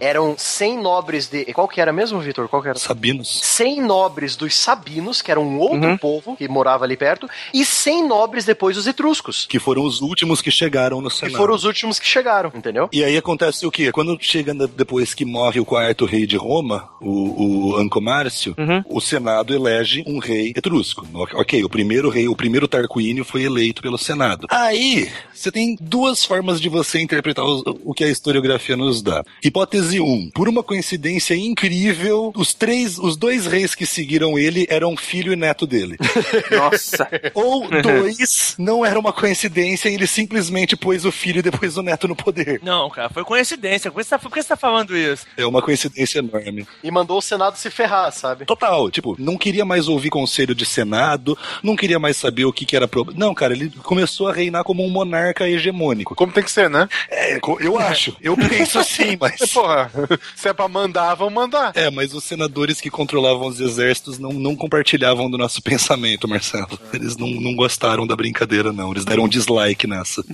[0.00, 1.44] eram 100 nobres de...
[1.52, 2.48] Qual que era mesmo, Vitor?
[2.48, 2.78] Qual que era?
[2.78, 3.40] Sabinos.
[3.42, 8.06] 100 nobres dos Sabinos, que era um outro povo que morava ali perto, e 100
[8.06, 11.36] nobres depois dos Etruscos, Que foram os últimos que chegaram no que Senado.
[11.36, 12.88] foram os últimos que chegaram, entendeu?
[12.92, 13.90] E aí acontece o quê?
[13.92, 18.54] Quando chega depois que morre o quarto rei de Roma, o, o Ancomárcio,
[18.86, 21.06] o Senado elege um rei etrusco.
[21.34, 24.46] Ok, o primeiro rei, o primeiro Tarquínio foi eleito pelo Senado.
[24.50, 29.22] Aí, você tem duas formas de você interpretar o, o que a historiografia nos dá.
[29.42, 30.30] Hipótese 1.
[30.34, 35.36] Por uma coincidência incrível, os três, os dois reis que seguiram ele eram filho e
[35.36, 35.96] neto dele.
[36.50, 37.08] Nossa.
[37.34, 41.82] Ou dois, não era uma coincidência e ele simplesmente pôs o filho e depois o
[41.82, 42.60] neto no poder.
[42.64, 43.92] Não, cara, foi coincidência.
[43.92, 45.24] Por que você tá, que você tá falando isso?
[45.36, 46.66] É uma coincidência enorme.
[46.82, 48.44] E mandou o Senado se ferrar, sabe?
[48.44, 52.66] Total, tipo, não queria mais ouvir conselho de Senado, não queria mais saber o que,
[52.66, 53.20] que era problema.
[53.20, 56.16] Não, cara, ele começou a reinar como um monarca hegemônico.
[56.24, 56.88] Como tem que ser, né?
[57.10, 58.16] É, eu acho.
[58.18, 59.36] Eu penso assim, mas.
[59.52, 59.90] Porra,
[60.34, 61.72] se é pra mandar, vão mandar.
[61.74, 66.78] É, mas os senadores que controlavam os exércitos não, não compartilhavam do nosso pensamento, Marcelo.
[66.94, 68.92] Eles não, não gostaram da brincadeira, não.
[68.92, 70.24] Eles deram um dislike nessa.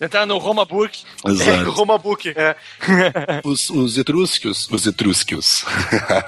[0.00, 1.02] Entrar no Roma Book.
[1.26, 1.70] Exato.
[1.76, 2.30] Roma Book.
[2.30, 2.56] É.
[3.44, 4.66] Os, os etrusquios.
[4.70, 5.66] Os etrusquios.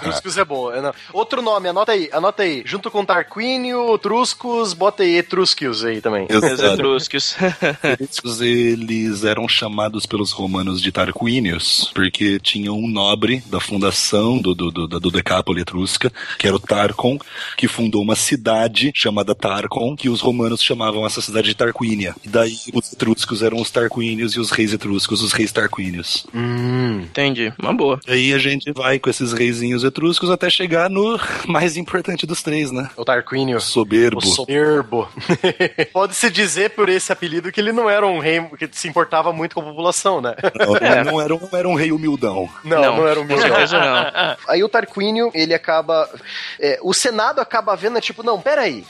[0.00, 0.70] Truscos é bom.
[0.70, 0.92] é, não.
[1.14, 2.62] Outro nome, anota aí, anota aí.
[2.66, 6.26] Junto com Tarquínio, Truscos, bota aí Etrusquios aí também.
[6.54, 7.36] Os etruscos.
[7.82, 14.54] Etruscos, eles eram chamados pelos romanos de Tarquínios, porque tinha um nobre da fundação do,
[14.54, 17.18] do, do, do Decápole Etrusca, que era o Tarcon,
[17.56, 22.14] que fundou uma cidade chamada Tarcon, que os romanos chamavam essa cidade de Tarquínia.
[22.24, 26.26] E daí os etruscos eram os Tarquínios e os reis etruscos, os reis Tarquínios.
[26.34, 27.00] Hum.
[27.02, 27.52] Entendi.
[27.58, 28.00] Uma boa.
[28.06, 32.70] Aí a gente vai com esses reizinhos etruscos até chegar no mais importante dos três,
[32.70, 32.88] né?
[32.96, 33.60] O Tarquínio.
[33.60, 34.18] Soberbo.
[34.18, 35.08] O soberbo.
[35.92, 36.39] Pode-se dizer
[36.74, 39.64] por esse apelido que ele não era um rei que se importava muito com a
[39.64, 40.34] população, né?
[40.58, 41.04] Não, É.
[41.04, 42.48] não era, um- não era um rei humildão.
[42.64, 44.36] Não, não, Não, era um certeza não.
[44.48, 46.08] Aí o Tarquínio, ele acaba.
[46.58, 48.84] é, o Senado acaba vendo, tipo, não, peraí.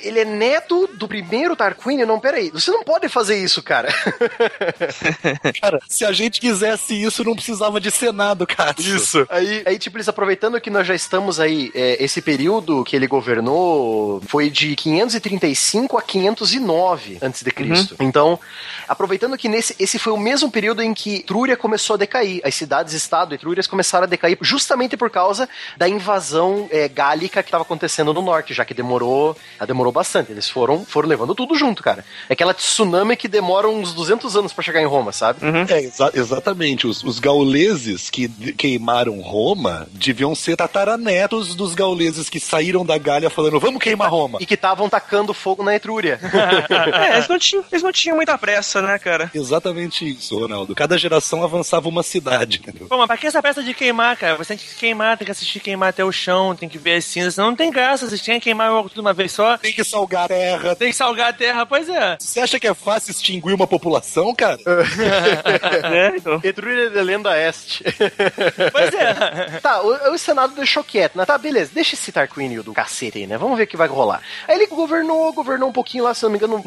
[0.00, 2.06] Ele é neto do primeiro Tarquínio?
[2.06, 2.50] Não, peraí.
[2.50, 3.88] Você não pode fazer isso, cara.
[5.60, 8.74] Cara, se a gente quisesse isso, não precisava de Senado, cara.
[8.78, 9.26] Isso.
[9.28, 13.06] Aí, aí, tipo, eles aproveitando que nós já estamos aí, é, esse período que ele
[13.06, 17.96] governou foi de 535 a 509 antes de Cristo.
[18.00, 18.38] Então,
[18.88, 22.54] aproveitando que nesse esse foi o mesmo período em que Etrúria começou a decair, as
[22.54, 28.12] cidades-estado etrúrias começaram a decair justamente por causa da invasão é, gálica que estava acontecendo
[28.14, 30.30] no norte, já que demorou, ela demorou bastante.
[30.32, 32.04] Eles foram, foram levando tudo junto, cara.
[32.28, 35.40] É aquela tsunami que demora uns 200 anos pra chegar em Roma, sabe?
[35.70, 36.86] É, exa- exatamente.
[36.86, 43.28] Os, os gauleses que queimaram Roma deviam ser tataranetos dos gauleses que saíram da Gália
[43.30, 44.38] falando, vamos queimar Roma.
[44.40, 46.18] E que estavam tacando fogo na Etrúria.
[46.94, 49.30] É, eles não, tinham, eles não tinham muita pressa, né, cara?
[49.34, 50.74] Exatamente isso, Ronaldo.
[50.74, 52.86] Cada geração avançava uma cidade, entendeu?
[52.88, 54.36] Pô, mas pra que essa peça de queimar, cara?
[54.36, 57.04] Você tem que queimar, tem que assistir queimar até o chão, tem que ver as
[57.04, 58.08] cinzas, senão não tem graça.
[58.08, 59.56] Vocês têm que queimar logo tudo uma vez só.
[59.58, 60.76] Tem que salgar a terra.
[60.76, 62.16] Tem que salgar a terra, pois é.
[62.20, 64.58] Você acha que é fácil extinguir uma população, cara?
[65.90, 66.12] né?
[66.16, 67.84] Então, Etrúria de lenda este.
[68.72, 69.60] Pois é.
[69.60, 71.24] tá, o, o Senado deixou quieto, né?
[71.24, 73.36] Tá, beleza, deixa esse Tarquínio do cacete aí, né?
[73.36, 74.22] Vamos ver o que vai rolar.
[74.48, 76.62] Aí ele governou, governou um pouquinho lá, se não me engano,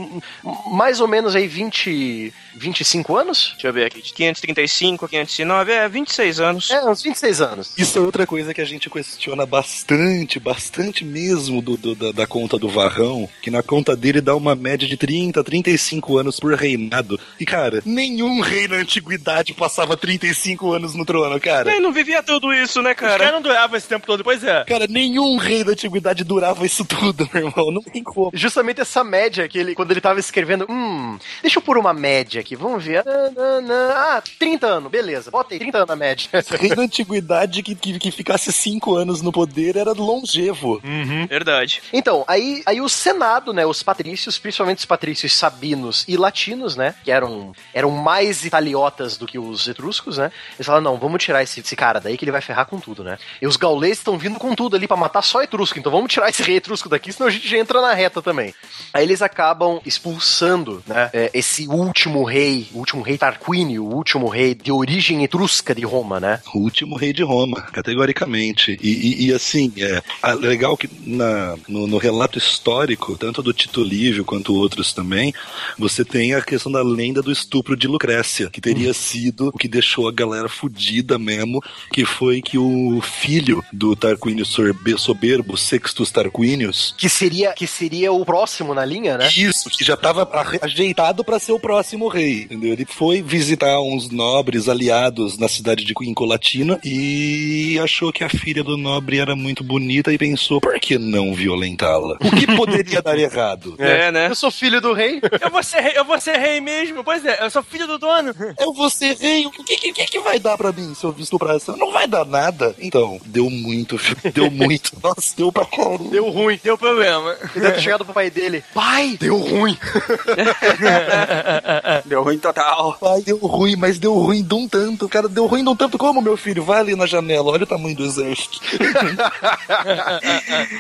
[0.72, 3.52] mais ou menos aí 20, 25 anos?
[3.54, 4.02] deixa eu ver aqui.
[4.02, 6.70] De 535 a 509, é 26 anos.
[6.72, 7.74] É, uns 26 anos.
[7.78, 12.28] Isso é outra coisa que a gente questiona bastante, bastante mesmo do, do- da, da
[12.28, 16.54] conta do Varrão, que na conta dele dá uma média de 30, 35 anos por
[16.56, 17.20] reinado.
[17.40, 21.72] E, cara, nenhum rei na antiguidade passava 35 anos no trono, cara.
[21.72, 23.32] Ele não vivia tudo isso, né, Os caras cara?
[23.32, 24.64] não duravam esse tempo todo, pois é.
[24.66, 27.72] Cara, nenhum rei da antiguidade durava isso tudo, meu irmão.
[27.72, 28.32] Não tem como.
[28.34, 32.42] Justamente essa média que ele, quando ele tava escrevendo, hum, deixa eu pôr uma média
[32.42, 33.00] aqui, vamos ver.
[33.08, 36.30] Ah, ah, ah, Ah, 30 anos, beleza, bota aí, 30 anos na média.
[36.60, 40.82] Rei da antiguidade que, que, que ficasse 5 anos no poder era longevo.
[41.30, 41.82] Verdade.
[41.94, 46.96] Então, aí, aí o Senado, né, os patrícios, principalmente os patrícios sabinos e latinos, né,
[47.04, 51.44] que eram, eram mais italiotas do que os etruscos, né, eles falaram, não, vamos tirar
[51.44, 53.18] esse, esse cara daí que ele vai ferrar com tudo, né.
[53.42, 56.30] E os gauleses estão vindo com tudo ali pra matar só etrusco, então vamos tirar
[56.30, 58.54] esse rei etrusco daqui, senão a gente já entra na reta também.
[58.94, 64.28] Aí eles acabam expulsando, né, é, esse último rei, o último rei Tarquínio, o último
[64.28, 66.42] rei de origem etrusca de Roma, né.
[66.54, 68.78] O último rei de Roma, categoricamente.
[68.82, 73.54] E, e- e, assim, é ah, legal que na, no, no relato histórico, tanto do
[73.54, 75.34] Tito Livio quanto outros também,
[75.78, 79.68] você tem a questão da lenda do estupro de Lucrécia, que teria sido o que
[79.68, 81.62] deixou a galera fudida mesmo,
[81.92, 88.12] que foi que o filho do Tarquínio Sorbe- Soberbo, Sextus Tarquínios, Que seria, que seria
[88.12, 89.30] o próximo na linha, né.
[89.36, 90.28] isso, que já estava
[90.62, 92.74] ajeitado para ser o próximo rei, entendeu?
[92.74, 98.64] Ele foi visitar uns nobres aliados na cidade de Incolatina e achou que a filha
[98.64, 102.18] do nobre era muito bonita e pensou, por que não violentá-la?
[102.22, 103.76] O que poderia dar errado?
[103.78, 104.28] É, né?
[104.28, 105.22] Eu sou filho do rei.
[105.42, 107.04] Eu vou ser rei, eu vou ser rei mesmo.
[107.04, 108.34] Pois é, eu sou filho do dono.
[108.60, 111.16] Eu vou ser rei, o que, que, que, que vai dar pra mim se eu
[111.20, 111.76] estuprar essa?
[111.76, 112.76] Não vai dar nada.
[112.80, 114.20] Então, deu muito, filho.
[114.34, 114.92] Deu muito.
[115.02, 116.10] Nossa, deu pra caramba.
[116.10, 116.60] Deu ruim.
[116.64, 117.36] Deu problema.
[117.56, 118.64] Ele deve ter chegado pro pai dele.
[118.74, 119.59] Pai, deu ruim.
[122.06, 122.98] Deu ruim total.
[123.00, 125.08] Pai, deu ruim, mas deu ruim de um tanto.
[125.10, 126.64] Cara, deu ruim de um tanto como, meu filho?
[126.64, 128.60] Vai ali na janela, olha o tamanho do exército.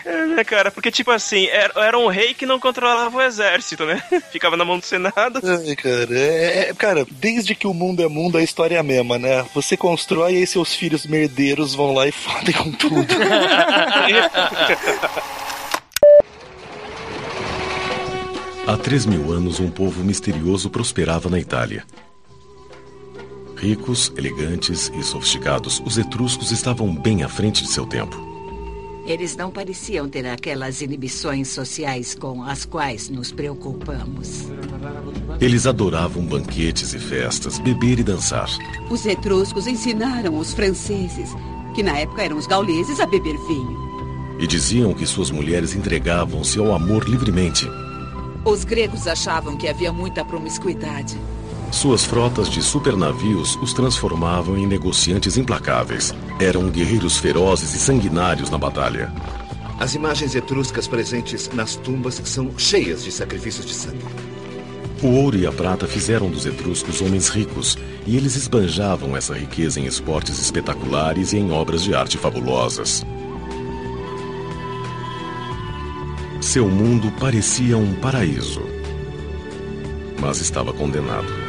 [0.06, 0.72] É, né, cara?
[0.72, 4.01] Porque, tipo assim, era, era um rei que não controlava o exército, né?
[4.31, 5.39] Ficava na mão do Senado.
[5.43, 8.84] Ai, cara, é, é- cara, desde que o mundo é mundo, a história é a
[8.84, 9.45] mesma, né?
[9.53, 13.07] Você constrói e aí seus filhos merdeiros vão lá e fodem com tudo.
[18.69, 21.83] Há três mil anos, um povo misterioso prosperava na Itália.
[23.57, 28.15] Ricos, elegantes e sofisticados, os etruscos estavam bem à frente de seu tempo.
[29.07, 34.45] Eles não pareciam ter aquelas inibições sociais com as quais nos preocupamos.
[35.41, 38.51] Eles adoravam banquetes e festas, beber e dançar.
[38.87, 41.31] Os etruscos ensinaram os franceses,
[41.73, 44.37] que na época eram os gauleses, a beber vinho.
[44.39, 47.67] E diziam que suas mulheres entregavam-se ao amor livremente.
[48.45, 51.18] Os gregos achavam que havia muita promiscuidade.
[51.72, 56.16] Suas frotas de supernavios os transformavam em negociantes implacáveis.
[56.40, 59.14] Eram guerreiros ferozes e sanguinários na batalha.
[59.80, 64.06] As imagens etruscas presentes nas tumbas são cheias de sacrifícios de sangue.
[65.03, 69.80] O ouro e a prata fizeram dos etruscos homens ricos, e eles esbanjavam essa riqueza
[69.80, 73.06] em esportes espetaculares e em obras de arte fabulosas.
[76.41, 78.61] Seu mundo parecia um paraíso,
[80.22, 81.48] mas estava condenado.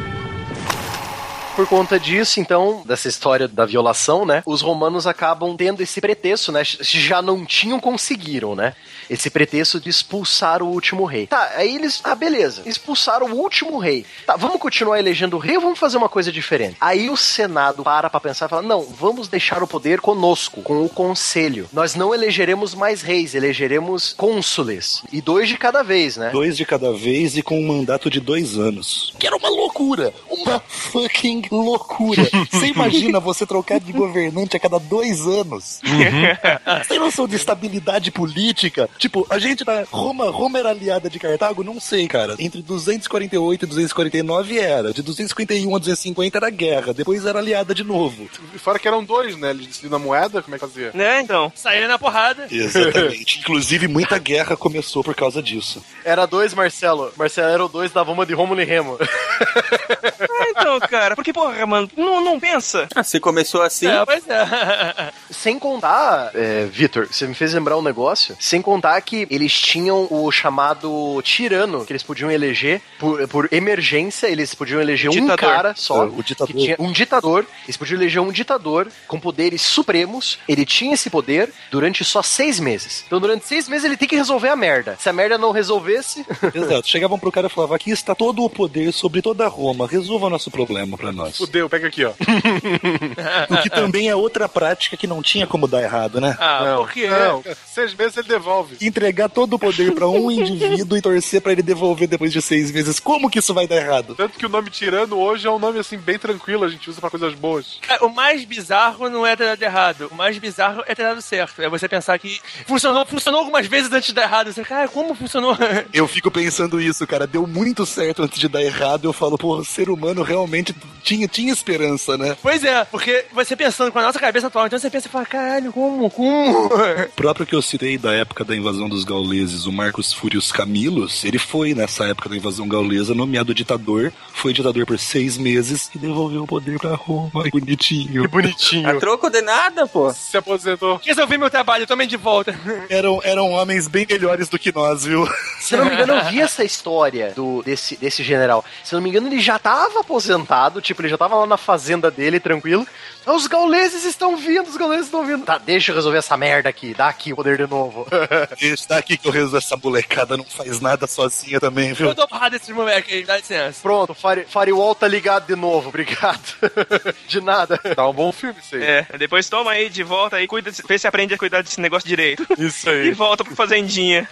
[1.61, 4.43] Por conta disso, então, dessa história da violação, né?
[4.47, 6.65] Os romanos acabam tendo esse pretexto, né?
[6.65, 8.75] Se já não tinham, conseguiram, né?
[9.11, 11.27] Esse pretexto de expulsar o último rei.
[11.27, 12.01] Tá, aí eles.
[12.03, 12.63] Ah, beleza.
[12.65, 14.07] Expulsaram o último rei.
[14.25, 16.79] Tá, vamos continuar elegendo o rei ou vamos fazer uma coisa diferente?
[16.81, 20.83] Aí o Senado para pra pensar e fala: não, vamos deixar o poder conosco, com
[20.83, 21.69] o conselho.
[21.75, 25.03] Nós não elegeremos mais reis, elegeremos cônsules.
[25.13, 26.31] E dois de cada vez, né?
[26.31, 29.13] Dois de cada vez e com um mandato de dois anos.
[29.19, 30.15] Que era uma loucura!
[30.31, 32.29] Uma fucking loucura!
[32.51, 35.81] Você imagina você trocar de governante a cada dois anos?
[35.83, 38.89] Você tem noção de estabilidade política?
[38.99, 39.85] Tipo, a gente tá.
[39.91, 41.65] Roma, Roma era aliada de Cartago?
[41.65, 42.37] Não sei, cara.
[42.39, 44.93] Entre 248 e 249 era.
[44.93, 46.95] De 251 a 250 era guerra.
[46.95, 48.29] Depois era aliada de novo.
[48.55, 49.51] E fora que eram dois, né?
[49.51, 50.91] Eles decidiram na moeda, como é que fazia?
[50.95, 51.53] Né, então?
[51.55, 52.47] Saíram na porrada.
[52.51, 53.41] Exatamente.
[53.41, 55.83] Inclusive, muita guerra começou por causa disso.
[56.05, 57.13] Era dois, Marcelo.
[57.17, 58.99] Marcelo era o dois da Voma de Rômulo e Remo.
[59.01, 62.87] Ah, então, cara, porque, porra, mano, não, não pensa.
[62.95, 63.87] Ah, se começou assim.
[63.87, 65.13] É, pois é.
[65.31, 68.37] Sem contar, é, Vitor, você me fez lembrar um negócio.
[68.39, 74.27] Sem contar que eles tinham o chamado tirano, que eles podiam eleger por, por emergência,
[74.27, 75.37] eles podiam eleger um Ditador.
[75.39, 76.07] cara só.
[76.07, 76.47] O ditador.
[76.55, 77.47] Que tinha um ditador.
[77.65, 80.39] Eles podiam eleger um ditador com poderes supremos.
[80.49, 83.05] Ele tinha esse poder durante só seis meses.
[83.07, 84.97] Então, durante seis meses, ele tem que resolver a merda.
[85.01, 86.27] Se a merda não resolvesse.
[86.55, 86.89] Exato.
[86.89, 89.87] Chegavam pro cara e falavam: aqui está todo o poder sobre toda Roma.
[89.87, 91.20] Resolva nosso problema pra nós.
[91.33, 92.13] Fudeu, pega aqui, ó.
[93.51, 96.37] O que também é outra prática que não tinha como dar errado, né?
[96.39, 97.09] Ah, não, por quê?
[97.09, 98.77] Não, seis meses ele devolve.
[98.81, 102.71] Entregar todo o poder pra um indivíduo e torcer pra ele devolver depois de seis
[102.71, 102.99] meses.
[103.01, 104.15] Como que isso vai dar errado?
[104.15, 107.01] Tanto que o nome tirano hoje é um nome assim bem tranquilo, a gente usa
[107.01, 107.79] pra coisas boas.
[107.83, 110.09] Cara, O mais bizarro não é ter dado errado.
[110.11, 111.63] O mais bizarro é ter dado certo.
[111.63, 114.53] É você pensar que funcionou, funcionou algumas vezes antes de dar errado.
[114.53, 115.57] Você, cara, como funcionou?
[115.93, 117.27] Eu fico pensando isso, cara.
[117.27, 119.05] Deu muito certo antes de dar errado.
[119.05, 120.75] Eu falo, pô, o ser humano realmente
[121.11, 122.37] tinha, tinha esperança, né?
[122.41, 125.27] Pois é, porque você pensando com a nossa cabeça atual, então você pensa e fala,
[125.27, 126.67] caralho, como, como?
[126.67, 131.25] O próprio que eu citei da época da invasão dos gauleses, o Marcos Fúrios Camilos,
[131.25, 135.99] ele foi nessa época da invasão gaulesa nomeado ditador, foi ditador por seis meses e
[135.99, 137.43] devolveu o poder pra Roma.
[137.43, 138.23] Que bonitinho.
[138.23, 138.89] Que bonitinho.
[138.89, 140.13] A troco de nada, pô.
[140.13, 141.01] Se aposentou.
[141.05, 142.55] Resolvi meu trabalho, tomem de volta.
[142.89, 145.27] Eram, eram homens bem melhores do que nós, viu?
[145.59, 148.65] Se não me engano, eu vi essa história do, desse, desse general.
[148.85, 152.11] Se não me engano, ele já tava aposentado, tipo, ele já tava lá na fazenda
[152.11, 152.87] dele, tranquilo.
[153.27, 155.45] "Ah, Os gauleses estão vindo, os gauleses estão vindo.
[155.45, 158.07] Tá, deixa eu resolver essa merda aqui, dá aqui o poder de novo.
[158.61, 162.09] Está aqui que eu resolvo essa molecada, não faz nada sozinha também, viu?
[162.09, 163.79] Eu dou porrada desses moleques aí, dá licença.
[163.83, 166.41] Pronto, fire, firewall tá ligado de novo, obrigado.
[167.29, 167.77] de nada.
[167.79, 168.83] Tá um bom filme isso aí.
[168.83, 172.09] É, depois toma aí de volta aí, cuida, vê se aprende a cuidar desse negócio
[172.09, 172.47] direito.
[172.59, 173.13] Isso E aí.
[173.13, 174.29] volta pro fazendinha.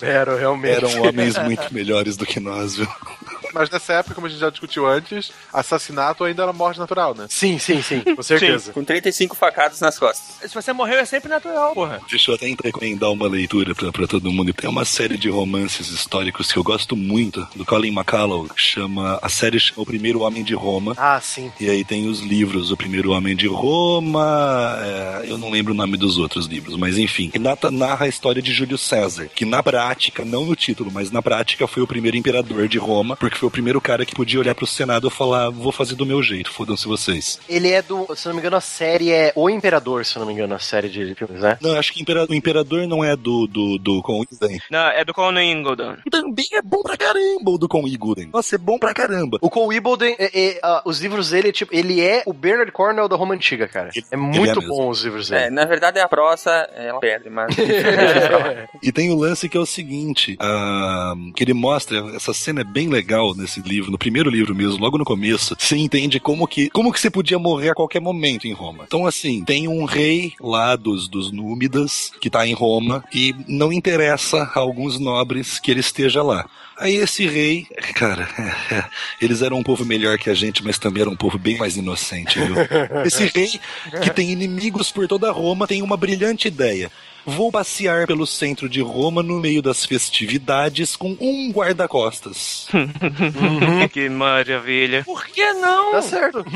[0.00, 0.76] Era, realmente.
[0.76, 2.88] Eram homens muito melhores do que nós, viu?
[3.52, 7.26] Mas nessa época, como a gente já discutiu antes, assassinato ainda era morte natural, né?
[7.28, 8.72] Sim, sim, sim, com certeza.
[8.72, 10.50] Com 35 facadas nas costas.
[10.50, 12.00] Se você morreu, é sempre natural, porra.
[12.10, 14.52] Deixa eu até recomendar uma leitura pra, pra todo mundo.
[14.52, 19.28] Tem uma série de romances históricos que eu gosto muito, do Colin McCullough, chama, a
[19.28, 20.94] série chama O Primeiro Homem de Roma.
[20.96, 21.50] Ah, sim.
[21.60, 25.76] E aí tem os livros, O Primeiro Homem de Roma, é, eu não lembro o
[25.76, 27.30] nome dos outros livros, mas enfim.
[27.34, 31.10] E nata- narra a história de Júlio César, que na prática, não no título, mas
[31.10, 34.38] na prática foi o primeiro imperador de Roma, porque foi o primeiro cara que podia
[34.38, 37.40] olhar pro Senado e falar, vou fazer do meu jeito, fodam-se vocês.
[37.48, 40.32] Ele é do, se não me engano, a série é O Imperador, se não me
[40.32, 41.58] engano, a série de filmes, né?
[41.60, 44.60] Não, acho que impera- o imperador não é do, do, do Con Iguden.
[44.70, 45.96] Não, é do Conan Ingleton.
[46.08, 48.30] Também é bom pra caramba o do Con Iguden.
[48.32, 49.38] Nossa, é bom pra caramba.
[49.40, 53.08] O Cole Wimbledon, é, é, ah, os livros dele, tipo, ele é o Bernard Cornwell
[53.08, 53.90] da Roma Antiga, cara.
[54.10, 54.68] É muito mesmo.
[54.68, 55.50] bom os livros É, dele.
[55.50, 57.52] na verdade a prosa ela perde, mas.
[58.82, 62.64] E tem o lance que é o seguinte, ah, que ele mostra, essa cena é
[62.64, 66.70] bem legal nesse livro, no primeiro livro mesmo, logo no começo, você entende como que,
[66.70, 68.84] como que você podia morrer a qualquer momento em Roma.
[68.86, 73.72] Então assim, tem um rei lá dos, dos Númidas, que tá em Roma, e não
[73.72, 76.48] interessa a alguns nobres que ele esteja lá.
[76.78, 78.28] Aí esse rei, cara,
[79.20, 81.76] eles eram um povo melhor que a gente, mas também era um povo bem mais
[81.76, 82.56] inocente, viu?
[83.06, 83.60] Esse rei,
[84.02, 86.90] que tem inimigos por toda Roma, tem uma brilhante ideia.
[87.24, 92.66] Vou passear pelo centro de Roma no meio das festividades com um guarda-costas.
[93.92, 95.04] que maravilha.
[95.04, 95.92] Por que não?
[95.92, 96.44] Tá certo.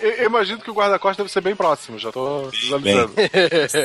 [0.00, 3.12] Eu, eu imagino que o guarda-costas deve ser bem próximo, já tô Bem, visualizando.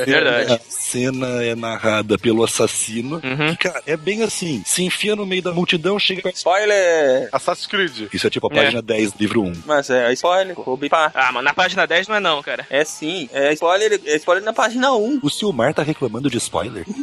[0.06, 0.52] Verdade.
[0.52, 3.20] A cena é narrada pelo assassino.
[3.20, 6.22] Que, cara, é bem assim: se enfia no meio da multidão, chega.
[6.22, 7.28] com- Spoiler!
[7.32, 8.08] Assassin's Creed.
[8.12, 9.52] Isso é tipo a página 10, livro 1.
[9.66, 11.12] Mas é spoiler, vou bipar.
[11.14, 12.66] Ah, mas na página 10 não é não, cara.
[12.70, 15.20] É sim, é spoiler, é spoiler na página 1.
[15.22, 16.84] O Silmar tá reclamando de spoiler?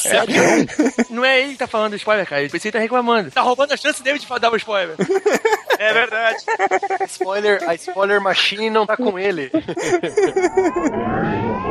[0.00, 0.42] Sério?
[1.08, 2.42] Não é ele que tá falando spoiler, cara.
[2.42, 3.30] Ele pensei que tá reclamando.
[3.30, 4.96] Tá roubando a chance dele de dar um spoiler.
[5.78, 6.38] É verdade.
[7.08, 9.50] Spoiler, a spoiler machine não tá com ele.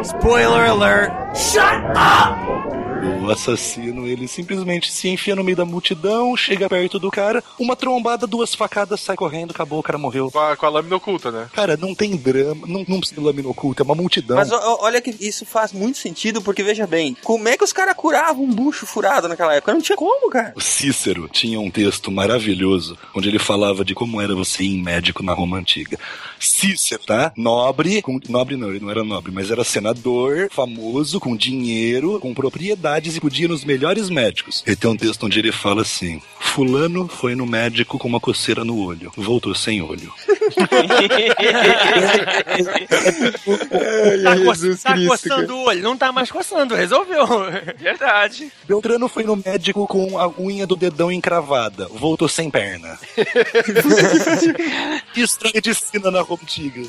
[0.04, 1.12] Spoiler alert!
[1.36, 1.62] Shut
[1.96, 2.80] up!
[3.22, 7.76] O assassino, ele simplesmente se enfia no meio da multidão, chega perto do cara, uma
[7.76, 10.30] trombada, duas facadas, sai correndo, acabou, o cara morreu.
[10.32, 11.48] Com a, com a lâmina oculta, né?
[11.54, 14.38] Cara, não tem drama, não, não precisa de lâmina oculta, é uma multidão.
[14.38, 17.96] Mas olha que isso faz muito sentido, porque veja bem, como é que os caras
[17.96, 19.74] curavam um bucho furado naquela época?
[19.74, 20.54] Não tinha como, cara.
[20.56, 24.84] O Cícero tinha um texto maravilhoso onde ele falava de como era você ir em
[24.84, 25.98] médico na Roma Antiga.
[26.40, 27.32] Cícero, tá?
[27.36, 32.34] Nobre, com, nobre não, ele não era nobre, mas era senador, famoso, com dinheiro, com
[32.34, 34.64] propriedades e podia ir nos melhores médicos.
[34.66, 38.64] Ele tem um texto onde ele fala assim: Fulano foi no médico com uma coceira
[38.64, 40.14] no olho, voltou sem olho.
[44.24, 47.26] tá co tá coçando o olho, não tá mais coçando, resolveu.
[47.78, 48.52] Verdade.
[48.68, 52.98] Beltrano foi no médico com a unha do dedão encravada, voltou sem perna.
[55.16, 56.82] Isso é medicina na Roma Antiga.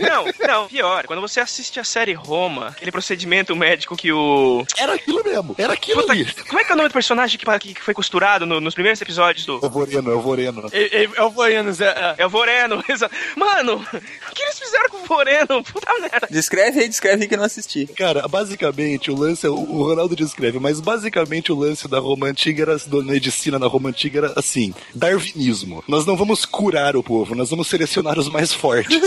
[0.00, 1.06] Não, não, pior.
[1.06, 4.64] Quando você assiste a série Roma, aquele procedimento médico que o.
[4.76, 6.24] Era aquilo mesmo, era aquilo Puta, ali.
[6.48, 9.00] Como é que é o nome do personagem que, que foi costurado no- nos primeiros
[9.00, 9.60] episódios do.
[9.62, 10.68] É o Voreno, é o Voreno.
[10.72, 12.14] É, é, é o Voiano, Zé.
[12.18, 15.62] É o Voreno, exa- Mano, o que eles fizeram com o Voreno?
[15.64, 16.28] Puta merda.
[16.30, 17.86] Descreve aí, descreve aí que eu não assisti.
[17.88, 22.62] Cara, basicamente o lance, o o Ronaldo descreve, mas basicamente o lance da Roma Antiga
[22.62, 25.82] era, da medicina na Roma Antiga era assim, darwinismo.
[25.88, 29.00] Nós não vamos curar o povo, nós vamos selecionar os mais fortes.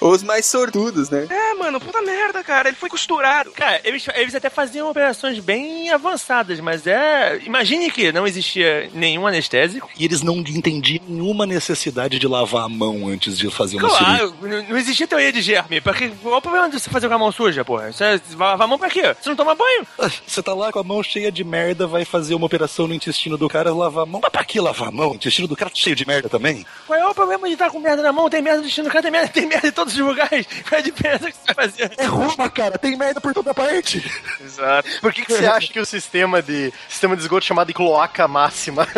[0.00, 1.26] Os mais sortudos, né?
[1.30, 2.68] É, mano, puta merda, cara.
[2.68, 3.50] Ele foi costurado.
[3.52, 7.40] Cara, eles, eles até faziam operações bem avançadas, mas é.
[7.44, 9.88] Imagine que não existia nenhum anestésico.
[9.98, 14.18] E eles não entendiam nenhuma necessidade de lavar a mão antes de fazer uma cirurgia.
[14.18, 14.34] Claro,
[14.66, 15.80] não não existia teoria de germe.
[15.80, 17.92] Porque qual o problema de você fazer com a mão suja, porra?
[17.92, 19.14] Você vai lavar a mão pra quê?
[19.20, 19.86] Você não toma banho?
[20.26, 23.36] Você tá lá com a mão cheia de merda, vai fazer uma operação no intestino
[23.36, 24.20] do cara, lavar a mão.
[24.22, 25.12] Mas pra que lavar a mão?
[25.12, 26.64] O intestino do cara tá cheio de merda também?
[26.86, 28.28] Qual é o problema de estar com merda na mão?
[28.28, 30.46] Tem merda no destino do cara, tem merda, tem merda em todos os lugares.
[30.68, 31.92] Qual é a diferença que você vai fazer?
[31.96, 34.04] É Roma, cara, tem merda por toda parte.
[34.40, 34.88] Exato.
[35.00, 38.26] Por que, que você acha que o sistema de sistema de esgoto chamado de cloaca
[38.28, 38.86] máxima?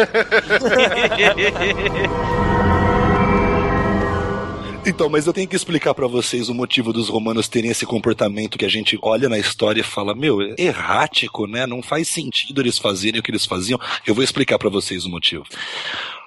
[4.86, 8.58] Então, mas eu tenho que explicar pra vocês o motivo dos romanos terem esse comportamento
[8.58, 11.66] que a gente olha na história e fala, meu, é errático, né?
[11.66, 13.80] Não faz sentido eles fazerem o que eles faziam.
[14.06, 15.44] Eu vou explicar pra vocês o motivo.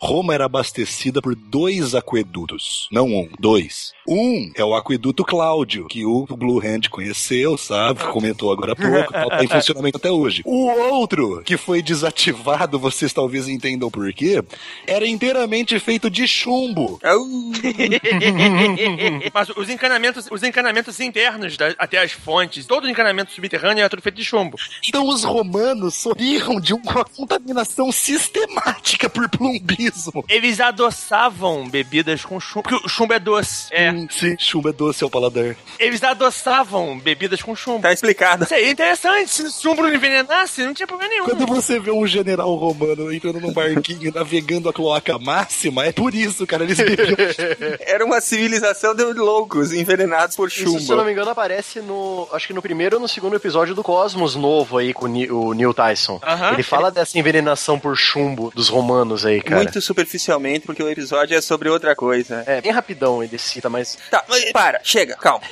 [0.02, 2.88] Roma era abastecida por dois aquedutos.
[2.91, 3.94] Não um, dois.
[4.07, 8.03] Um é o aqueduto Cláudio, que o Blue Hand conheceu, sabe?
[8.06, 10.41] Comentou agora há pouco, tá em funcionamento até hoje.
[10.45, 14.44] O outro, que foi desativado, vocês talvez entendam por quê,
[14.86, 16.99] era inteiramente feito de chumbo.
[19.34, 23.90] Mas os encanamentos, os encanamentos internos da- até as fontes, todo o encanamento subterrâneo era
[23.90, 24.57] tudo feito de chumbo.
[24.88, 29.28] Então os romanos sofriam de uma contaminação sistemática por
[29.91, 30.26] plumbismo.
[30.30, 32.64] Eles adoçavam bebidas com chumbo.
[32.64, 33.68] Porque o chumbo é doce.
[33.72, 33.91] É.
[33.91, 35.55] Hum, sim, chumbo é doce ao paladar.
[35.80, 37.81] Eles adoçavam bebidas com chumbo.
[37.81, 38.43] Tá explicado.
[38.43, 39.30] Isso aí é interessante.
[39.30, 41.26] Se o chumbo não envenenasse, não tinha problema nenhum.
[41.26, 46.14] Quando você vê um general romano entrando num barquinho navegando a cloaca máxima, é por
[46.14, 46.64] isso, cara.
[46.64, 47.18] Eles bebiam
[47.81, 50.80] Era uma civilização de loucos envenenados por Isso, chumbo.
[50.80, 52.27] se eu não me engano, aparece no.
[52.31, 55.73] Acho que no primeiro ou no segundo episódio do Cosmos novo aí com o Neil
[55.73, 56.19] Tyson.
[56.23, 56.53] Aham.
[56.53, 59.61] Ele fala dessa envenenação por chumbo dos romanos aí, cara.
[59.61, 62.44] Muito superficialmente, porque o episódio é sobre outra coisa.
[62.45, 63.98] É, bem rapidão ele cita, mas.
[64.10, 65.44] Tá, mas para, chega, calma.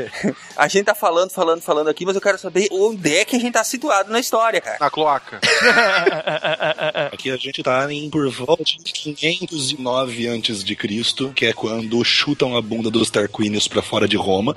[0.56, 3.38] a gente tá falando, falando, falando aqui, mas eu quero saber onde é que a
[3.38, 4.78] gente tá situado na história, cara.
[4.80, 5.40] Na cloaca.
[7.12, 12.02] Aqui a gente tá em por volta de 509 antes de Cristo, que é quando
[12.04, 14.56] chutam a bunda dos Tarquínios pra fora de Roma.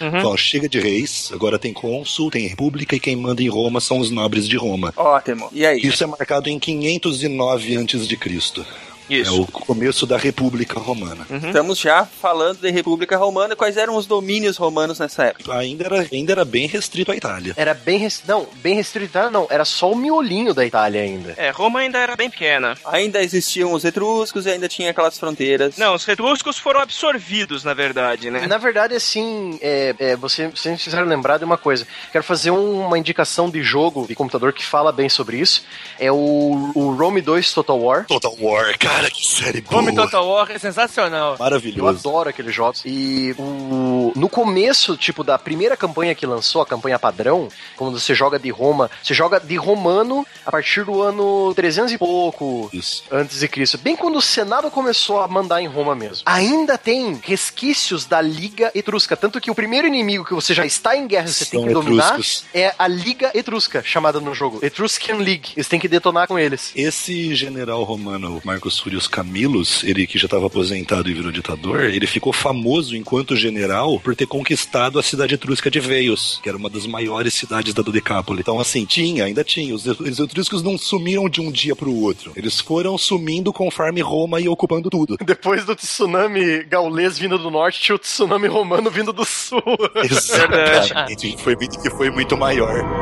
[0.00, 0.18] Uhum.
[0.18, 3.98] Então, chega de reis, agora tem cônsul, tem república e quem manda em Roma são
[3.98, 4.92] os nobres de Roma.
[4.96, 5.48] Ótimo.
[5.52, 5.80] E aí?
[5.80, 8.51] Isso é marcado em 509 antes de Cristo.
[8.54, 8.91] Ängste.
[9.08, 9.30] Isso.
[9.30, 11.26] É o começo da República Romana.
[11.30, 13.54] Estamos já falando de República Romana.
[13.56, 15.54] Quais eram os domínios romanos nessa época?
[15.54, 17.52] Ainda era, ainda era bem restrito à Itália.
[17.56, 18.30] Era bem restrito.
[18.32, 19.18] Não, bem restrito.
[19.30, 21.34] Não, era só o miolinho da Itália ainda.
[21.36, 22.76] É, Roma ainda era bem pequena.
[22.86, 25.76] Ainda existiam os etruscos e ainda tinha aquelas fronteiras.
[25.76, 28.46] Não, os etruscos foram absorvidos, na verdade, né?
[28.46, 31.86] Na verdade, assim, é, é, você, vocês precisaram lembrar de uma coisa.
[32.10, 35.64] Quero fazer um- uma indicação de jogo de computador que fala bem sobre isso.
[35.98, 38.06] É o, o Rome 2 Total War.
[38.06, 39.80] Total War, cara, que série boa.
[39.82, 41.32] Home Total War é sensacional.
[41.32, 41.98] Eu Maravilhoso.
[42.08, 42.82] adoro aqueles jogos.
[42.84, 48.14] E o, no começo, tipo, da primeira campanha que lançou, a campanha padrão, quando você
[48.14, 53.04] joga de Roma, você joga de romano a partir do ano 300 e pouco Isso.
[53.10, 53.78] antes de Cristo.
[53.78, 56.22] Bem quando o Senado começou a mandar em Roma mesmo.
[56.26, 59.16] Ainda tem resquícios da Liga Etrusca.
[59.16, 61.74] Tanto que o primeiro inimigo que você já está em guerra, você tem São que
[61.74, 62.44] dominar, etruscos.
[62.54, 64.58] é a Liga Etrusca, chamada no jogo.
[64.62, 65.50] Etruscan League.
[65.56, 66.72] Você tem que detonar com eles.
[66.74, 72.06] Esse general romano, Marcos Furius Camillus, ele que já estava aposentado e virou ditador, ele
[72.06, 76.68] ficou famoso enquanto general por ter conquistado a cidade etrusca de Veios, que era uma
[76.68, 78.40] das maiores cidades da Dodecápole.
[78.40, 79.74] Então, assim, tinha, ainda tinha.
[79.74, 82.32] Os, os etruscos não sumiram de um dia para o outro.
[82.34, 85.16] Eles foram sumindo conforme Roma ia ocupando tudo.
[85.24, 89.62] Depois do tsunami gaulês vindo do norte, tinha o tsunami romano vindo do sul.
[90.02, 91.36] Exatamente.
[91.38, 93.01] Foi, que foi muito maior.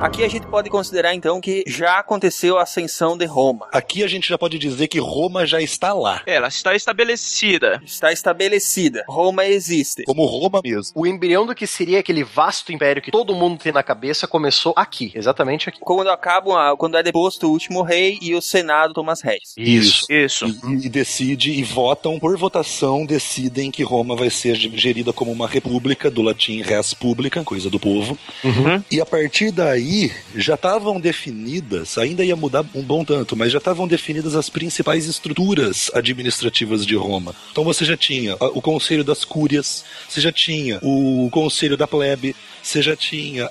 [0.00, 3.66] Aqui a gente pode considerar então que já aconteceu a ascensão de Roma.
[3.72, 6.22] Aqui a gente já pode dizer que Roma já está lá.
[6.26, 7.80] Ela está estabelecida.
[7.84, 9.04] Está estabelecida.
[9.08, 10.04] Roma existe.
[10.04, 10.92] Como Roma mesmo.
[10.94, 14.74] O embrião do que seria aquele vasto império que todo mundo tem na cabeça começou
[14.76, 15.78] aqui, exatamente aqui.
[15.80, 19.54] Quando acabam, a- quando é deposto o último rei e o Senado toma as rédeas.
[19.56, 20.06] Isso.
[20.12, 20.46] Isso.
[20.68, 25.48] E, e decide, e votam por votação, decidem que Roma vai ser gerida como uma
[25.48, 28.16] república, do latim res publica, coisa do povo.
[28.90, 29.95] E a partir daí
[30.34, 35.06] já estavam definidas, ainda ia mudar um bom tanto, mas já estavam definidas as principais
[35.06, 37.34] estruturas administrativas de Roma.
[37.52, 41.86] Então você já tinha ah, o Conselho das Cúrias, você já tinha o Conselho da
[41.86, 42.34] Plebe,
[42.66, 43.48] você já tinha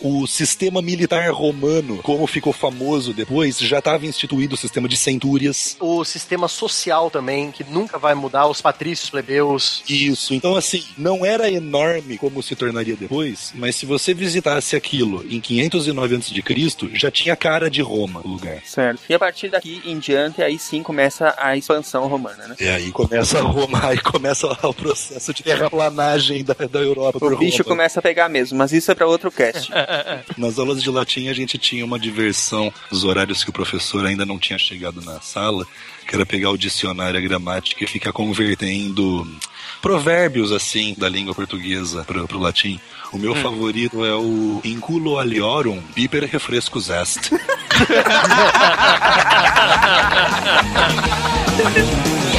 [0.00, 5.76] o sistema militar romano, como ficou famoso depois, já estava instituído o sistema de centúrias.
[5.80, 9.82] O sistema social também, que nunca vai mudar, os patrícios plebeus.
[9.88, 15.24] Isso, então assim, não era enorme como se tornaria depois, mas se você visitasse aquilo
[15.30, 18.62] em 509 a.C., já tinha cara de Roma o lugar.
[18.64, 19.00] Certo.
[19.08, 22.56] E a partir daqui em diante, aí sim começa a expansão romana, né?
[22.60, 27.38] E aí começa Roma, aí começa o processo de terraplanagem da, da Europa por O
[27.38, 27.76] bicho Roma.
[27.76, 29.70] começa a pegar mesmo, mas isso é pra outro cast.
[30.36, 34.26] Nas aulas de latim a gente tinha uma diversão nos horários que o professor ainda
[34.26, 35.66] não tinha chegado na sala,
[36.06, 39.26] que era pegar o dicionário, a gramática e ficar convertendo
[39.80, 42.78] provérbios assim da língua portuguesa pro, pro latim.
[43.12, 47.30] O meu favorito é o inculo aliorum biper refrescus est.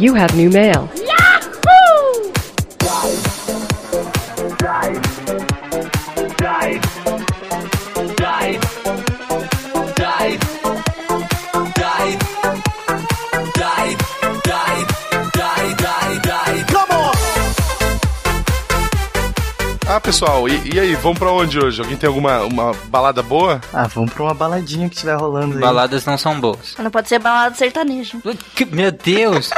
[0.00, 0.88] You have new mail.
[19.90, 21.80] Ah, pessoal, e, e aí, vamos pra onde hoje?
[21.80, 23.58] Alguém tem alguma uma balada boa?
[23.72, 25.60] Ah, vamos pra uma baladinha que tiver rolando aí.
[25.60, 26.74] Baladas não são boas.
[26.78, 28.18] Não pode ser balada sertaneja.
[28.54, 29.48] Que- meu Deus!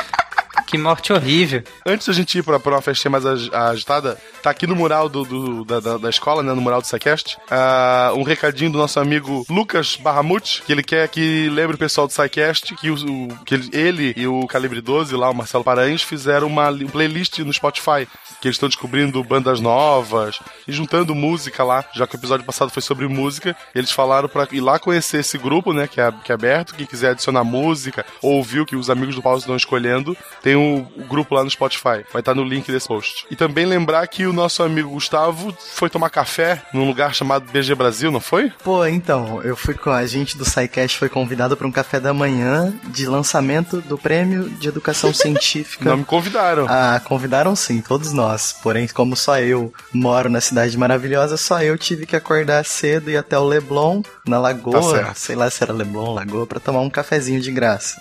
[0.70, 1.62] Que morte horrível.
[1.84, 5.09] Antes da gente ir pra, pra uma festinha mais ag- agitada, tá aqui no mural
[5.09, 8.78] do, do- da, da, da escola, né, no mural do SciCast, ah, um recadinho do
[8.78, 12.97] nosso amigo Lucas Barramute, que ele quer que lembre o pessoal do SciCast que, o,
[13.44, 17.38] que ele, ele e o Calibre 12, lá, o Marcelo Paranhos, fizeram uma li- playlist
[17.40, 18.06] no Spotify,
[18.40, 20.38] que eles estão descobrindo bandas novas
[20.68, 24.47] e juntando música lá, já que o episódio passado foi sobre música, eles falaram pra
[24.52, 28.05] ir lá conhecer esse grupo, né, que é, que é aberto, quem quiser adicionar música
[28.22, 31.42] ou ouvir o que os amigos do Pause estão escolhendo, tem o, o grupo lá
[31.44, 33.26] no Spotify, vai estar no link desse post.
[33.30, 37.74] E também lembrar que o nosso amigo Gustavo foi tomar café num lugar chamado BG
[37.74, 38.50] Brasil, não foi?
[38.62, 42.12] Pô, então, eu fui com a gente do SciCast, foi convidado para um café da
[42.12, 45.84] manhã de lançamento do Prêmio de Educação Científica.
[45.88, 46.66] Não me convidaram.
[46.68, 48.52] Ah, convidaram sim, todos nós.
[48.62, 53.14] Porém, como só eu moro na cidade maravilhosa, só eu tive que acordar cedo e
[53.14, 55.16] ir até o Leblon, na Tá Lagoa, certo.
[55.16, 58.00] sei lá se era Leblon, Lagoa, para tomar um cafezinho de graça.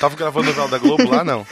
[0.00, 1.46] Tava gravando o novela da Globo lá, não?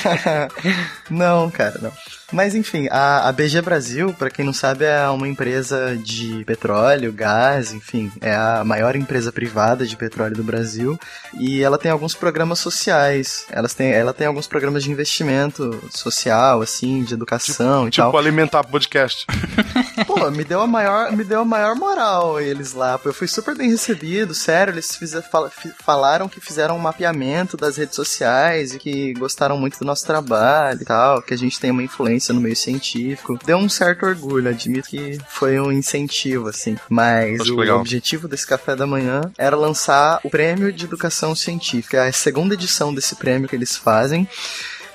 [1.10, 1.90] não, cara, não.
[2.32, 7.12] Mas enfim, a, a BG Brasil, pra quem não sabe, é uma empresa de petróleo,
[7.12, 10.98] gás, enfim, é a maior empresa privada de petróleo do Brasil
[11.38, 13.46] e ela tem alguns programas sociais.
[13.50, 18.18] Elas têm, ela tem alguns programas de investimento social, assim, de educação e Tipo, tal.
[18.18, 19.26] alimentar podcast.
[20.06, 22.98] Pô, me deu a maior, me deu a maior moral eles lá.
[23.04, 24.72] Eu fui super bem recebido, sério.
[24.72, 29.56] Eles fizer, fala- fi- falaram que fizeram um mapeamento das redes sociais e que gostaram
[29.56, 33.38] muito do nosso trabalho e tal, que a gente tem uma influência no meio científico.
[33.44, 36.76] Deu um certo orgulho, admito que foi um incentivo, assim.
[36.88, 37.80] Mas Acho o legal.
[37.80, 42.54] objetivo desse café da manhã era lançar o Prêmio de Educação Científica, É a segunda
[42.54, 44.28] edição desse prêmio que eles fazem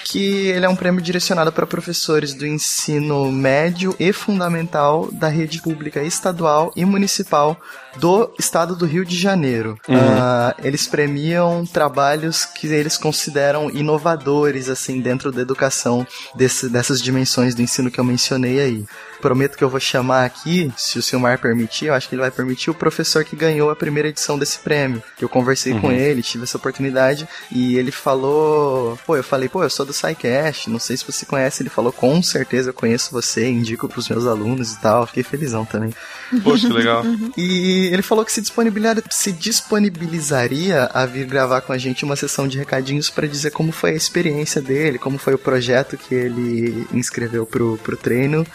[0.03, 5.61] que ele é um prêmio direcionado para professores do ensino médio e fundamental da rede
[5.61, 7.60] pública estadual e municipal
[7.98, 9.78] do estado do Rio de Janeiro.
[9.88, 9.95] Uhum.
[9.98, 16.06] Ah, eles premiam trabalhos que eles consideram inovadores assim dentro da educação
[16.36, 18.86] desse- dessas dimensões do ensino que eu mencionei aí.
[19.22, 22.32] Prometo que eu vou chamar aqui, se o Silmar permitir, eu acho que ele vai
[22.32, 25.03] permitir o professor que ganhou a primeira edição desse prêmio.
[25.20, 25.91] Eu conversei com Uhum.
[25.94, 30.70] ele, tive essa oportunidade e ele falou, pô, eu falei, pô, eu sou do SciCast,
[30.70, 34.26] não sei se você conhece, ele falou, com certeza eu conheço você, indico pros meus
[34.26, 35.94] alunos e tal, fiquei felizão também.
[36.44, 37.03] Poxa, que legal.
[37.38, 42.15] E ele falou que se, disponibilizar- se disponibilizaria a vir gravar com a gente uma
[42.15, 46.14] sessão de recadinhos para dizer como foi a experiência dele, como foi o projeto que
[46.15, 48.45] ele inscreveu pro, pro treino.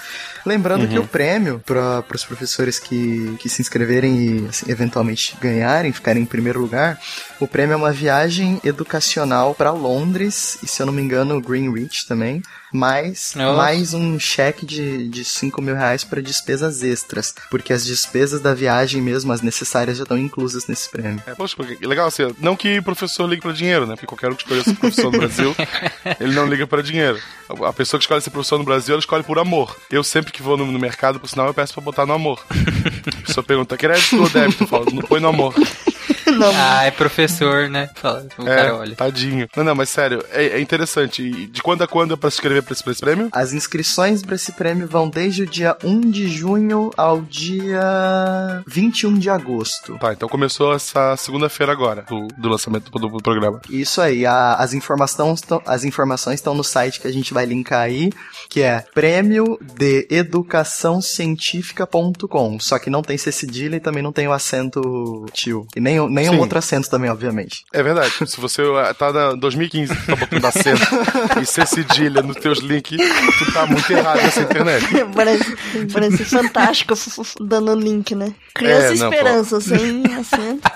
[0.45, 0.89] Lembrando Uhum.
[0.89, 4.15] que o prêmio para os professores que, que se inscreverem
[4.45, 6.99] e assim, eventualmente ganharem, ficarem em primeiro lugar,
[7.41, 12.07] o prêmio é uma viagem educacional para Londres e, se eu não me engano, Greenwich
[12.07, 12.43] também,
[12.73, 18.41] mais, mais um cheque de, de 5 mil reais para despesas extras, porque as despesas
[18.41, 21.23] da viagem mesmo, as necessárias, já estão inclusas nesse prêmio.
[21.27, 23.95] É, poxa, legal assim, não que professor ligue pra dinheiro, né?
[23.95, 25.55] Porque qualquer um que escolha ser professor no Brasil,
[26.21, 27.19] ele não liga pra dinheiro.
[27.65, 29.77] A pessoa que escolhe ser professor no Brasil, ela escolhe por amor.
[29.91, 32.45] Eu sempre que vou no, no mercado, por sinal, eu peço pra botar no amor.
[32.51, 34.65] A pessoa pergunta, crédito ou débito?
[34.65, 35.55] Eu falo, não põe no amor.
[36.57, 37.91] Ah, é professor, né?
[37.95, 38.97] Fala, o É, cara olha.
[38.97, 39.49] tadinho.
[39.57, 41.23] Não, não, mas sério, é, é interessante.
[41.23, 43.29] E de quando a quando é pra se inscrever pra esse, pra esse prêmio?
[43.33, 49.15] As inscrições para esse prêmio vão desde o dia 1 de junho ao dia 21
[49.19, 49.97] de agosto.
[49.99, 53.61] Tá, então começou essa segunda-feira agora, do, do lançamento do, do programa.
[53.69, 57.45] Isso aí, a- as, informações tão- as informações estão no site que a gente vai
[57.47, 58.11] linkar aí,
[58.49, 62.59] que é prêmio de educação científica.com.
[62.61, 65.67] Só que não tem C cedilha e também não tem o acento tio.
[65.75, 66.39] E nem, nenhum Sim.
[66.39, 67.65] outro acento também, obviamente.
[67.73, 68.13] É verdade.
[68.27, 70.87] Se você uh, tá na 2015 tá botando acento
[71.43, 72.97] e ser cedilha nos teus links,
[73.39, 74.87] tu tá muito errado nessa internet.
[75.15, 75.57] parece,
[75.93, 76.95] parece fantástico
[77.41, 78.33] dando link, né?
[78.55, 79.17] Criança É, não, pô.
[79.17, 80.71] Esperança, sem acento.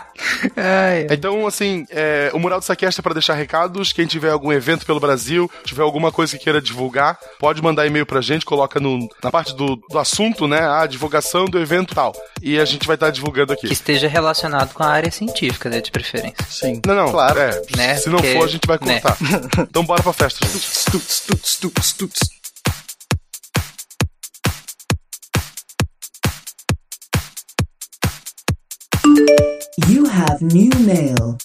[1.10, 3.92] Então, assim, é, o Mural do Saquesta é pra deixar recados.
[3.92, 8.06] Quem tiver algum evento pelo Brasil, tiver alguma coisa que queira divulgar, pode mandar e-mail
[8.06, 10.60] pra gente, coloca no, na parte do, do assunto, né?
[10.68, 12.14] A divulgação do evento tal.
[12.42, 13.66] E a gente vai estar divulgando aqui.
[13.66, 15.80] Que esteja relacionado com a área científica, né?
[15.80, 16.36] De preferência.
[16.48, 16.80] Sim.
[16.86, 17.38] Não, não, Claro.
[17.38, 17.96] é, Né?
[17.96, 19.00] se não Porque- for, a gente vai né?
[19.00, 19.16] cortar.
[19.68, 20.68] Então bora pra festa, gente.
[29.86, 31.38] You have new mail.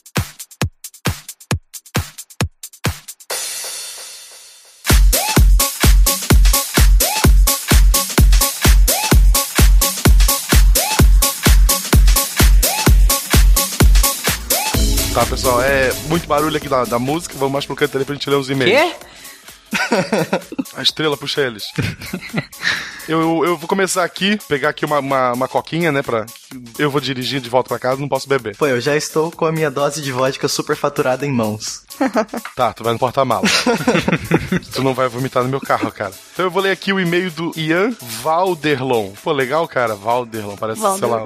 [15.13, 17.35] Tá, pessoal, é muito barulho aqui da, da música.
[17.37, 18.73] Vamos mais pro canto ali pra gente ler os e-mails.
[18.73, 18.95] Quê?
[20.75, 21.65] A estrela puxa eles.
[23.07, 26.01] eu, eu, vou começar aqui, pegar aqui uma, uma, uma coquinha, né?
[26.01, 26.25] Pra,
[26.77, 28.55] eu vou dirigir de volta pra casa, não posso beber.
[28.57, 31.83] Pô, eu já estou com a minha dose de vodka superfaturada em mãos.
[32.55, 33.47] Tá, tu vai no porta-mala.
[34.73, 36.11] tu não vai vomitar no meu carro, cara.
[36.33, 39.11] Então eu vou ler aqui o e-mail do Ian Valderlon.
[39.23, 39.95] Pô, legal, cara.
[39.95, 41.25] Valderlon, parece, sei lá.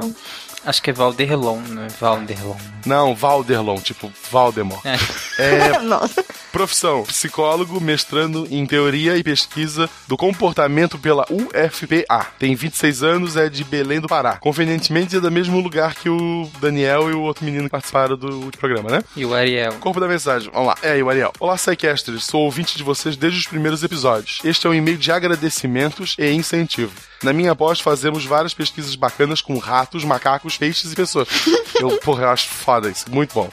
[0.68, 2.58] Acho que é Valderlon, não é Valderlon.
[2.86, 4.80] Não, Valderlon, tipo Valdemar.
[4.84, 4.98] É.
[5.42, 6.26] É, Nossa.
[6.52, 12.28] Profissão: psicólogo, mestrando em teoria e pesquisa do comportamento pela UFPA.
[12.38, 14.36] Tem 26 anos, é de Belém do Pará.
[14.38, 18.52] Convenientemente é do mesmo lugar que o Daniel e o outro menino que participaram do
[18.58, 19.04] programa, né?
[19.16, 19.72] E o Ariel.
[19.80, 20.76] Corpo da mensagem, vamos lá.
[20.82, 21.32] É, e o Ariel.
[21.40, 22.26] Olá, Psycasters.
[22.26, 24.40] Sou ouvinte de vocês desde os primeiros episódios.
[24.44, 26.92] Este é um e-mail de agradecimentos e incentivo.
[27.24, 31.28] Na minha pós, fazemos várias pesquisas bacanas com ratos, macacos, peixes e pessoas.
[31.76, 33.06] Eu, porra, eu acho foda isso.
[33.10, 33.50] Muito bom.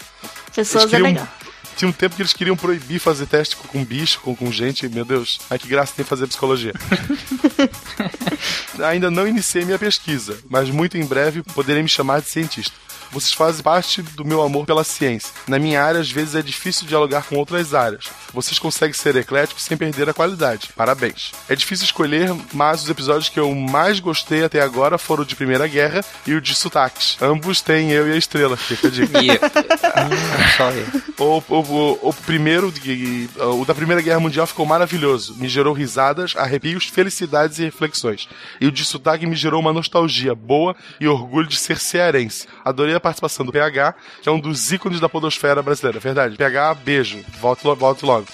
[0.54, 1.28] Pessoas é queriam- legal.
[1.76, 4.88] Tinha um tempo que eles queriam proibir fazer teste com, com bicho, com, com gente.
[4.88, 6.72] Meu Deus, ai que graça tem fazer psicologia.
[8.88, 12.74] Ainda não iniciei minha pesquisa, mas muito em breve poderei me chamar de cientista.
[13.10, 15.30] Vocês fazem parte do meu amor pela ciência.
[15.46, 18.06] Na minha área, às vezes é difícil dialogar com outras áreas.
[18.32, 20.70] Vocês conseguem ser ecléticos sem perder a qualidade.
[20.76, 21.32] Parabéns.
[21.48, 25.36] É difícil escolher, mas os episódios que eu mais gostei até agora foram o de
[25.36, 27.16] Primeira Guerra e o de sotaques.
[27.20, 29.04] Ambos têm eu e a estrela, fica a dica.
[29.94, 31.22] Hum, só.
[31.22, 35.34] O, o, o, o primeiro, de- o da Primeira Guerra Mundial ficou maravilhoso.
[35.36, 38.28] Me gerou risadas, arrepios, felicidades e reflexões.
[38.60, 42.46] E o de sotaque me gerou uma nostalgia boa e orgulho de ser cearense.
[42.64, 45.98] Adorei participação do PH, que é um dos ícones da podosfera brasileira.
[45.98, 46.36] Verdade.
[46.36, 47.24] PH, beijo.
[47.40, 48.26] Volte, volte logo.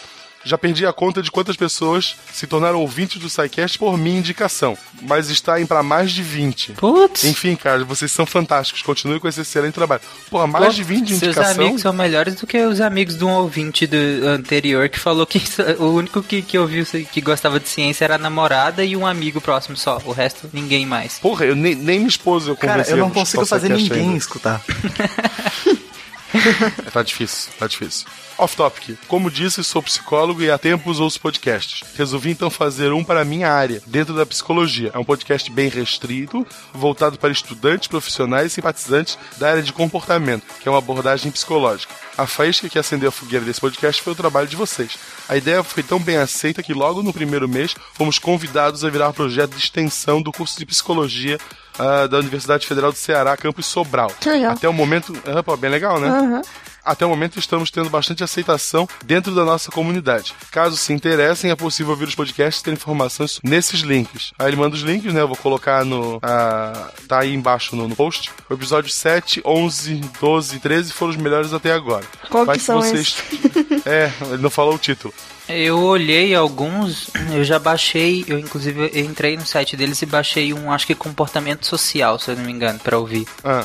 [0.42, 4.76] Já perdi a conta de quantas pessoas se tornaram ouvintes do SciCast por minha indicação,
[5.02, 6.72] mas está em para mais de 20.
[6.72, 7.24] Putz.
[7.24, 8.80] Enfim, cara, vocês são fantásticos.
[8.82, 10.00] Continue com esse excelente trabalho.
[10.30, 11.62] Porra, mais Pô, de 20 de Seus indicação.
[11.64, 13.96] amigos são melhores do que os amigos de um ouvinte do
[14.28, 15.42] anterior que falou que
[15.78, 19.40] o único que, que ouviu que gostava de ciência era a namorada e um amigo
[19.42, 20.00] próximo só.
[20.06, 21.18] O resto, ninguém mais.
[21.18, 24.16] Porra, eu nem, nem minha esposa eu Cara, convenci eu não consigo fazer ninguém ainda.
[24.16, 24.62] escutar.
[26.92, 28.06] Tá difícil, tá difícil.
[28.38, 28.96] Off topic.
[29.06, 31.82] Como disse, sou psicólogo e há tempos ouço podcasts.
[31.94, 34.90] Resolvi então fazer um para a minha área, dentro da psicologia.
[34.94, 40.44] É um podcast bem restrito, voltado para estudantes, profissionais e simpatizantes da área de comportamento,
[40.60, 41.94] que é uma abordagem psicológica.
[42.16, 44.98] A faísca que acendeu a fogueira desse podcast foi o trabalho de vocês.
[45.28, 49.12] A ideia foi tão bem aceita que logo no primeiro mês fomos convidados a virar
[49.12, 51.38] projeto de extensão do curso de psicologia
[51.80, 54.12] ah, da Universidade Federal do Ceará, campus Sobral.
[54.20, 54.52] Que legal.
[54.52, 56.08] Até o momento, ah, pô, bem legal, né?
[56.08, 56.42] Aham.
[56.82, 60.34] Até o momento estamos tendo bastante aceitação dentro da nossa comunidade.
[60.50, 64.32] Caso se interessem, é possível ouvir os podcasts e ter informações nesses links.
[64.38, 65.20] Aí ele manda os links, né?
[65.20, 66.18] Eu vou colocar no.
[66.22, 68.30] ah, tá aí embaixo no, no post.
[68.48, 72.04] O episódio 7, 11, 12 e 13 foram os melhores até agora.
[72.30, 72.80] Qual Vai que são
[73.84, 75.12] é, ele não falou o título.
[75.50, 80.54] Eu olhei alguns, eu já baixei, eu inclusive eu entrei no site deles e baixei
[80.54, 83.26] um, acho que comportamento social, se eu não me engano, pra ouvir.
[83.42, 83.64] Ah,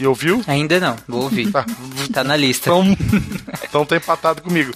[0.00, 0.42] e ouviu?
[0.46, 1.50] Ainda não, vou ouvir.
[2.12, 2.70] tá na lista.
[2.70, 2.96] Então,
[3.62, 4.72] então tá empatado comigo.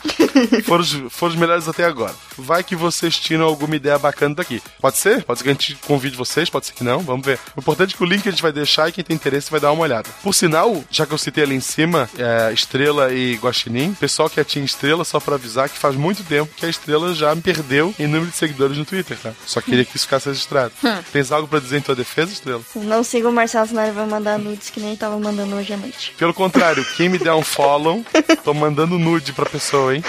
[0.64, 2.14] Foram os, foram os melhores até agora.
[2.38, 4.62] Vai que vocês tiram alguma ideia bacana daqui.
[4.80, 5.24] Pode ser?
[5.24, 7.38] Pode ser que a gente convide vocês, pode ser que não, vamos ver.
[7.56, 9.60] O importante é que o link a gente vai deixar e quem tem interesse vai
[9.60, 10.08] dar uma olhada.
[10.22, 14.38] Por sinal, já que eu citei ali em cima, é, Estrela e Guaxinim, pessoal que
[14.38, 17.40] é Team Estrela, só pra avisar que faz muito tempo que a Estrela já me
[17.40, 19.32] perdeu em número de seguidores no Twitter, tá?
[19.46, 20.72] Só queria que isso ficasse registrado.
[20.84, 20.98] Hum.
[21.12, 22.60] Tens algo pra dizer em tua defesa, Estrela?
[22.74, 25.76] Não siga o Marcelo, senão ele vai mandar nudes que nem tava mandando hoje à
[25.76, 26.14] noite.
[26.18, 28.04] Pelo contrário, quem me der um follow,
[28.44, 30.02] tô mandando nude pra pessoa, hein?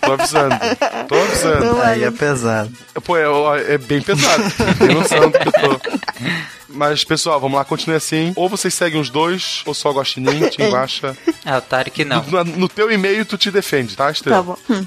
[0.00, 0.56] Tô avisando.
[1.08, 1.64] Tô avisando.
[1.64, 2.70] Não, Aí é pesado.
[3.04, 4.44] Pô, é, é bem pesado.
[4.78, 5.98] Tem noção do que eu tô.
[6.68, 8.32] Mas, pessoal, vamos lá, continue assim.
[8.36, 11.16] Ou vocês seguem os dois, ou só Guaxinim, Tim Guaxa.
[11.44, 12.22] Ah, o Tarek não.
[12.24, 14.36] No, no teu e-mail, tu te defende, tá, Estrela?
[14.36, 14.56] Tá bom.
[14.68, 14.86] Hum.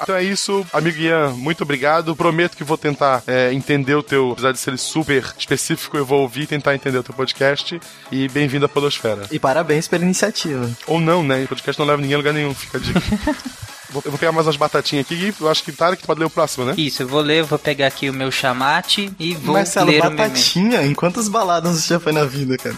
[0.00, 2.16] Então é isso, amigo Ian, muito obrigado.
[2.16, 6.22] Prometo que vou tentar é, entender o teu, apesar de ser super específico, eu vou
[6.22, 7.80] ouvir e tentar entender o teu podcast.
[8.10, 9.22] E bem-vindo à Podosfera.
[9.30, 10.68] E parabéns pela iniciativa.
[10.86, 11.44] Ou não, né?
[11.44, 13.00] O podcast não leva ninguém a lugar nenhum, fica a dica.
[13.90, 16.26] Vou- Eu vou pegar mais umas batatinhas aqui e eu acho que Tarek pode ler
[16.26, 16.74] o próximo, né?
[16.76, 20.00] Isso, eu vou ler, eu vou pegar aqui o meu chamate e vou Marcelo, ler
[20.00, 20.82] o meu batatinha?
[20.84, 22.74] Em quantas baladas você já foi na vida, cara?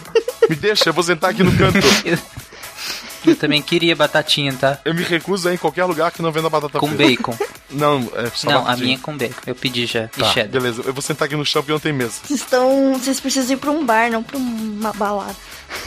[0.49, 1.77] Me deixa, eu vou sentar aqui no canto.
[3.25, 4.79] Eu também queria batatinha, tá?
[4.85, 7.03] Eu me recuso a ir em qualquer lugar que não venda batata Com frita.
[7.31, 7.37] bacon.
[7.69, 9.41] Não, é só Não, a minha é com bacon.
[9.45, 10.05] Eu pedi já.
[10.05, 10.49] E Tá, cheddar.
[10.61, 10.81] beleza.
[10.85, 12.13] Eu vou sentar aqui no chão porque não tem mesa.
[12.25, 12.93] Vocês estão.
[12.97, 15.35] Vocês precisam ir pra um bar, não pra uma balada.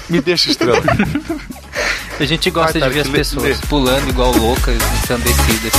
[0.08, 0.76] Me deixa, estrela.
[2.20, 3.66] A gente gosta Vai, de ver as pessoas lê.
[3.66, 5.72] pulando igual loucas, ensandecidas.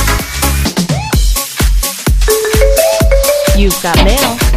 [3.56, 4.51] You've got mail.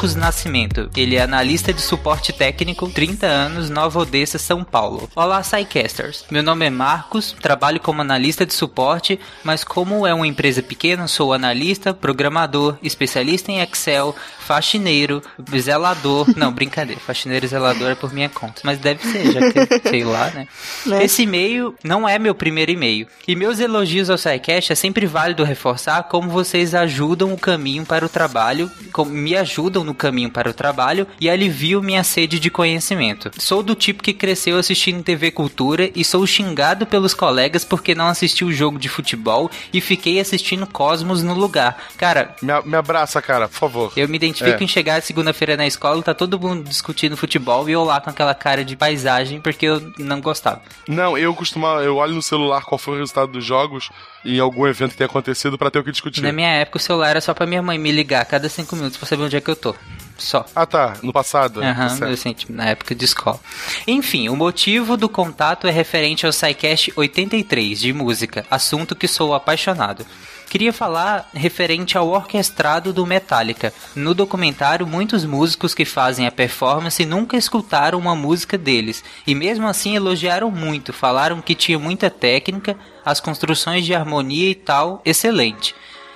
[0.00, 0.88] Marcos Nascimento.
[0.96, 5.10] Ele é analista de suporte técnico, 30 anos, Nova Odessa, São Paulo.
[5.14, 6.24] Olá, SciCasters.
[6.30, 11.06] Meu nome é Marcos, trabalho como analista de suporte, mas como é uma empresa pequena,
[11.06, 15.22] sou analista, programador, especialista em Excel, faxineiro,
[15.56, 16.26] zelador.
[16.34, 17.00] Não, brincadeira.
[17.00, 18.62] Faxineiro e zelador é por minha conta.
[18.64, 20.48] Mas deve ser, já que sei lá, né?
[20.86, 21.04] Né?
[21.04, 23.06] Esse e-mail não é meu primeiro e-mail.
[23.28, 28.04] E meus elogios ao SciCast é sempre válido reforçar como vocês ajudam o caminho para
[28.04, 32.50] o trabalho, como me ajudam no caminho para o trabalho e aliviam minha sede de
[32.50, 33.30] conhecimento.
[33.38, 38.06] Sou do tipo que cresceu assistindo TV Cultura e sou xingado pelos colegas porque não
[38.06, 41.76] assisti o jogo de futebol e fiquei assistindo Cosmos no lugar.
[41.96, 43.92] Cara, Me, me abraça, cara, por favor.
[43.96, 44.64] eu me identifico É.
[44.64, 48.34] em chegar segunda-feira na escola, tá todo mundo discutindo futebol e eu lá com aquela
[48.34, 50.62] cara de paisagem porque eu não gostava.
[50.88, 53.90] Não, eu costumava, eu olho no celular qual foi o resultado dos jogos
[54.24, 56.22] em algum evento que tenha acontecido pra ter o que discutir.
[56.22, 58.76] Na minha época o celular era só pra minha mãe me ligar a cada cinco
[58.76, 59.74] minutos pra saber onde é que eu tô.
[60.18, 60.44] Só.
[60.54, 61.62] Ah tá, no passado.
[61.62, 62.12] Aham, certo.
[62.12, 63.40] assim, tipo, na época de escola.
[63.86, 69.34] Enfim, o motivo do contato é referente ao SciCast 83 de música, assunto que sou
[69.34, 70.04] apaixonado.
[70.50, 73.72] Queria falar referente ao orquestrado do Metallica.
[73.94, 79.68] No documentário, muitos músicos que fazem a performance nunca escutaram uma música deles, e mesmo
[79.68, 85.72] assim elogiaram muito, falaram que tinha muita técnica, as construções de harmonia e tal, excelente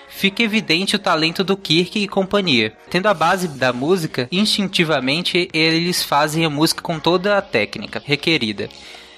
[0.09, 2.73] fica evidente o talento do Kirk e companhia.
[2.89, 8.69] Tendo a base da música, instintivamente eles fazem a música com toda a técnica requerida.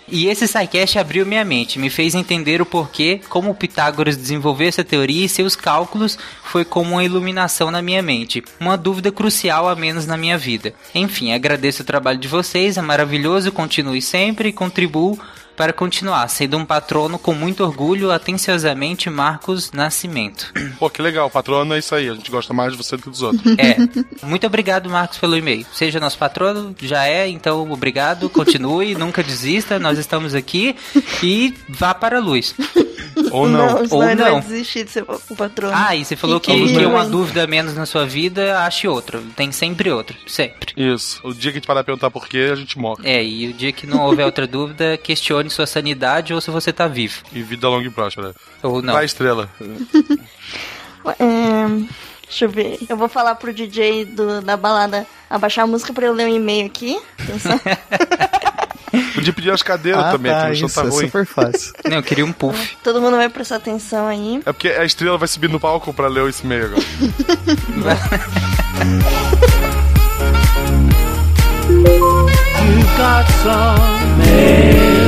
[0.08, 4.84] E esse SciCast abriu minha mente, me fez entender o porquê, como Pitágoras desenvolveu essa
[4.84, 9.74] teoria e seus cálculos foi como uma iluminação na minha mente, uma dúvida crucial a
[9.74, 10.72] menos na minha vida.
[10.94, 15.18] Enfim, agradeço o trabalho de vocês, é maravilhoso, continue sempre e contribuo
[15.56, 20.52] para continuar sendo um patrono com muito orgulho, atenciosamente Marcos Nascimento.
[20.78, 23.10] Pô, que legal, patrono é isso aí, a gente gosta mais de você do que
[23.10, 23.42] dos outros.
[23.58, 23.76] É.
[24.26, 25.66] Muito obrigado, Marcos, pelo e-mail.
[25.72, 30.76] Seja nosso patrono, já é, então obrigado, continue, nunca desista, nós estamos aqui
[31.22, 32.54] e vá para a luz.
[33.30, 34.40] Ou não, senão Ou vai não.
[34.40, 35.72] desistir de ser o patrono.
[35.74, 38.86] Ah, e você falou que, Que que uma dúvida a menos na sua vida, ache
[38.86, 39.22] outro.
[39.34, 40.74] Tem sempre outro, sempre.
[40.76, 41.20] Isso.
[41.24, 43.08] O dia que a gente parar perguntar por quê, a gente morre.
[43.08, 46.73] É, e o dia que não houver outra dúvida, questione sua sanidade ou se você
[46.73, 47.23] tá vivo.
[47.32, 48.35] E vida longa e próspera.
[48.62, 48.94] Ou não.
[48.94, 49.48] Vai, estrela.
[51.20, 51.68] É,
[52.24, 52.78] deixa eu ver.
[52.89, 56.35] Eu vou falar pro DJ do- da balada abaixar a música pra eu ler um
[56.35, 56.98] e-mail aqui.
[57.23, 57.60] Atenção.
[59.14, 61.06] Podia pedir as cadeiras Ah, também, tá, porque o chão isso, tá é ruim.
[61.06, 61.73] super fácil.
[61.89, 62.77] Não, eu queria um puff.
[62.82, 64.39] Todo mundo vai prestar atenção aí.
[64.44, 66.82] É porque a estrela vai subir no palco pra ler esse e-mail agora.
[72.66, 75.05] You got some mail.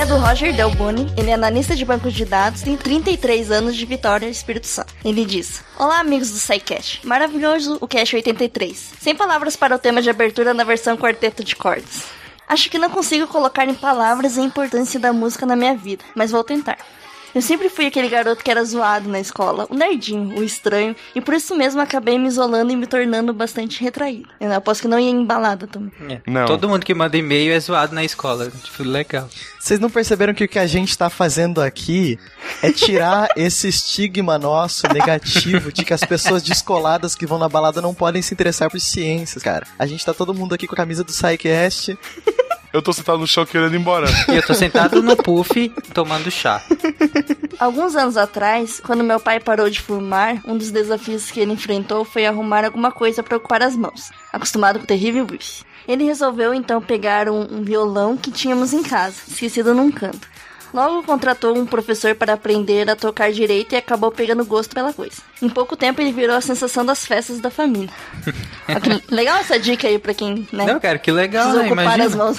[0.00, 3.84] É do Roger Delboni, ele é analista de bancos de dados, tem 33 anos de
[3.84, 4.94] Vitória, Espírito Santo.
[5.04, 7.06] Ele diz: Olá, amigos do SciCast.
[7.06, 8.92] Maravilhoso o Cast 83.
[8.98, 12.04] Sem palavras para o tema de abertura na versão quarteto de cordas.
[12.48, 16.30] Acho que não consigo colocar em palavras a importância da música na minha vida, mas
[16.30, 16.78] vou tentar.
[17.34, 21.20] Eu sempre fui aquele garoto que era zoado na escola, o nerdinho, o estranho, e
[21.20, 24.28] por isso mesmo acabei me isolando e me tornando bastante retraído.
[24.40, 25.92] Eu aposto que não ia em balada também.
[26.08, 26.44] É.
[26.46, 28.50] Todo mundo que manda e-mail é zoado na escola.
[28.62, 29.28] Tipo, legal.
[29.58, 32.18] Vocês não perceberam que o que a gente tá fazendo aqui
[32.62, 37.80] é tirar esse estigma nosso negativo de que as pessoas descoladas que vão na balada
[37.80, 39.66] não podem se interessar por ciências, cara.
[39.78, 41.96] A gente tá todo mundo aqui com a camisa do SciCast.
[42.72, 44.06] Eu tô sentado no chão querendo ir embora.
[44.28, 46.62] E eu tô sentado no puff tomando chá.
[47.58, 52.04] Alguns anos atrás, quando meu pai parou de fumar, um dos desafios que ele enfrentou
[52.04, 55.64] foi arrumar alguma coisa para ocupar as mãos, acostumado com o terrível bife.
[55.88, 60.28] Ele resolveu então pegar um, um violão que tínhamos em casa, esquecido num canto.
[60.72, 65.16] Logo contratou um professor para aprender a tocar direito e acabou pegando gosto pela coisa.
[65.42, 67.90] Em pouco tempo ele virou a sensação das festas da família.
[69.10, 70.66] Legal essa dica aí pra quem, né?
[70.66, 71.66] Não, cara, que legal, né?
[71.66, 72.04] ocupar Imagina.
[72.04, 72.38] as mãos.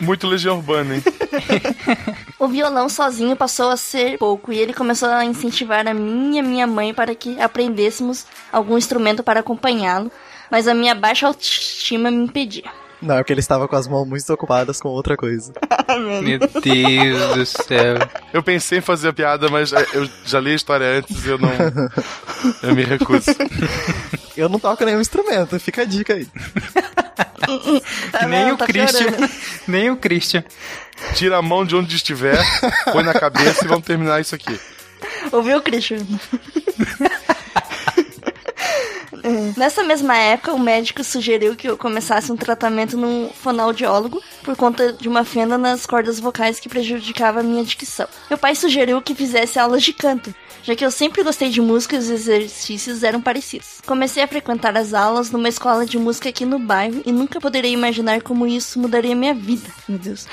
[0.00, 1.02] Muito Legião Urbana, hein?
[2.38, 6.40] O violão sozinho passou a ser pouco e ele começou a incentivar a mim e
[6.40, 10.12] a minha mãe para que aprendêssemos algum instrumento para acompanhá-lo,
[10.50, 12.70] mas a minha baixa autoestima me impedia.
[13.04, 15.52] Não, é porque ele estava com as mãos muito ocupadas com outra coisa.
[16.22, 17.96] Meu Deus do céu.
[18.32, 21.28] Eu pensei em fazer a piada, mas é, eu já li a história antes e
[21.28, 21.50] eu não.
[22.62, 23.30] Eu me recuso.
[24.36, 26.26] Eu não toco nenhum instrumento, fica a dica aí.
[27.44, 28.54] Que nem vendo?
[28.54, 29.06] o Tá Christian.
[29.68, 30.42] Nem o Christian.
[31.14, 32.38] Tira a mão de onde estiver,
[32.90, 34.58] põe na cabeça e vamos terminar isso aqui.
[35.30, 35.98] Ouviu, Christian?
[39.24, 39.58] É.
[39.58, 44.92] Nessa mesma época, o médico sugeriu que eu começasse um tratamento num fonoaudiólogo por conta
[44.92, 48.06] de uma fenda nas cordas vocais que prejudicava a minha dicção.
[48.28, 51.96] Meu pai sugeriu que fizesse aulas de canto, já que eu sempre gostei de música
[51.96, 53.80] e os exercícios eram parecidos.
[53.86, 57.70] Comecei a frequentar as aulas numa escola de música aqui no bairro e nunca poderia
[57.70, 59.70] imaginar como isso mudaria minha vida.
[59.88, 60.26] Meu Deus.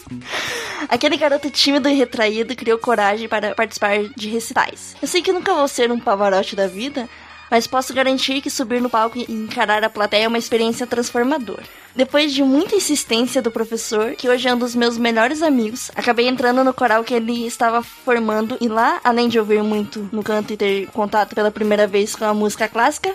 [0.88, 4.96] Aquele garoto tímido e retraído criou coragem para participar de recitais.
[5.00, 7.08] Eu sei que nunca vou ser um pavarote da vida,
[7.54, 11.62] mas posso garantir que subir no palco e encarar a plateia é uma experiência transformadora.
[11.94, 16.26] Depois de muita insistência do professor, que hoje é um dos meus melhores amigos, acabei
[16.26, 20.52] entrando no coral que ele estava formando e lá, além de ouvir muito no canto
[20.52, 23.14] e ter contato pela primeira vez com a música clássica,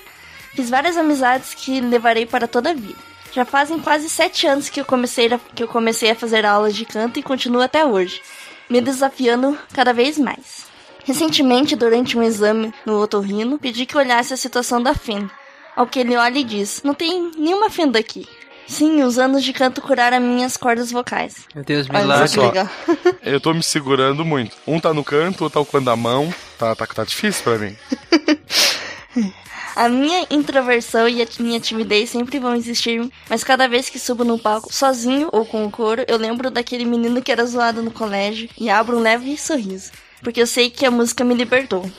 [0.55, 2.95] fiz várias amizades que levarei para toda a vida.
[3.33, 6.73] Já fazem quase sete anos que eu comecei a, que eu comecei a fazer aulas
[6.73, 8.21] de canto e continuo até hoje,
[8.69, 10.68] me desafiando cada vez mais.
[11.05, 15.31] Recentemente, durante um exame no otorrino, pedi que olhasse a situação da fenda.
[15.75, 18.27] Ao que ele olha e diz: Não tem nenhuma fenda aqui.
[18.67, 21.37] Sim, os anos de canto curaram minhas cordas vocais.
[21.55, 22.39] Meu Deus, Olha milagre.
[22.39, 22.69] legal.
[23.23, 24.55] Eu tô me segurando muito.
[24.67, 26.31] Um tá no canto, outro tá ocupando a mão.
[26.57, 27.75] Tá, tá, tá difícil pra mim.
[29.75, 34.25] A minha introversão e a minha timidez sempre vão existir, mas cada vez que subo
[34.25, 37.89] no palco, sozinho ou com o coro, eu lembro daquele menino que era zoado no
[37.89, 41.89] colégio e abro um leve sorriso, porque eu sei que a música me libertou.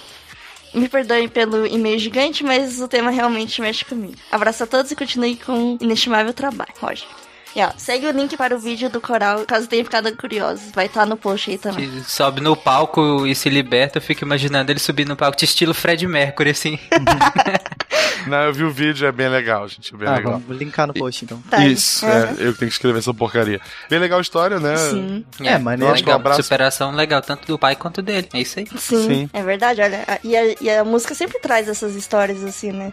[0.72, 4.14] Me perdoem pelo e-mail gigante, mas o tema realmente mexe comigo.
[4.30, 7.09] Abraço a todos e continue com um inestimável trabalho, Roger.
[7.55, 10.62] E ó, segue o link para o vídeo do coral, caso tenha ficado curioso.
[10.72, 11.90] Vai estar no post aí também.
[11.90, 15.44] Que sobe no palco e se liberta, eu fico imaginando ele subir no palco de
[15.44, 16.78] estilo Fred Mercury, assim.
[18.26, 19.94] Não, eu vi o vídeo, é bem legal, gente.
[19.94, 20.32] É bem Ah, legal.
[20.40, 21.42] vamos linkar no post então.
[21.66, 23.60] Isso, é, eu que tenho que escrever essa porcaria.
[23.88, 24.74] Bem legal a história, né?
[25.40, 25.92] É, maneiro.
[25.92, 26.20] Acho que um legal.
[26.20, 26.42] abraço.
[26.42, 28.28] Superação legal, tanto do pai quanto dele.
[28.32, 28.66] É isso aí.
[28.76, 30.05] Sim, é verdade, olha.
[30.24, 32.92] E a, e a música sempre traz essas histórias assim, né?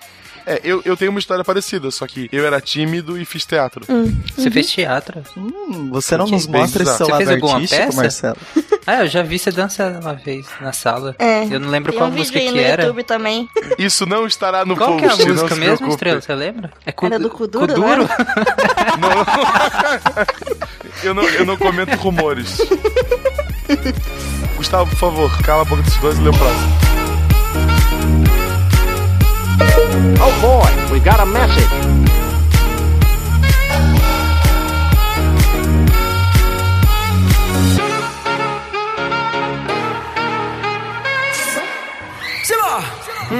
[0.49, 3.83] É, eu, eu tenho uma história parecida, só que eu era tímido e fiz teatro.
[3.89, 4.15] Hum.
[4.33, 5.21] Você fez teatro?
[5.35, 7.97] Hum, você não Que nos mostra esse seu Você lado fez alguma artístico, peça?
[7.97, 8.37] Marcelo?
[8.89, 11.13] Ah, eu já vi você dançar uma vez na sala.
[11.19, 11.43] É.
[11.43, 12.83] Eu não lembro Tem qual música que no era.
[12.83, 13.49] YouTube também.
[13.77, 15.89] Isso não estará no Qual post, que é a música mesmo.
[15.89, 16.21] Estrela?
[16.21, 16.71] Você lembra?
[16.85, 17.05] É cu...
[17.07, 18.07] Era do Kuduro, Kuduro?
[18.97, 19.09] não
[21.03, 22.59] Eu não, eu não comento rumores.
[24.55, 26.77] Gustavo, por favor, cala a boca desses dois e lê o próximo.
[30.19, 31.97] Oh boy, we got a message.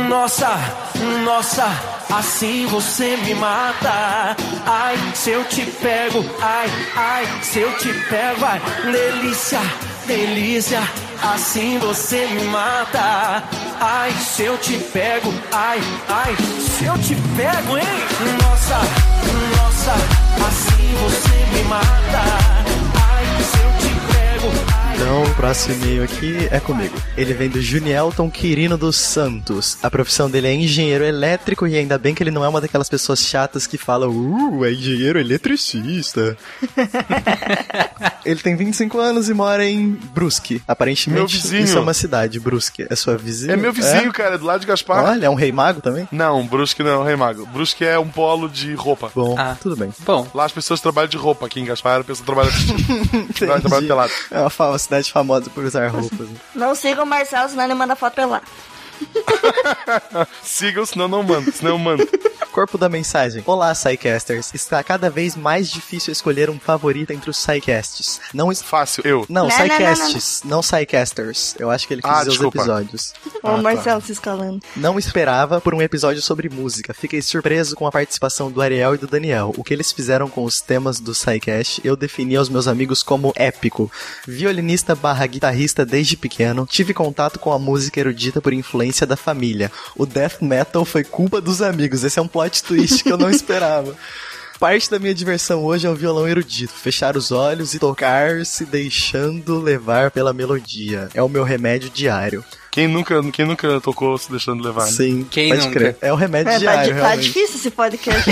[0.10, 0.60] Nossa,
[1.24, 1.66] nossa,
[2.14, 4.36] assim você me mata.
[4.66, 8.62] Ai, se eu te pego, ai, ai, se eu te pego, ai,
[8.92, 9.62] delícia,
[10.08, 10.82] delícia,
[11.22, 13.44] assim você me mata.
[13.80, 17.86] Ai, se eu te pego, ai, ai, se eu te pego, hein?
[18.42, 18.80] Nossa,
[19.58, 19.94] nossa,
[20.48, 22.57] assim você me mata.
[25.00, 26.96] Então, o próximo e-mail aqui é comigo.
[27.16, 29.78] Ele vem do Junielton Quirino dos Santos.
[29.84, 32.90] A profissão dele é engenheiro elétrico e ainda bem que ele não é uma daquelas
[32.90, 36.36] pessoas chatas que falam, uh, é engenheiro eletricista.
[38.26, 40.62] ele tem 25 anos e mora em Brusque.
[40.68, 41.64] Aparentemente, Meu vizinho.
[41.64, 42.88] isso é uma cidade, Brusque.
[42.90, 43.54] É sua vizinha?
[43.54, 45.04] É meu vizinho, cara, é do lado de Gaspar.
[45.06, 46.08] Olha, é um rei mago também?
[46.12, 47.46] Não, Brusque não é um rei mago.
[47.46, 49.12] Brusque é um polo de roupa.
[49.14, 49.56] Bom, Ah.
[49.62, 49.94] tudo bem.
[50.00, 51.46] Bom, Lá as pessoas trabalham de roupa.
[51.46, 52.72] Aqui em Gaspar, a pessoa trabalha de
[53.16, 53.88] Entendi.
[53.88, 54.12] pelado.
[54.32, 56.30] É uma fa- cidade famosa por usar roupas.
[56.56, 58.46] Não sigam o Marcelo, senão ele manda foto pelada.
[60.44, 61.52] Sigam, senão não mando.
[61.52, 62.08] Senão eu mando.
[62.52, 63.44] Corpo da mensagem.
[63.46, 64.52] Olá, Psycasters.
[64.54, 68.20] Está cada vez mais difícil escolher um favorito entre os Psycasts.
[68.34, 68.64] Não es...
[68.64, 69.26] Fácil, eu.
[69.30, 71.56] Não, Não, não, Psycasts, não, Psycasters.
[71.60, 72.58] Eu acho que ele quis Ah, dizer desculpa.
[72.58, 73.14] os episódios.
[73.44, 74.60] Ó, o Marcelo se escalando.
[74.76, 76.96] Não esperava por um episódio sobre música.
[76.96, 79.54] Fiquei surpreso com a participação do Ariel e do Daniel.
[79.56, 83.34] O que eles fizeram com os temas do Psycast, eu defini aos meus amigos como
[83.36, 83.92] épico.
[84.28, 89.72] Violinista barra guitarrista desde pequeno, tive contato com a música erudita por influência da família.
[89.96, 92.04] O death metal foi culpa dos amigos.
[92.04, 93.96] Esse é um plot twist que eu não esperava.
[94.60, 96.74] Parte da minha diversão hoje é o violão erudito.
[96.74, 101.10] Fechar os olhos e tocar se deixando levar pela melodia.
[101.14, 102.44] É o meu remédio diário.
[102.72, 104.86] Quem nunca, quem nunca tocou se deixando levar?
[104.86, 104.92] né?
[104.92, 105.80] Sim, Quem pode nunca?
[105.80, 105.98] crer.
[106.02, 107.26] É o remédio É, tá, diário, di- tá realmente.
[107.28, 108.30] difícil esse podcast.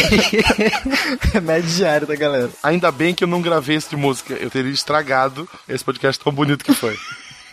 [1.33, 2.49] remédio diário da galera.
[2.61, 4.33] Ainda bem que eu não gravei esse de música.
[4.35, 6.95] Eu teria estragado esse podcast tão bonito que foi.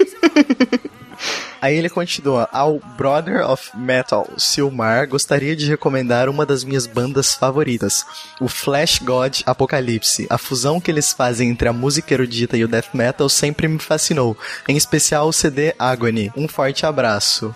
[1.62, 7.34] Aí ele continua: Ao Brother of Metal, Silmar, gostaria de recomendar uma das minhas bandas
[7.34, 8.04] favoritas,
[8.40, 10.26] o Flash God Apocalipse.
[10.28, 13.78] A fusão que eles fazem entre a música erudita e o death metal sempre me
[13.78, 14.36] fascinou,
[14.68, 16.32] em especial o CD Agony.
[16.36, 17.54] Um forte abraço.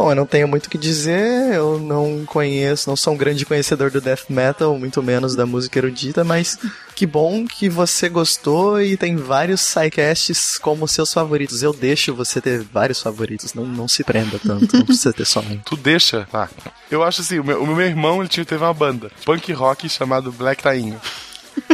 [0.00, 3.44] Bom, eu não tenho muito o que dizer, eu não conheço, não sou um grande
[3.44, 6.58] conhecedor do death metal, muito menos da música erudita, mas
[6.94, 11.62] que bom que você gostou e tem vários sidecasts como seus favoritos.
[11.62, 15.40] Eu deixo você ter vários favoritos, não, não se prenda tanto, não precisa ter só
[15.40, 15.58] um.
[15.68, 16.26] Tu deixa?
[16.32, 16.48] Tá.
[16.90, 19.86] Eu acho assim, o meu, o meu irmão ele tinha, teve uma banda, punk rock,
[19.86, 20.98] chamado Black Tainho.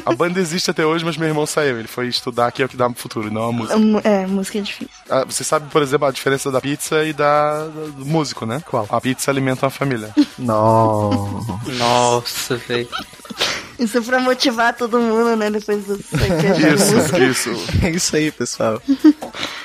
[0.04, 1.78] A banda existe até hoje, mas meu irmão saiu.
[1.78, 3.78] Ele foi estudar que é o que dá no futuro, não a música.
[4.08, 4.88] É, música é difícil.
[5.10, 8.62] Ah, você sabe, por exemplo, a diferença da pizza e da, da- do músico, né?
[8.68, 8.86] Qual?
[8.90, 10.12] A pizza alimenta uma família.
[10.38, 11.60] Não.
[11.78, 12.88] Nossa, velho.
[13.78, 15.50] Isso é pra motivar todo mundo, né?
[15.50, 15.94] Depois do.
[17.22, 17.66] Isso, isso.
[17.84, 18.80] É isso aí, pessoal.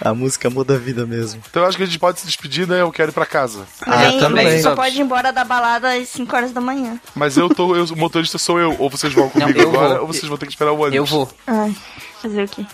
[0.01, 1.41] A música muda a vida mesmo.
[1.49, 2.81] Então eu acho que a gente pode se despedir, né?
[2.81, 3.65] Eu quero ir pra casa.
[3.81, 6.99] Ah, Mas aí, Só pode ir embora da balada às 5 horas da manhã.
[7.15, 8.75] Mas eu tô, eu, o motorista sou eu.
[8.79, 10.01] Ou vocês vão comigo eu agora, vou.
[10.01, 10.95] ou vocês vão ter que esperar o ônibus.
[10.95, 11.31] Eu vou.
[11.47, 11.73] Ai,
[12.21, 12.65] fazer o quê?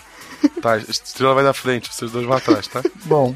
[0.60, 2.82] Tá, a estrela vai na frente, vocês dois vão atrás, tá?
[3.04, 3.34] Bom.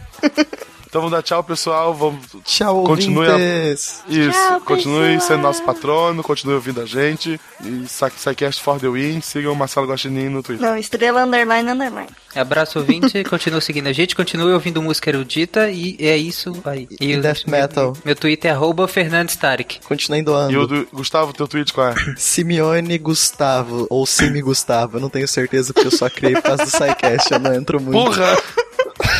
[0.92, 1.94] Então vamos dar tchau, pessoal.
[1.94, 2.26] Vamos...
[2.44, 3.72] Tchau, Continue a-.
[3.72, 5.20] Isso, Tchau, continue pessoal.
[5.28, 7.40] sendo nosso patrono, continue ouvindo a gente.
[7.64, 9.22] E SciCast for the win.
[9.22, 10.66] Sigam o Marcelo Guaxinim no Twitter.
[10.68, 12.10] Não, estrela underline underline.
[12.36, 16.86] Abraço ouvinte, continua seguindo a gente, continue ouvindo música erudita e é isso aí.
[17.00, 17.96] E o- death metal.
[18.04, 19.80] Meu Twitter é arroba Fernandes Tarek.
[19.88, 20.52] Continue doando.
[20.52, 21.94] E o do Gustavo, teu tweet qual é?
[22.18, 26.64] Simeone Gustavo, ou Simi Gustavo, eu não tenho certeza porque eu só criei por causa
[26.64, 27.96] do SciCast, eu não entro muito.
[28.10, 28.36] Porra!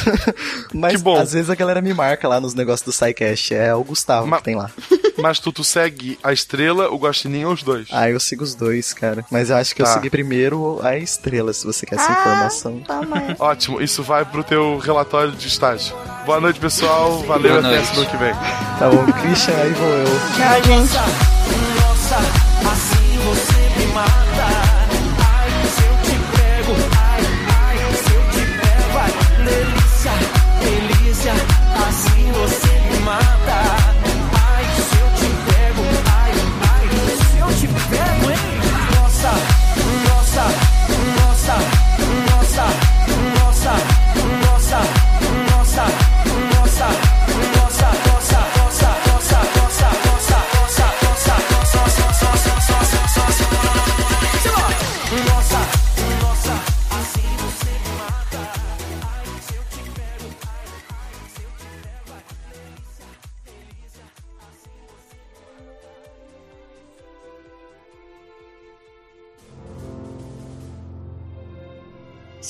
[0.72, 1.16] Mas que bom.
[1.18, 4.38] às vezes a galera me marca lá nos negócios do SciCast, é o Gustavo Ma-
[4.38, 4.70] que tem lá.
[5.18, 7.88] Mas tu, tu segue a estrela, o Guaxinim ou os dois?
[7.92, 9.24] Ah, eu sigo os dois, cara.
[9.30, 9.92] Mas eu acho que eu Tá.
[9.94, 12.80] segui primeiro a estrela, se você quer essa Ah, informação.
[12.80, 13.38] tá, mas...
[13.40, 15.94] Ótimo, isso vai pro teu relatório de estágio.
[16.24, 17.18] Boa noite, pessoal.
[17.24, 17.86] Valeu, Boa até noite.
[17.88, 18.32] semana que vem.
[18.78, 20.04] Tá bom, Christian, aí vou eu.
[20.06, 21.31] Tchau, gente.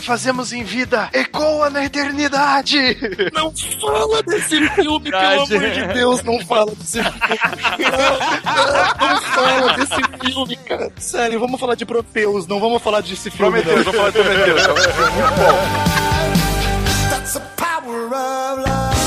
[0.00, 2.96] que fazemos em vida ecoa na eternidade.
[3.32, 7.18] Não fala desse filme, pelo amor de Deus, não fala desse filme.
[8.98, 10.02] Não, não, fala desse
[10.32, 10.90] filme, cara.
[10.98, 13.62] Sério, vamos falar de Propeus, não vamos falar desse filme.
[13.62, 14.62] Prometeus, vamos falar de Prometeus.
[14.62, 14.74] Tá
[17.10, 18.99] That's the power of love.